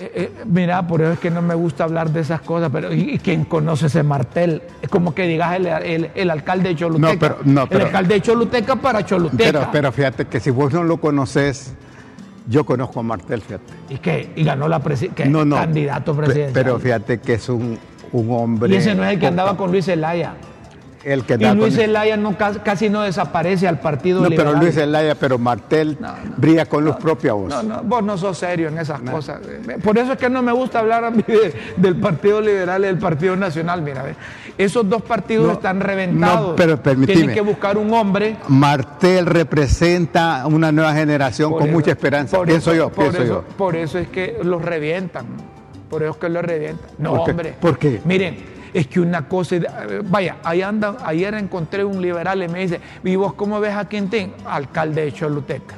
Eh, 0.00 0.12
eh, 0.14 0.32
mira, 0.46 0.86
por 0.86 1.02
eso 1.02 1.12
es 1.12 1.18
que 1.18 1.28
no 1.28 1.42
me 1.42 1.56
gusta 1.56 1.82
hablar 1.82 2.10
de 2.10 2.20
esas 2.20 2.40
cosas, 2.42 2.70
pero 2.72 2.92
¿y, 2.94 3.18
quién 3.18 3.44
conoce 3.44 3.86
ese 3.86 4.04
martel? 4.04 4.62
Es 4.80 4.88
como 4.88 5.12
que 5.12 5.26
digas 5.26 5.58
el, 5.58 6.30
alcalde 6.30 6.68
de 6.68 6.76
Choluteca. 6.76 7.12
No, 7.12 7.18
pero, 7.18 7.38
no, 7.44 7.66
el 7.68 7.86
alcalde 7.86 8.14
de 8.14 8.20
Choluteca 8.20 8.76
para 8.76 9.04
Choluteca. 9.04 9.44
Pero, 9.44 9.68
pero 9.72 9.92
fíjate 9.92 10.26
que 10.26 10.38
si 10.38 10.50
vos 10.50 10.72
no 10.72 10.84
lo 10.84 10.98
conoces, 10.98 11.74
yo 12.48 12.64
conozco 12.64 13.00
a 13.00 13.02
Martel, 13.02 13.42
fíjate. 13.42 13.72
¿Y 13.90 13.98
qué? 13.98 14.32
¿Y 14.36 14.44
ganó 14.44 14.68
la 14.68 14.78
presidencia? 14.78 15.26
No, 15.26 15.44
no. 15.44 15.56
Candidato 15.56 16.14
presidencial. 16.14 16.52
Pero 16.52 16.78
fíjate 16.78 17.18
que 17.18 17.34
es 17.34 17.48
un 17.48 17.76
un 18.12 18.30
hombre. 18.30 18.72
Y 18.72 18.76
ese 18.76 18.94
no 18.94 19.04
es 19.04 19.12
el 19.12 19.18
que 19.20 19.26
andaba 19.26 19.56
con 19.56 19.70
Luis 19.70 19.84
Zelaya. 19.86 20.34
El 21.04 21.22
que 21.24 21.34
y 21.34 21.54
Luis 21.54 21.76
Zelaya 21.76 22.16
no, 22.16 22.36
casi, 22.36 22.90
no 22.90 23.02
desaparece 23.02 23.68
al 23.68 23.78
Partido 23.78 24.20
No, 24.20 24.28
Liberal. 24.28 24.52
pero 24.54 24.62
Luis 24.62 24.74
Zelaya, 24.74 25.14
pero 25.14 25.38
Martel 25.38 25.96
No, 26.00 26.08
no. 26.08 26.14
brilla 26.36 26.66
con 26.66 26.84
luz 26.84 26.96
propia 26.96 27.34
voz. 27.34 27.48
No, 27.48 27.62
no, 27.62 27.82
vos 27.84 28.02
no 28.02 28.18
sos 28.18 28.36
serio 28.36 28.66
en 28.68 28.78
esas 28.78 29.00
cosas. 29.02 29.40
Por 29.82 29.96
eso 29.96 30.12
es 30.12 30.18
que 30.18 30.28
no 30.28 30.42
me 30.42 30.50
gusta 30.52 30.80
hablar 30.80 31.04
a 31.04 31.10
mí 31.12 31.22
de- 31.26 31.54
del 31.76 31.96
Partido 31.96 32.40
Liberal 32.40 32.82
y 32.82 32.86
del 32.88 32.98
Partido 32.98 33.36
Nacional. 33.36 33.80
Mira, 33.80 34.04
esos 34.58 34.86
dos 34.88 35.00
partidos 35.02 35.52
están 35.52 35.78
reventados. 35.80 36.50
no, 36.50 36.56
pero 36.56 36.82
permitime. 36.82 37.14
Tienen 37.16 37.34
que 37.34 37.42
buscar 37.42 37.78
un 37.78 37.92
hombre. 37.94 38.36
Martel 38.48 39.24
representa 39.24 40.44
una 40.46 40.72
nueva 40.72 40.92
generación 40.94 41.50
por 41.52 41.60
con 41.60 41.68
eso- 41.68 41.76
mucha 41.78 41.90
esperanza. 41.92 42.36
por 42.36 42.46
Pienso 42.48 42.72
eso- 42.72 42.76
yo, 42.76 42.88
por 42.90 43.04
pienso 43.04 43.22
eso, 43.22 43.32
yo. 43.48 43.56
Por 43.56 43.76
eso 43.76 43.98
es 44.00 44.08
que 44.08 44.38
los 44.42 44.60
revientan. 44.62 45.26
Por 45.88 46.02
eso 46.02 46.12
es 46.12 46.16
que 46.18 46.28
los 46.28 46.44
revientan. 46.44 46.90
No, 46.98 47.12
hombre. 47.12 47.54
¿Por 47.60 47.78
qué? 47.78 48.00
Miren, 48.04 48.36
es 48.74 48.86
que 48.86 49.00
una 49.00 49.28
cosa. 49.28 49.56
Vaya, 50.04 50.36
ahí 50.44 50.62
anda, 50.62 50.96
ayer 51.04 51.34
encontré 51.34 51.84
un 51.84 52.02
liberal 52.02 52.42
y 52.42 52.48
me 52.48 52.60
dice: 52.60 52.80
¿Y 53.02 53.16
vos 53.16 53.34
cómo 53.34 53.60
ves 53.60 53.74
a 53.74 53.88
Quintín? 53.88 54.34
Alcalde 54.46 55.06
de 55.06 55.12
Choluteca. 55.12 55.76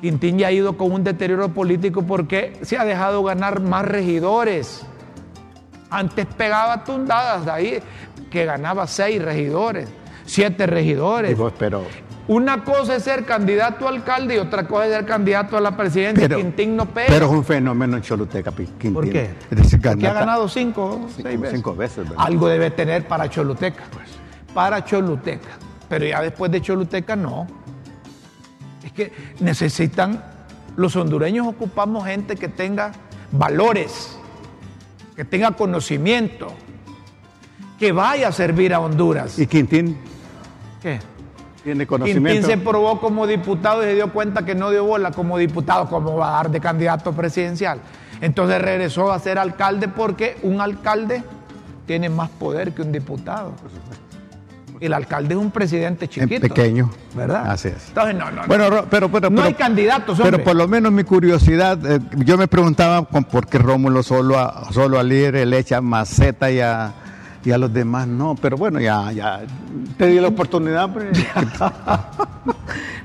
Quintín 0.00 0.38
ya 0.38 0.48
ha 0.48 0.52
ido 0.52 0.78
con 0.78 0.92
un 0.92 1.04
deterioro 1.04 1.50
político 1.50 2.02
porque 2.02 2.58
se 2.62 2.78
ha 2.78 2.84
dejado 2.84 3.22
ganar 3.22 3.60
más 3.60 3.84
regidores. 3.84 4.86
Antes 5.90 6.24
pegaba 6.24 6.84
tundadas 6.84 7.44
de 7.44 7.50
ahí, 7.50 7.82
que 8.30 8.44
ganaba 8.46 8.86
seis 8.86 9.20
regidores, 9.20 9.88
siete 10.24 10.66
regidores. 10.66 11.30
Digo, 11.30 11.52
pero, 11.58 11.84
Una 12.32 12.62
cosa 12.62 12.94
es 12.94 13.02
ser 13.02 13.24
candidato 13.24 13.86
a 13.88 13.90
alcalde 13.90 14.36
y 14.36 14.38
otra 14.38 14.64
cosa 14.68 14.86
es 14.86 14.92
ser 14.92 15.04
candidato 15.04 15.56
a 15.56 15.60
la 15.60 15.76
presidencia. 15.76 16.28
pero, 16.28 16.36
Quintín 16.40 16.76
no 16.76 16.86
pega. 16.86 17.08
pero 17.08 17.26
es 17.26 17.32
un 17.32 17.44
fenómeno 17.44 17.96
en 17.96 18.02
Choluteca, 18.04 18.52
Quintín. 18.52 18.94
¿Por 18.94 19.10
qué? 19.10 19.30
Es 19.50 19.56
decir, 19.56 19.80
Porque 19.82 20.06
ha 20.06 20.10
gana- 20.12 20.20
ganado 20.20 20.48
cinco, 20.48 21.08
seis 21.12 21.40
veces. 21.40 21.56
cinco 21.56 21.74
veces. 21.74 22.06
Algo 22.16 22.46
debe 22.46 22.70
tener 22.70 23.08
para 23.08 23.28
Choluteca. 23.28 23.82
Para 24.54 24.84
Choluteca. 24.84 25.48
Pero 25.88 26.06
ya 26.06 26.22
después 26.22 26.52
de 26.52 26.60
Choluteca 26.62 27.16
no. 27.16 27.48
Es 28.84 28.92
que 28.92 29.12
necesitan, 29.40 30.22
los 30.76 30.94
hondureños 30.94 31.48
ocupamos 31.48 32.06
gente 32.06 32.36
que 32.36 32.46
tenga 32.46 32.92
valores, 33.32 34.16
que 35.16 35.24
tenga 35.24 35.50
conocimiento, 35.50 36.46
que 37.76 37.90
vaya 37.90 38.28
a 38.28 38.32
servir 38.32 38.72
a 38.72 38.78
Honduras. 38.78 39.36
Y 39.36 39.48
Quintín 39.48 39.98
¿Qué? 40.80 41.00
Tiene 41.62 41.86
Quintín 41.86 41.86
conocimiento. 41.86 42.46
se 42.48 42.56
probó 42.58 43.00
como 43.00 43.26
diputado 43.26 43.82
y 43.82 43.86
se 43.86 43.94
dio 43.94 44.12
cuenta 44.12 44.44
que 44.44 44.54
no 44.54 44.70
dio 44.70 44.84
bola 44.84 45.10
como 45.10 45.36
diputado, 45.38 45.86
como 45.88 46.16
va 46.16 46.28
a 46.30 46.32
dar 46.42 46.50
de 46.50 46.60
candidato 46.60 47.12
presidencial. 47.12 47.80
Entonces 48.20 48.60
regresó 48.60 49.12
a 49.12 49.18
ser 49.18 49.38
alcalde 49.38 49.88
porque 49.88 50.36
un 50.42 50.60
alcalde 50.60 51.22
tiene 51.86 52.08
más 52.08 52.30
poder 52.30 52.72
que 52.72 52.82
un 52.82 52.92
diputado. 52.92 53.52
El 54.80 54.94
alcalde 54.94 55.34
es 55.34 55.40
un 55.40 55.50
presidente 55.50 56.06
En 56.06 56.10
chiquito. 56.10 56.40
pequeño. 56.48 56.90
¿Verdad? 57.14 57.50
Así 57.50 57.68
es. 57.68 57.88
Entonces, 57.88 58.14
no, 58.14 58.30
no, 58.30 58.40
no. 58.42 58.46
Bueno, 58.46 58.70
Ro- 58.70 58.86
pero, 58.88 59.10
pero, 59.10 59.28
No 59.28 59.36
pero- 59.36 59.48
hay 59.48 59.54
candidatos, 59.54 60.16
Pero 60.16 60.28
hombre. 60.30 60.42
por 60.44 60.56
lo 60.56 60.66
menos 60.68 60.90
mi 60.90 61.04
curiosidad, 61.04 61.78
eh, 61.84 62.00
yo 62.16 62.38
me 62.38 62.48
preguntaba 62.48 63.04
con 63.04 63.24
por 63.24 63.46
qué 63.46 63.58
Rómulo 63.58 64.02
solo 64.02 64.38
a, 64.38 64.72
solo 64.72 64.98
al 64.98 65.10
líder 65.10 65.46
le 65.46 65.58
echa 65.58 65.82
maceta 65.82 66.50
y 66.50 66.60
a, 66.60 66.94
y 67.44 67.50
a 67.52 67.58
los 67.58 67.72
demás 67.72 68.06
no. 68.06 68.34
Pero 68.40 68.56
bueno, 68.56 68.80
ya, 68.80 69.10
ya 69.12 69.40
te 69.96 70.06
di 70.06 70.20
la 70.20 70.28
oportunidad. 70.28 70.84
hombre. 70.84 71.10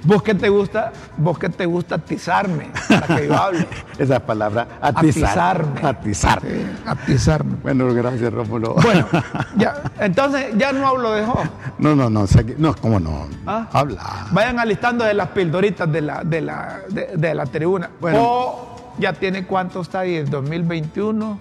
¿Vos 0.06 0.22
qué 0.22 0.36
te 0.36 0.50
gusta? 0.50 0.92
¿Vos 1.18 1.40
qué 1.40 1.50
te 1.50 1.66
gusta 1.66 1.96
atizarme 1.96 2.70
para 2.88 3.08
que 3.16 3.28
yo 3.28 3.36
hable? 3.36 3.68
Esa 3.98 4.20
palabra, 4.20 4.68
atizar. 4.80 5.66
Atizarme. 5.66 5.88
Atizar. 5.88 6.42
Sí, 6.42 6.66
atizarme. 6.86 7.56
Bueno, 7.64 7.92
gracias, 7.92 8.32
Rómulo. 8.32 8.76
Bueno, 8.76 9.08
ya, 9.58 9.82
entonces 10.00 10.56
ya 10.58 10.72
no 10.74 10.88
hablo 10.88 11.12
de 11.14 11.26
Jo. 11.26 11.40
No, 11.80 11.96
no, 11.96 12.10
no, 12.12 12.26
no, 12.58 12.76
¿cómo 12.76 13.00
no? 13.00 13.28
Ah. 13.48 13.68
Habla. 13.72 14.28
Vayan 14.32 14.60
alistando 14.60 15.04
de 15.04 15.16
las 15.16 15.30
pildoritas 15.30 15.92
de 15.92 16.02
la, 16.02 16.24
de 16.24 16.42
la, 16.42 16.82
de, 16.90 17.08
de 17.16 17.34
la 17.34 17.46
tribuna. 17.48 17.90
Bueno. 18.00 18.20
O 18.22 18.76
ya 19.00 19.14
tiene 19.14 19.46
cuánto 19.46 19.82
está 19.82 20.02
ahí, 20.02 20.16
el 20.16 20.30
2021, 20.30 21.38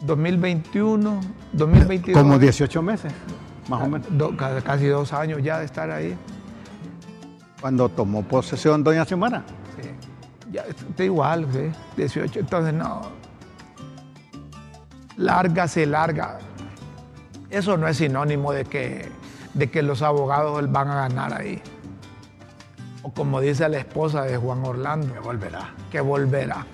2021, 0.00 1.20
2022. 1.52 2.22
Como 2.22 2.38
18 2.38 2.82
meses, 2.82 3.12
más 3.68 3.82
o 3.82 3.88
menos. 3.88 4.06
Do- 4.10 4.36
ca- 4.36 4.60
casi 4.62 4.86
dos 4.86 5.12
años 5.12 5.42
ya 5.42 5.58
de 5.58 5.64
estar 5.64 5.90
ahí. 5.90 6.16
Cuando 7.60 7.88
tomó 7.88 8.22
posesión 8.22 8.84
Doña 8.84 9.04
Xiomara. 9.04 9.42
Sí. 9.80 9.90
Ya 10.52 10.62
está 10.62 11.04
igual, 11.04 11.46
sí, 11.52 11.70
18. 11.96 12.40
Entonces, 12.40 12.72
no. 12.74 13.02
Larga 15.16 15.66
se 15.66 15.84
larga. 15.86 16.38
Eso 17.50 17.76
no 17.76 17.88
es 17.88 17.96
sinónimo 17.96 18.52
de 18.52 18.64
que, 18.64 19.08
de 19.54 19.70
que 19.70 19.82
los 19.82 20.02
abogados 20.02 20.70
van 20.70 20.88
a 20.90 20.94
ganar 21.08 21.32
ahí. 21.34 21.60
O 23.02 23.12
como 23.12 23.40
dice 23.40 23.68
la 23.68 23.78
esposa 23.78 24.22
de 24.22 24.36
Juan 24.36 24.64
Orlando. 24.64 25.12
Que 25.12 25.18
volverá. 25.20 25.74
Que 25.90 26.00
volverá. 26.00 26.66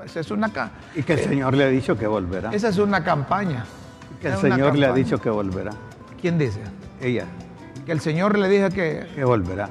No, 0.00 0.06
esa, 0.06 0.20
es 0.20 0.30
una, 0.30 0.50
Y 0.94 1.02
que 1.02 1.12
el 1.14 1.20
Señor 1.20 1.54
le 1.54 1.64
ha 1.64 1.68
dicho 1.68 1.96
que 1.96 2.06
volverá. 2.06 2.50
esa 2.52 2.68
es 2.68 2.78
una 2.78 3.04
campaña. 3.04 3.64
Que 4.20 4.28
el 4.28 4.38
Señor 4.38 4.76
le 4.76 4.86
ha 4.86 4.92
dicho 4.92 5.20
que 5.20 5.28
volverá. 5.28 5.72
¿Quién 6.20 6.38
dice? 6.38 6.60
Ella, 7.00 7.26
Que 7.84 7.92
el 7.92 8.00
Señor 8.00 8.38
le 8.38 8.48
dijo 8.48 8.68
que 8.70 9.06
que 9.14 9.24
volverá. 9.24 9.68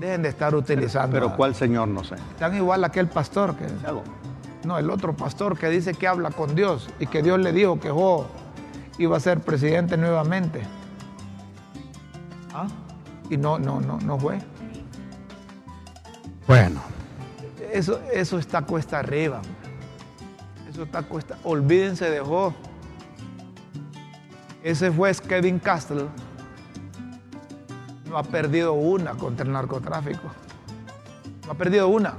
dejen 0.00 0.22
de 0.22 0.28
estar 0.28 0.54
utilizando. 0.54 1.12
Pero 1.12 1.36
¿cuál 1.36 1.54
Señor? 1.54 1.88
No 1.88 2.02
sé. 2.02 2.16
Están 2.16 2.56
igual 2.56 2.84
aquel 2.84 3.06
pastor 3.06 3.54
que... 3.56 3.66
No, 4.64 4.78
el 4.78 4.90
otro 4.90 5.14
pastor 5.16 5.56
que 5.56 5.68
dice 5.68 5.94
que 5.94 6.08
habla 6.08 6.30
con 6.30 6.54
Dios 6.54 6.90
y 6.98 7.06
que 7.06 7.22
Dios 7.22 7.38
le 7.38 7.52
dijo 7.52 7.78
que 7.78 7.90
Jo 7.90 8.26
iba 8.98 9.16
a 9.16 9.20
ser 9.20 9.40
presidente 9.40 9.96
nuevamente. 9.96 10.62
¿Ah? 12.52 12.66
Y 13.30 13.36
no, 13.36 13.58
no, 13.58 13.80
no, 13.80 13.98
no 14.00 14.18
fue. 14.18 14.38
Bueno, 16.46 16.80
Eso, 17.72 18.00
eso 18.12 18.38
está 18.38 18.62
cuesta 18.62 18.98
arriba. 18.98 19.40
Eso 20.70 20.82
está 20.84 21.02
cuesta. 21.02 21.36
Olvídense 21.44 22.10
de 22.10 22.20
Jo. 22.20 22.54
Ese 24.62 24.90
juez 24.90 25.20
Kevin 25.20 25.58
Castle 25.58 26.06
no 28.08 28.18
ha 28.18 28.22
perdido 28.22 28.72
una 28.72 29.12
contra 29.12 29.44
el 29.46 29.52
narcotráfico. 29.52 30.28
No 31.46 31.52
ha 31.52 31.54
perdido 31.54 31.88
una. 31.88 32.14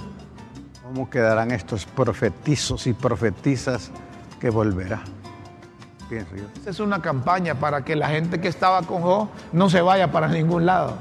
¿cómo 0.83 1.07
quedarán 1.07 1.51
estos 1.51 1.85
profetizos 1.85 2.87
y 2.87 2.93
profetizas 2.93 3.91
que 4.39 4.49
volverá? 4.49 5.01
Pienso 6.09 6.35
yo. 6.35 6.45
Esa 6.59 6.71
es 6.71 6.79
una 6.79 6.99
campaña 6.99 7.53
para 7.55 7.83
que 7.85 7.95
la 7.95 8.07
gente 8.09 8.41
que 8.41 8.47
estaba 8.47 8.81
con 8.81 9.03
Jo 9.03 9.29
no 9.51 9.69
se 9.69 9.81
vaya 9.81 10.11
para 10.11 10.27
ningún 10.27 10.65
lado. 10.65 10.95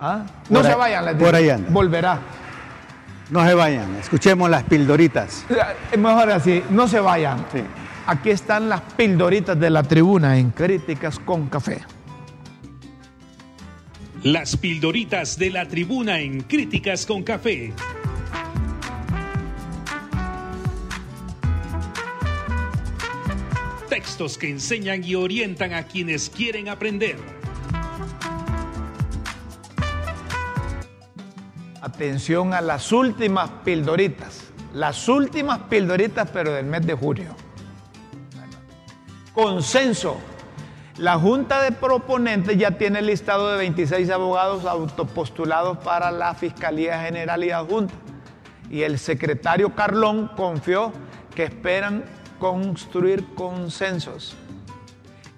¿Ah? 0.00 0.24
No 0.48 0.60
Por 0.60 0.64
se 0.66 0.72
ahí- 0.72 0.78
vayan, 0.78 1.04
les 1.04 1.14
por 1.16 1.24
digo. 1.26 1.36
ahí 1.36 1.50
anda. 1.50 1.68
Volverá. 1.70 2.18
No 3.28 3.44
se 3.44 3.54
vayan, 3.54 3.96
escuchemos 3.96 4.48
las 4.48 4.62
pildoritas. 4.64 5.44
Es 5.90 5.98
mejor 5.98 6.30
así, 6.30 6.62
no 6.70 6.86
se 6.86 7.00
vayan. 7.00 7.44
Sí. 7.52 7.60
Aquí 8.06 8.30
están 8.30 8.68
las 8.68 8.80
pildoritas 8.80 9.58
de 9.58 9.68
la 9.68 9.82
tribuna 9.82 10.38
en 10.38 10.50
Críticas 10.50 11.18
con 11.18 11.48
Café. 11.48 11.80
Las 14.22 14.56
pildoritas 14.56 15.36
de 15.38 15.50
la 15.50 15.66
tribuna 15.66 16.20
en 16.20 16.42
Críticas 16.42 17.04
con 17.04 17.24
Café. 17.24 17.72
Textos 23.88 24.38
que 24.38 24.50
enseñan 24.50 25.02
y 25.02 25.16
orientan 25.16 25.74
a 25.74 25.82
quienes 25.82 26.30
quieren 26.30 26.68
aprender. 26.68 27.16
Atención 31.86 32.52
a 32.52 32.60
las 32.60 32.90
últimas 32.90 33.48
pildoritas. 33.64 34.48
Las 34.74 35.08
últimas 35.08 35.60
pildoritas, 35.70 36.28
pero 36.32 36.52
del 36.52 36.66
mes 36.66 36.84
de 36.84 36.94
julio. 36.94 37.36
Consenso. 39.32 40.16
La 40.98 41.16
Junta 41.16 41.62
de 41.62 41.70
Proponentes 41.70 42.58
ya 42.58 42.72
tiene 42.72 43.02
listado 43.02 43.52
de 43.52 43.58
26 43.58 44.10
abogados 44.10 44.64
autopostulados 44.64 45.78
para 45.78 46.10
la 46.10 46.34
Fiscalía 46.34 47.00
General 47.02 47.44
y 47.44 47.52
Adjunta. 47.52 47.94
Y 48.68 48.82
el 48.82 48.98
secretario 48.98 49.76
Carlón 49.76 50.32
confió 50.36 50.92
que 51.36 51.44
esperan 51.44 52.02
construir 52.40 53.32
consensos. 53.36 54.34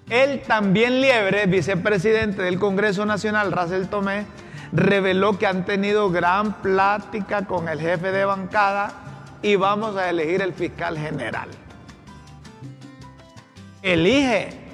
Él 0.09 0.41
también 0.47 0.99
Liebre, 0.99 1.45
vicepresidente 1.45 2.41
del 2.41 2.57
Congreso 2.57 3.05
Nacional, 3.05 3.51
Racel 3.51 3.87
Tomé, 3.87 4.25
reveló 4.71 5.37
que 5.37 5.47
han 5.47 5.65
tenido 5.65 6.09
gran 6.09 6.53
plática 6.61 7.45
con 7.45 7.67
el 7.69 7.79
jefe 7.79 8.11
de 8.11 8.25
bancada 8.25 8.91
y 9.41 9.55
vamos 9.55 9.95
a 9.95 10.09
elegir 10.09 10.41
el 10.41 10.53
fiscal 10.53 10.97
general. 10.97 11.49
Elige. 13.81 14.67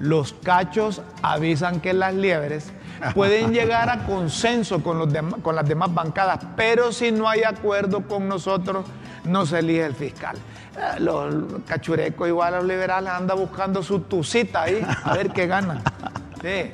Los 0.00 0.32
cachos 0.32 1.02
avisan 1.22 1.80
que 1.80 1.92
las 1.92 2.14
liebres 2.14 2.72
pueden 3.14 3.52
llegar 3.52 3.90
a 3.90 4.04
consenso 4.04 4.82
con, 4.82 4.98
los 4.98 5.08
con 5.42 5.56
las 5.56 5.66
demás 5.68 5.92
bancadas, 5.92 6.38
pero 6.56 6.92
si 6.92 7.10
no 7.10 7.28
hay 7.28 7.42
acuerdo 7.42 8.02
con 8.06 8.28
nosotros, 8.28 8.86
no 9.24 9.44
se 9.44 9.58
elige 9.58 9.84
el 9.84 9.94
fiscal. 9.94 10.36
Eh, 10.76 11.00
los 11.00 11.62
cachurecos 11.66 12.28
igual 12.28 12.54
a 12.54 12.56
los 12.58 12.66
liberales 12.66 13.10
andan 13.10 13.38
buscando 13.38 13.82
su 13.82 14.00
tucita 14.00 14.62
ahí, 14.62 14.86
a 15.04 15.14
ver 15.14 15.30
qué 15.30 15.46
ganan. 15.46 15.82
Sí. 16.40 16.70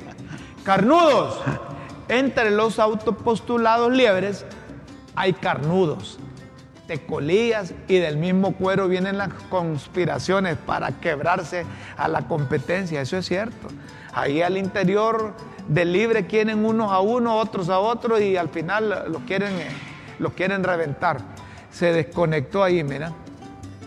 Carnudos. 0.63 1.41
Entre 2.07 2.51
los 2.51 2.77
autopostulados 2.79 3.91
liebres 3.91 4.45
hay 5.15 5.33
carnudos, 5.33 6.19
tecolías 6.87 7.73
y 7.87 7.97
del 7.97 8.17
mismo 8.17 8.53
cuero 8.55 8.87
vienen 8.87 9.17
las 9.17 9.33
conspiraciones 9.49 10.57
para 10.57 10.91
quebrarse 10.99 11.65
a 11.97 12.07
la 12.07 12.27
competencia. 12.27 13.01
Eso 13.01 13.17
es 13.17 13.25
cierto. 13.25 13.69
Ahí 14.13 14.41
al 14.41 14.57
interior 14.57 15.33
del 15.67 15.93
libre 15.93 16.27
quieren 16.27 16.63
unos 16.63 16.91
a 16.91 16.99
uno, 16.99 17.37
otros 17.37 17.69
a 17.69 17.79
otros 17.79 18.21
y 18.21 18.37
al 18.37 18.49
final 18.49 19.05
los 19.07 19.23
quieren, 19.23 19.53
los 20.19 20.33
quieren 20.33 20.63
reventar. 20.63 21.17
Se 21.71 21.91
desconectó 21.91 22.63
ahí, 22.63 22.83
mira. 22.83 23.13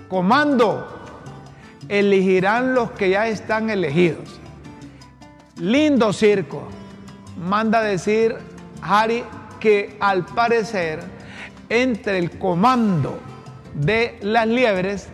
Comando, 0.09 0.87
elegirán 1.89 2.75
los 2.75 2.91
que 2.93 3.11
ya 3.11 3.29
están 3.29 3.71
elegidos. 3.71 4.41
Lindo 5.57 6.13
circo. 6.13 6.69
Manda 7.39 7.83
decir 7.83 8.37
Harry 8.83 9.25
que 9.61 9.97
al 10.01 10.25
parecer 10.25 11.03
entre 11.69 12.19
el 12.19 12.39
comando 12.39 13.19
de 13.75 14.19
las 14.23 14.47
liebres 14.47 15.09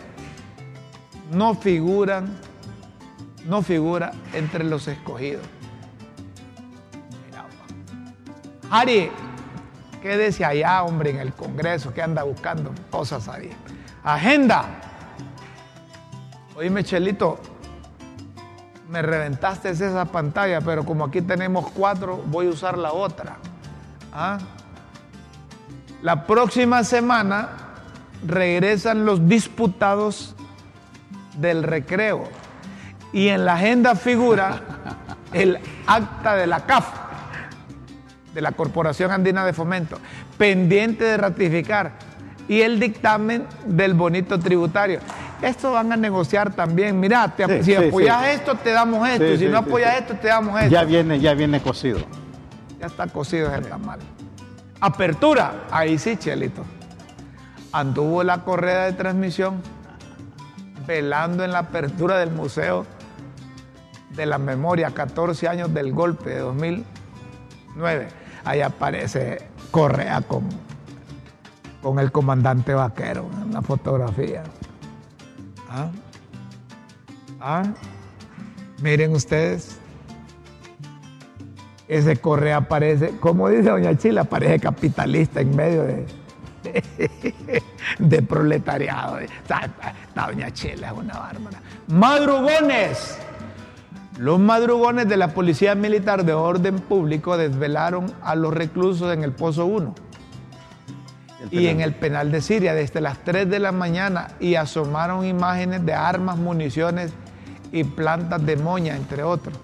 no 1.32 1.54
figuran, 1.54 2.38
no 3.46 3.62
figura 3.62 4.12
entre 4.32 4.64
los 4.64 4.88
escogidos. 4.88 5.44
Harry, 8.70 9.10
quédese 10.02 10.44
allá, 10.44 10.82
hombre, 10.82 11.10
en 11.10 11.18
el 11.18 11.32
Congreso, 11.32 11.92
que 11.92 12.02
anda 12.02 12.22
buscando 12.22 12.72
cosas 12.90 13.28
ahí. 13.28 13.50
Agenda. 14.02 14.64
Oíme, 16.56 16.82
Chelito, 16.82 17.38
me 18.88 19.02
reventaste 19.02 19.70
esa 19.70 20.04
pantalla, 20.06 20.60
pero 20.60 20.84
como 20.84 21.04
aquí 21.04 21.22
tenemos 21.22 21.70
cuatro, 21.70 22.22
voy 22.26 22.46
a 22.46 22.50
usar 22.50 22.78
la 22.78 22.92
otra. 22.92 23.36
¿Ah? 24.12 24.38
La 26.02 26.26
próxima 26.26 26.84
semana 26.84 27.48
regresan 28.26 29.04
los 29.04 29.26
disputados 29.28 30.34
del 31.38 31.62
recreo 31.62 32.28
y 33.12 33.28
en 33.28 33.44
la 33.44 33.54
agenda 33.54 33.94
figura 33.94 34.60
el 35.32 35.58
acta 35.86 36.36
de 36.36 36.46
la 36.46 36.66
CAF, 36.66 36.86
de 38.34 38.40
la 38.40 38.52
Corporación 38.52 39.10
Andina 39.12 39.44
de 39.44 39.52
Fomento, 39.52 39.98
pendiente 40.36 41.04
de 41.04 41.16
ratificar, 41.16 41.92
y 42.48 42.60
el 42.60 42.78
dictamen 42.78 43.46
del 43.64 43.94
bonito 43.94 44.38
tributario. 44.38 45.00
Esto 45.42 45.72
van 45.72 45.92
a 45.92 45.96
negociar 45.96 46.54
también. 46.54 46.98
Mira, 46.98 47.34
si 47.62 47.74
apoyas 47.74 48.26
esto, 48.28 48.54
te 48.54 48.70
damos 48.70 49.08
esto. 49.08 49.36
si 49.36 49.46
no 49.46 49.58
apoyas 49.58 49.96
esto, 49.98 50.14
te 50.14 50.28
damos 50.28 50.58
esto. 50.60 50.70
Ya 50.70 50.84
viene, 50.84 51.20
ya 51.20 51.34
viene 51.34 51.60
cocido. 51.60 52.00
Ya 52.80 52.86
está 52.86 53.06
cocido 53.06 53.54
el 53.54 53.66
tamal. 53.66 54.00
Apertura. 54.80 55.64
Ahí 55.70 55.98
sí, 55.98 56.16
Chelito. 56.16 56.64
Anduvo 57.72 58.22
la 58.22 58.44
correa 58.44 58.84
de 58.84 58.92
transmisión 58.92 59.60
velando 60.86 61.44
en 61.44 61.52
la 61.52 61.60
apertura 61.60 62.18
del 62.18 62.30
Museo 62.30 62.86
de 64.10 64.26
la 64.26 64.38
Memoria, 64.38 64.90
14 64.90 65.48
años 65.48 65.74
del 65.74 65.92
golpe 65.92 66.30
de 66.30 66.38
2009. 66.38 68.08
Ahí 68.44 68.60
aparece 68.60 69.48
Correa 69.70 70.20
con, 70.20 70.48
con 71.82 71.98
el 71.98 72.12
comandante 72.12 72.74
vaquero 72.74 73.28
en 73.42 73.52
la 73.52 73.62
fotografía. 73.62 74.44
¿Ah? 75.74 75.90
¿Ah? 77.40 77.64
Miren 78.80 79.12
ustedes, 79.12 79.76
ese 81.88 82.16
Correa 82.16 82.58
aparece, 82.58 83.16
como 83.18 83.48
dice 83.48 83.70
doña 83.70 83.98
Chila, 83.98 84.22
parece 84.22 84.60
capitalista 84.60 85.40
en 85.40 85.56
medio 85.56 85.82
de, 85.82 86.06
de, 87.98 88.22
proletariado. 88.22 89.18
doña 90.14 90.52
Chila 90.52 90.92
es 90.92 90.96
una 90.96 91.18
bárbara. 91.18 91.60
Madrugones. 91.88 93.18
Los 94.16 94.38
madrugones 94.38 95.08
de 95.08 95.16
la 95.16 95.34
Policía 95.34 95.74
Militar 95.74 96.24
de 96.24 96.34
Orden 96.34 96.78
Público 96.78 97.36
desvelaron 97.36 98.12
a 98.22 98.36
los 98.36 98.54
reclusos 98.54 99.12
en 99.12 99.24
el 99.24 99.32
Pozo 99.32 99.66
1 99.66 99.92
y 101.50 101.66
en 101.66 101.80
el 101.80 101.94
penal 101.94 102.30
de 102.30 102.40
Siria 102.40 102.74
desde 102.74 103.00
las 103.00 103.18
3 103.24 103.48
de 103.48 103.58
la 103.58 103.72
mañana 103.72 104.28
y 104.40 104.54
asomaron 104.54 105.24
imágenes 105.24 105.84
de 105.84 105.94
armas, 105.94 106.36
municiones 106.36 107.12
y 107.72 107.84
plantas 107.84 108.44
de 108.44 108.56
moña, 108.56 108.96
entre 108.96 109.22
otros. 109.22 109.56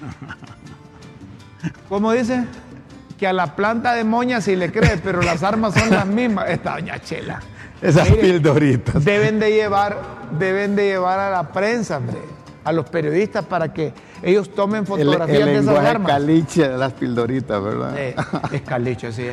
¿Cómo 1.88 2.12
dice? 2.12 2.44
Que 3.18 3.26
a 3.26 3.32
la 3.32 3.56
planta 3.56 3.94
de 3.94 4.04
moña 4.04 4.40
sí 4.40 4.56
le 4.56 4.70
cree, 4.70 4.98
pero 4.98 5.22
las 5.22 5.42
armas 5.42 5.74
son 5.74 5.90
las 5.90 6.06
mismas. 6.06 6.50
Esta 6.50 6.74
doña 6.74 6.98
Chela. 7.00 7.40
Esas 7.80 8.08
pildoritas. 8.10 9.04
Deben 9.04 9.38
de 9.38 9.52
llevar, 9.52 9.98
deben 10.38 10.76
de 10.76 10.86
llevar 10.86 11.18
a 11.18 11.30
la 11.30 11.52
prensa, 11.52 11.98
hombre, 11.98 12.18
a 12.64 12.72
los 12.72 12.88
periodistas 12.88 13.44
para 13.44 13.72
que 13.72 13.92
ellos 14.22 14.54
tomen 14.54 14.86
fotografías 14.86 15.46
de 15.46 15.58
esas 15.58 15.78
armas. 15.78 16.12
caliche 16.12 16.68
de 16.68 16.78
las 16.78 16.92
pildoritas, 16.92 17.62
¿verdad? 17.62 17.98
es 18.52 18.62
caliche, 18.62 19.12
sí. 19.12 19.28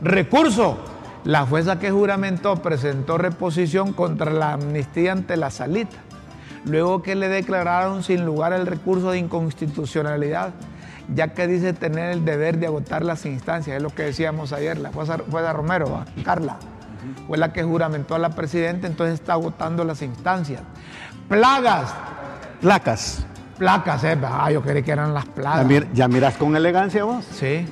Recurso 0.00 0.78
la 1.24 1.46
jueza 1.46 1.78
que 1.78 1.90
juramentó 1.90 2.56
presentó 2.56 3.16
reposición 3.16 3.92
contra 3.92 4.32
la 4.32 4.54
amnistía 4.54 5.12
ante 5.12 5.36
la 5.36 5.50
salita, 5.50 5.96
luego 6.64 7.02
que 7.02 7.14
le 7.14 7.28
declararon 7.28 8.02
sin 8.02 8.24
lugar 8.24 8.52
el 8.52 8.66
recurso 8.66 9.12
de 9.12 9.18
inconstitucionalidad, 9.18 10.52
ya 11.14 11.28
que 11.28 11.46
dice 11.46 11.72
tener 11.72 12.10
el 12.10 12.24
deber 12.24 12.58
de 12.58 12.66
agotar 12.66 13.04
las 13.04 13.24
instancias, 13.24 13.76
es 13.76 13.82
lo 13.82 13.90
que 13.90 14.02
decíamos 14.04 14.52
ayer, 14.52 14.78
la 14.78 14.90
jueza, 14.92 15.16
Romero, 15.52 16.04
Carla, 16.24 16.56
fue 17.28 17.38
la 17.38 17.52
que 17.52 17.62
juramentó 17.62 18.14
a 18.14 18.18
la 18.18 18.30
presidenta, 18.30 18.86
entonces 18.86 19.14
está 19.14 19.34
agotando 19.34 19.84
las 19.84 20.02
instancias. 20.02 20.60
Plagas. 21.28 21.94
Placas. 22.60 23.26
Placas, 23.58 24.04
eh. 24.04 24.18
Ah, 24.24 24.50
yo 24.50 24.62
creí 24.62 24.82
que 24.82 24.92
eran 24.92 25.14
las 25.14 25.26
plagas. 25.26 25.66
¿Ya 25.92 26.08
miras 26.08 26.36
con 26.36 26.56
elegancia 26.56 27.04
vos? 27.04 27.24
Sí 27.24 27.66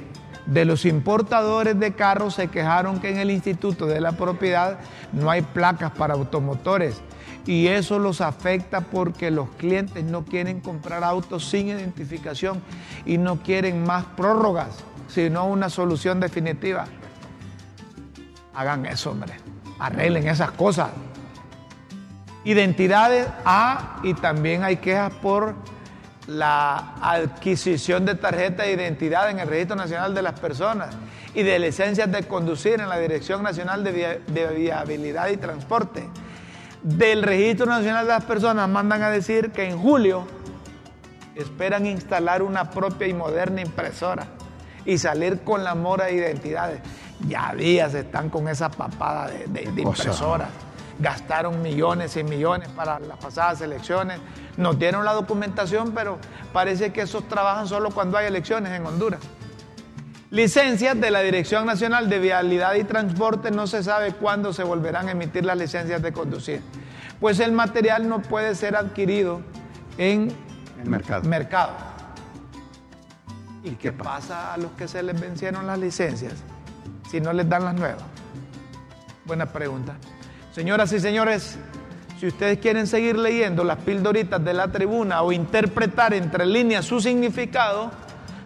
de 0.50 0.64
los 0.64 0.84
importadores 0.84 1.78
de 1.78 1.92
carros 1.92 2.34
se 2.34 2.48
quejaron 2.48 3.00
que 3.00 3.08
en 3.08 3.18
el 3.18 3.30
Instituto 3.30 3.86
de 3.86 4.00
la 4.00 4.12
Propiedad 4.12 4.78
no 5.12 5.30
hay 5.30 5.42
placas 5.42 5.92
para 5.92 6.14
automotores 6.14 7.00
y 7.46 7.68
eso 7.68 8.00
los 8.00 8.20
afecta 8.20 8.80
porque 8.80 9.30
los 9.30 9.48
clientes 9.50 10.04
no 10.04 10.24
quieren 10.24 10.60
comprar 10.60 11.04
autos 11.04 11.48
sin 11.48 11.68
identificación 11.68 12.60
y 13.06 13.16
no 13.16 13.42
quieren 13.42 13.84
más 13.84 14.04
prórrogas, 14.16 14.68
sino 15.08 15.46
una 15.46 15.70
solución 15.70 16.18
definitiva. 16.18 16.86
Hagan 18.52 18.86
eso, 18.86 19.12
hombre. 19.12 19.34
Arreglen 19.78 20.26
esas 20.26 20.50
cosas. 20.50 20.90
Identidades 22.44 23.28
A 23.44 24.00
y 24.02 24.14
también 24.14 24.64
hay 24.64 24.78
quejas 24.78 25.12
por 25.14 25.54
la 26.30 26.94
adquisición 27.02 28.06
de 28.06 28.14
tarjeta 28.14 28.62
de 28.62 28.72
identidad 28.72 29.30
en 29.30 29.40
el 29.40 29.48
Registro 29.48 29.76
Nacional 29.76 30.14
de 30.14 30.22
las 30.22 30.38
Personas 30.38 30.94
y 31.34 31.42
de 31.42 31.58
licencias 31.58 32.10
de 32.10 32.22
conducir 32.22 32.80
en 32.80 32.88
la 32.88 32.98
Dirección 32.98 33.42
Nacional 33.42 33.82
de, 33.82 34.22
Viabilidad 34.56 35.28
y 35.28 35.36
Transporte. 35.36 36.08
Del 36.82 37.24
Registro 37.24 37.66
Nacional 37.66 38.06
de 38.06 38.12
las 38.12 38.24
Personas 38.24 38.68
mandan 38.68 39.02
a 39.02 39.10
decir 39.10 39.50
que 39.50 39.68
en 39.68 39.76
julio 39.76 40.24
esperan 41.34 41.84
instalar 41.86 42.42
una 42.42 42.70
propia 42.70 43.08
y 43.08 43.14
moderna 43.14 43.60
impresora 43.62 44.26
y 44.84 44.98
salir 44.98 45.40
con 45.40 45.64
la 45.64 45.74
mora 45.74 46.06
de 46.06 46.14
identidades. 46.14 46.80
Ya 47.26 47.52
días 47.56 47.92
están 47.94 48.30
con 48.30 48.48
esa 48.48 48.70
papada 48.70 49.28
de, 49.28 49.46
de 49.48 49.82
impresoras 49.82 50.48
gastaron 51.00 51.62
millones 51.62 52.16
y 52.16 52.24
millones 52.24 52.68
para 52.68 52.98
las 53.00 53.18
pasadas 53.18 53.60
elecciones, 53.60 54.20
nos 54.56 54.78
dieron 54.78 55.04
la 55.04 55.12
documentación, 55.12 55.92
pero 55.92 56.18
parece 56.52 56.92
que 56.92 57.02
esos 57.02 57.26
trabajan 57.28 57.66
solo 57.66 57.90
cuando 57.90 58.18
hay 58.18 58.26
elecciones 58.26 58.72
en 58.72 58.86
Honduras. 58.86 59.20
Licencias 60.30 61.00
de 61.00 61.10
la 61.10 61.20
Dirección 61.20 61.66
Nacional 61.66 62.08
de 62.08 62.20
Vialidad 62.20 62.74
y 62.74 62.84
Transporte, 62.84 63.50
no 63.50 63.66
se 63.66 63.82
sabe 63.82 64.12
cuándo 64.12 64.52
se 64.52 64.62
volverán 64.62 65.08
a 65.08 65.12
emitir 65.12 65.44
las 65.44 65.58
licencias 65.58 66.02
de 66.02 66.12
conducir. 66.12 66.62
Pues 67.18 67.40
el 67.40 67.52
material 67.52 68.08
no 68.08 68.22
puede 68.22 68.54
ser 68.54 68.76
adquirido 68.76 69.40
en 69.98 70.32
el 70.80 70.88
mercado. 70.88 71.28
mercado. 71.28 71.72
¿Y 73.64 73.70
qué 73.72 73.92
pasa 73.92 74.54
a 74.54 74.56
los 74.56 74.70
que 74.72 74.86
se 74.88 75.02
les 75.02 75.20
vencieron 75.20 75.66
las 75.66 75.78
licencias 75.78 76.34
si 77.10 77.20
no 77.20 77.32
les 77.32 77.48
dan 77.48 77.64
las 77.64 77.74
nuevas? 77.74 78.04
Buena 79.26 79.46
pregunta. 79.46 79.96
Señoras 80.52 80.92
y 80.92 81.00
señores, 81.00 81.58
si 82.18 82.26
ustedes 82.26 82.58
quieren 82.58 82.86
seguir 82.86 83.16
leyendo 83.16 83.64
las 83.64 83.78
pildoritas 83.78 84.44
de 84.44 84.52
la 84.52 84.70
tribuna 84.70 85.22
o 85.22 85.32
interpretar 85.32 86.12
entre 86.12 86.44
líneas 86.44 86.84
su 86.84 87.00
significado, 87.00 87.90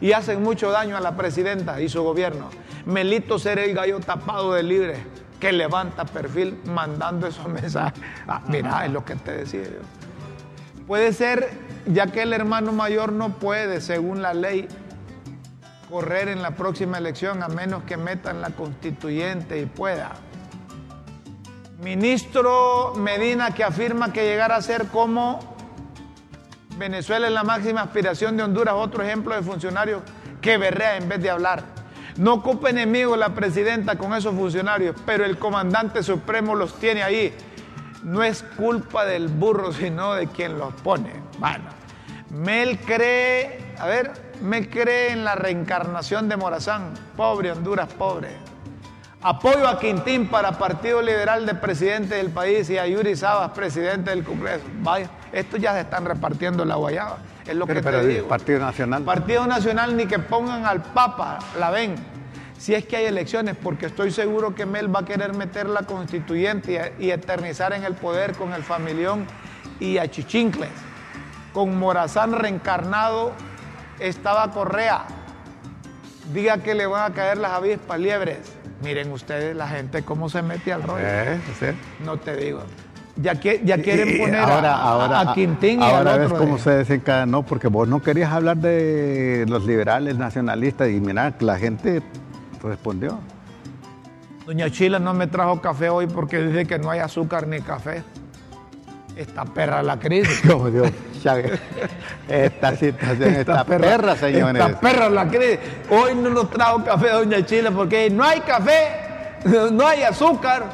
y 0.00 0.12
hacen 0.12 0.42
mucho 0.42 0.70
daño 0.70 0.96
a 0.96 1.00
la 1.00 1.16
presidenta 1.16 1.80
y 1.80 1.88
su 1.88 2.02
gobierno. 2.02 2.50
Melito 2.86 3.38
será 3.38 3.62
el 3.64 3.74
gallo 3.74 4.00
tapado 4.00 4.54
de 4.54 4.62
libre 4.62 4.96
que 5.38 5.52
levanta 5.52 6.04
perfil 6.04 6.60
mandando 6.66 7.26
esos 7.26 7.48
mensajes. 7.48 8.02
Ah, 8.26 8.42
mira, 8.48 8.84
es 8.84 8.92
lo 8.92 9.04
que 9.04 9.16
te 9.16 9.32
decía 9.32 9.64
yo. 9.64 9.80
Puede 10.86 11.12
ser, 11.12 11.48
ya 11.86 12.08
que 12.08 12.22
el 12.22 12.32
hermano 12.32 12.72
mayor 12.72 13.12
no 13.12 13.38
puede, 13.38 13.80
según 13.80 14.22
la 14.22 14.34
ley, 14.34 14.68
correr 15.88 16.28
en 16.28 16.42
la 16.42 16.52
próxima 16.52 16.98
elección 16.98 17.42
a 17.42 17.48
menos 17.48 17.84
que 17.84 17.96
metan 17.96 18.40
la 18.40 18.50
constituyente 18.50 19.60
y 19.60 19.66
pueda. 19.66 20.12
Ministro 21.82 22.92
Medina 22.96 23.54
que 23.54 23.64
afirma 23.64 24.12
que 24.12 24.22
llegar 24.22 24.52
a 24.52 24.60
ser 24.60 24.88
como 24.88 25.40
Venezuela 26.76 27.26
es 27.26 27.32
la 27.32 27.42
máxima 27.42 27.80
aspiración 27.80 28.36
de 28.36 28.42
Honduras, 28.42 28.74
otro 28.76 29.02
ejemplo 29.02 29.34
de 29.34 29.42
funcionarios 29.42 30.02
que 30.42 30.58
berrea 30.58 30.98
en 30.98 31.08
vez 31.08 31.22
de 31.22 31.30
hablar. 31.30 31.64
No 32.16 32.34
ocupa 32.34 32.68
enemigo 32.68 33.16
la 33.16 33.34
presidenta 33.34 33.96
con 33.96 34.12
esos 34.12 34.34
funcionarios, 34.34 34.94
pero 35.06 35.24
el 35.24 35.38
comandante 35.38 36.02
supremo 36.02 36.54
los 36.54 36.74
tiene 36.74 37.02
ahí. 37.02 37.34
No 38.02 38.22
es 38.22 38.42
culpa 38.42 39.06
del 39.06 39.28
burro, 39.28 39.72
sino 39.72 40.14
de 40.14 40.26
quien 40.26 40.58
los 40.58 40.74
pone. 40.82 41.12
Bueno, 41.38 41.64
Mel 42.30 42.78
cree, 42.80 43.74
a 43.78 43.86
ver, 43.86 44.12
Mel 44.42 44.68
cree 44.68 45.12
en 45.12 45.24
la 45.24 45.34
reencarnación 45.34 46.28
de 46.28 46.36
Morazán. 46.36 46.92
Pobre 47.16 47.52
Honduras, 47.52 47.88
pobre. 47.94 48.49
Apoyo 49.22 49.68
a 49.68 49.78
Quintín 49.78 50.28
para 50.28 50.52
Partido 50.52 51.02
Liberal 51.02 51.44
de 51.44 51.54
presidente 51.54 52.14
del 52.14 52.30
país 52.30 52.70
y 52.70 52.78
a 52.78 52.86
Yuri 52.86 53.14
Sabas, 53.16 53.50
presidente 53.50 54.08
del 54.08 54.24
Congreso. 54.24 54.64
Vaya, 54.80 55.10
estos 55.30 55.60
ya 55.60 55.74
se 55.74 55.80
están 55.80 56.06
repartiendo 56.06 56.64
la 56.64 56.76
guayaba. 56.76 57.18
Es 57.46 57.54
lo 57.54 57.66
que 57.66 57.82
te 57.82 58.06
digo. 58.06 58.28
Partido 58.28 58.60
Nacional. 58.60 59.02
Partido 59.02 59.46
Nacional 59.46 59.94
ni 59.94 60.06
que 60.06 60.20
pongan 60.20 60.64
al 60.64 60.80
Papa, 60.82 61.38
la 61.58 61.68
ven. 61.70 61.96
Si 62.56 62.74
es 62.74 62.86
que 62.86 62.96
hay 62.96 63.04
elecciones, 63.04 63.56
porque 63.62 63.86
estoy 63.86 64.10
seguro 64.10 64.54
que 64.54 64.64
Mel 64.64 64.94
va 64.94 65.00
a 65.00 65.04
querer 65.04 65.34
meter 65.34 65.68
la 65.68 65.82
constituyente 65.82 66.94
y, 66.98 67.10
eternizar 67.10 67.74
en 67.74 67.84
el 67.84 67.92
poder 67.92 68.34
con 68.36 68.54
el 68.54 68.62
familión 68.62 69.26
y 69.80 69.98
a 69.98 70.10
Chichincles. 70.10 70.70
Con 71.52 71.78
Morazán 71.78 72.32
reencarnado 72.32 73.32
estaba 73.98 74.50
Correa. 74.50 75.04
Diga 76.32 76.56
que 76.58 76.74
le 76.74 76.86
van 76.86 77.12
a 77.12 77.14
caer 77.14 77.36
las 77.36 77.52
avispas 77.52 78.00
liebres 78.00 78.59
Miren 78.82 79.12
ustedes 79.12 79.54
la 79.54 79.68
gente 79.68 80.02
cómo 80.02 80.28
se 80.28 80.42
mete 80.42 80.72
al 80.72 80.82
rollo. 80.82 81.04
Eh, 81.04 81.38
no 82.04 82.16
te 82.16 82.36
digo. 82.36 82.62
Ya, 83.16 83.34
que, 83.38 83.60
ya 83.64 83.76
quieren 83.82 84.18
poner 84.18 84.40
a, 84.40 85.20
a, 85.20 85.34
Quintín 85.34 85.80
y 85.80 85.84
ahora 85.84 86.16
ves 86.16 86.32
cómo 86.32 86.56
se 86.56 86.70
desencadenó, 86.70 87.42
porque 87.42 87.68
vos 87.68 87.86
no 87.86 88.00
querías 88.02 88.32
hablar 88.32 88.56
de 88.56 89.44
los 89.48 89.66
liberales 89.66 90.16
nacionalistas 90.16 90.88
y 90.88 91.00
mira, 91.00 91.34
la 91.40 91.58
gente 91.58 92.02
respondió. 92.62 93.18
Doña 94.46 94.70
Chila 94.70 94.98
no 94.98 95.12
me 95.12 95.26
trajo 95.26 95.60
café 95.60 95.90
hoy 95.90 96.06
porque 96.06 96.42
dice 96.42 96.66
que 96.66 96.78
no 96.78 96.90
hay 96.90 97.00
azúcar 97.00 97.46
ni 97.46 97.60
café. 97.60 98.02
Esta 99.20 99.44
perra 99.44 99.82
la 99.82 99.98
crisis. 99.98 100.40
Como 100.48 100.70
Dios, 100.70 100.90
esta 102.26 102.74
situación, 102.74 103.34
esta, 103.34 103.64
perra, 103.66 104.16
señores. 104.16 104.62
Esta 104.62 104.80
perra 104.80 105.10
la 105.10 105.28
crisis. 105.28 105.58
Hoy 105.90 106.14
no 106.14 106.30
nos 106.30 106.48
trajo 106.48 106.82
café 106.82 107.10
Doña 107.10 107.44
Chile 107.44 107.70
porque 107.70 108.08
no 108.08 108.24
hay 108.24 108.40
café, 108.40 109.42
no 109.72 109.86
hay 109.86 110.04
azúcar. 110.04 110.64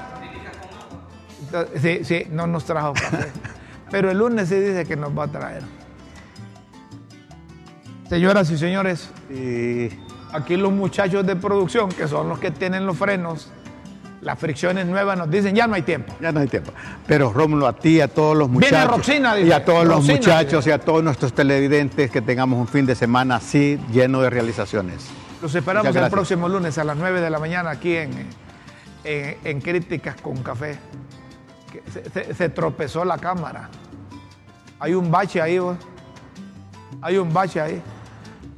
Sí, 1.83 2.05
sí, 2.05 2.29
no 2.31 2.47
nos 2.47 2.65
trajo 2.65 2.93
café. 2.93 3.33
Pero 3.91 4.13
el 4.13 4.19
lunes 4.19 4.49
sí 4.49 4.55
dice 4.55 4.85
que 4.85 4.95
nos 4.95 5.17
va 5.19 5.25
a 5.25 5.29
traer. 5.29 5.63
Señoras 8.09 8.49
y 8.53 8.59
señores, 8.59 9.11
y 9.29 9.89
aquí 10.33 10.57
los 10.57 10.71
muchachos 10.71 11.27
de 11.27 11.35
producción, 11.35 11.89
que 11.89 12.07
son 12.07 12.29
los 12.29 12.39
que 12.39 12.53
tienen 12.53 12.87
los 12.87 12.97
frenos, 12.97 13.51
las 14.21 14.39
fricciones 14.39 14.87
nuevas 14.87 15.19
nos 15.19 15.31
dicen, 15.31 15.55
ya 15.55 15.67
no 15.67 15.75
hay 15.75 15.83
tiempo. 15.83 16.15
Ya 16.21 16.33
no 16.33 16.41
hay 16.41 16.49
tiempo. 16.49 16.73
Pero 17.07 17.33
Rómulo, 17.33 17.67
a 17.67 17.75
ti, 17.75 18.01
a 18.01 18.09
todos 18.09 18.37
los 18.37 18.49
muchachos. 18.49 18.79
Viene 18.79 18.87
Roxina, 18.87 19.39
Y 19.39 19.53
a 19.53 19.65
todos 19.65 19.87
los 19.87 20.05
muchachos 20.05 20.67
y 20.67 20.71
a 20.71 20.79
todos 20.79 21.03
nuestros 21.03 21.33
televidentes 21.33 22.11
que 22.11 22.23
tengamos 22.23 22.59
un 22.59 22.69
fin 22.69 22.87
de 22.87 22.95
semana 22.95 23.37
así 23.37 23.79
lleno 23.93 24.21
de 24.23 24.31
realizaciones. 24.31 25.09
Los 25.43 25.55
esperamos 25.55 25.95
el 25.95 26.11
próximo 26.11 26.49
lunes 26.49 26.79
a 26.79 26.85
las 26.85 26.97
9 26.97 27.21
de 27.21 27.31
la 27.31 27.39
mañana 27.39 27.71
aquí 27.71 27.95
en, 27.97 28.11
en, 29.05 29.61
Críticas 29.61 30.21
con 30.21 30.43
Café. 30.43 30.79
Se, 32.37 32.49
tropezó 32.49 33.05
la 33.05 33.19
cámara. 33.19 33.69
Hay 34.81 34.95
un 34.95 35.11
bache 35.11 35.41
ahí, 35.43 35.61
Hay 37.03 37.19
un 37.19 37.33
bache 37.33 37.61
ahí. 37.61 37.83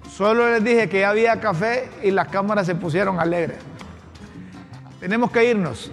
Solo 0.09 0.51
les 0.51 0.65
dije 0.65 0.89
que 0.89 1.01
ya 1.01 1.11
había 1.11 1.39
café 1.41 1.91
y 2.03 2.11
las 2.11 2.29
cámaras 2.29 2.67
se 2.67 2.75
pusieron 2.75 3.21
alegres. 3.21 3.59
Tenemos 5.01 5.31
que 5.31 5.51
irnos. 5.51 5.91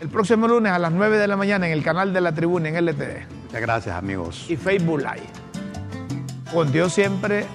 El 0.00 0.08
próximo 0.08 0.46
lunes 0.46 0.72
a 0.72 0.78
las 0.78 0.92
9 0.92 1.18
de 1.18 1.26
la 1.26 1.36
mañana 1.36 1.66
en 1.66 1.72
el 1.72 1.82
canal 1.82 2.12
de 2.12 2.20
la 2.20 2.32
tribuna 2.32 2.68
en 2.68 2.76
LTV. 2.76 3.26
Muchas 3.44 3.60
gracias, 3.60 3.96
amigos. 3.96 4.46
Y 4.48 4.56
Facebook 4.56 4.98
Live. 4.98 5.26
Con 6.52 6.70
Dios 6.70 6.92
siempre 6.92 7.46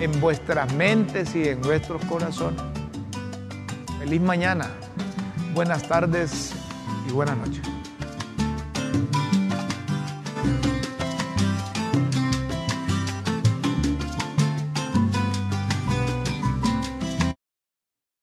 en 0.00 0.20
vuestras 0.20 0.72
mentes 0.74 1.34
y 1.34 1.48
en 1.48 1.60
nuestros 1.60 2.04
corazones. 2.06 2.62
Feliz 3.98 4.20
mañana, 4.20 4.70
buenas 5.54 5.86
tardes 5.86 6.52
y 7.08 7.12
buenas 7.12 7.36
noches. 7.36 7.67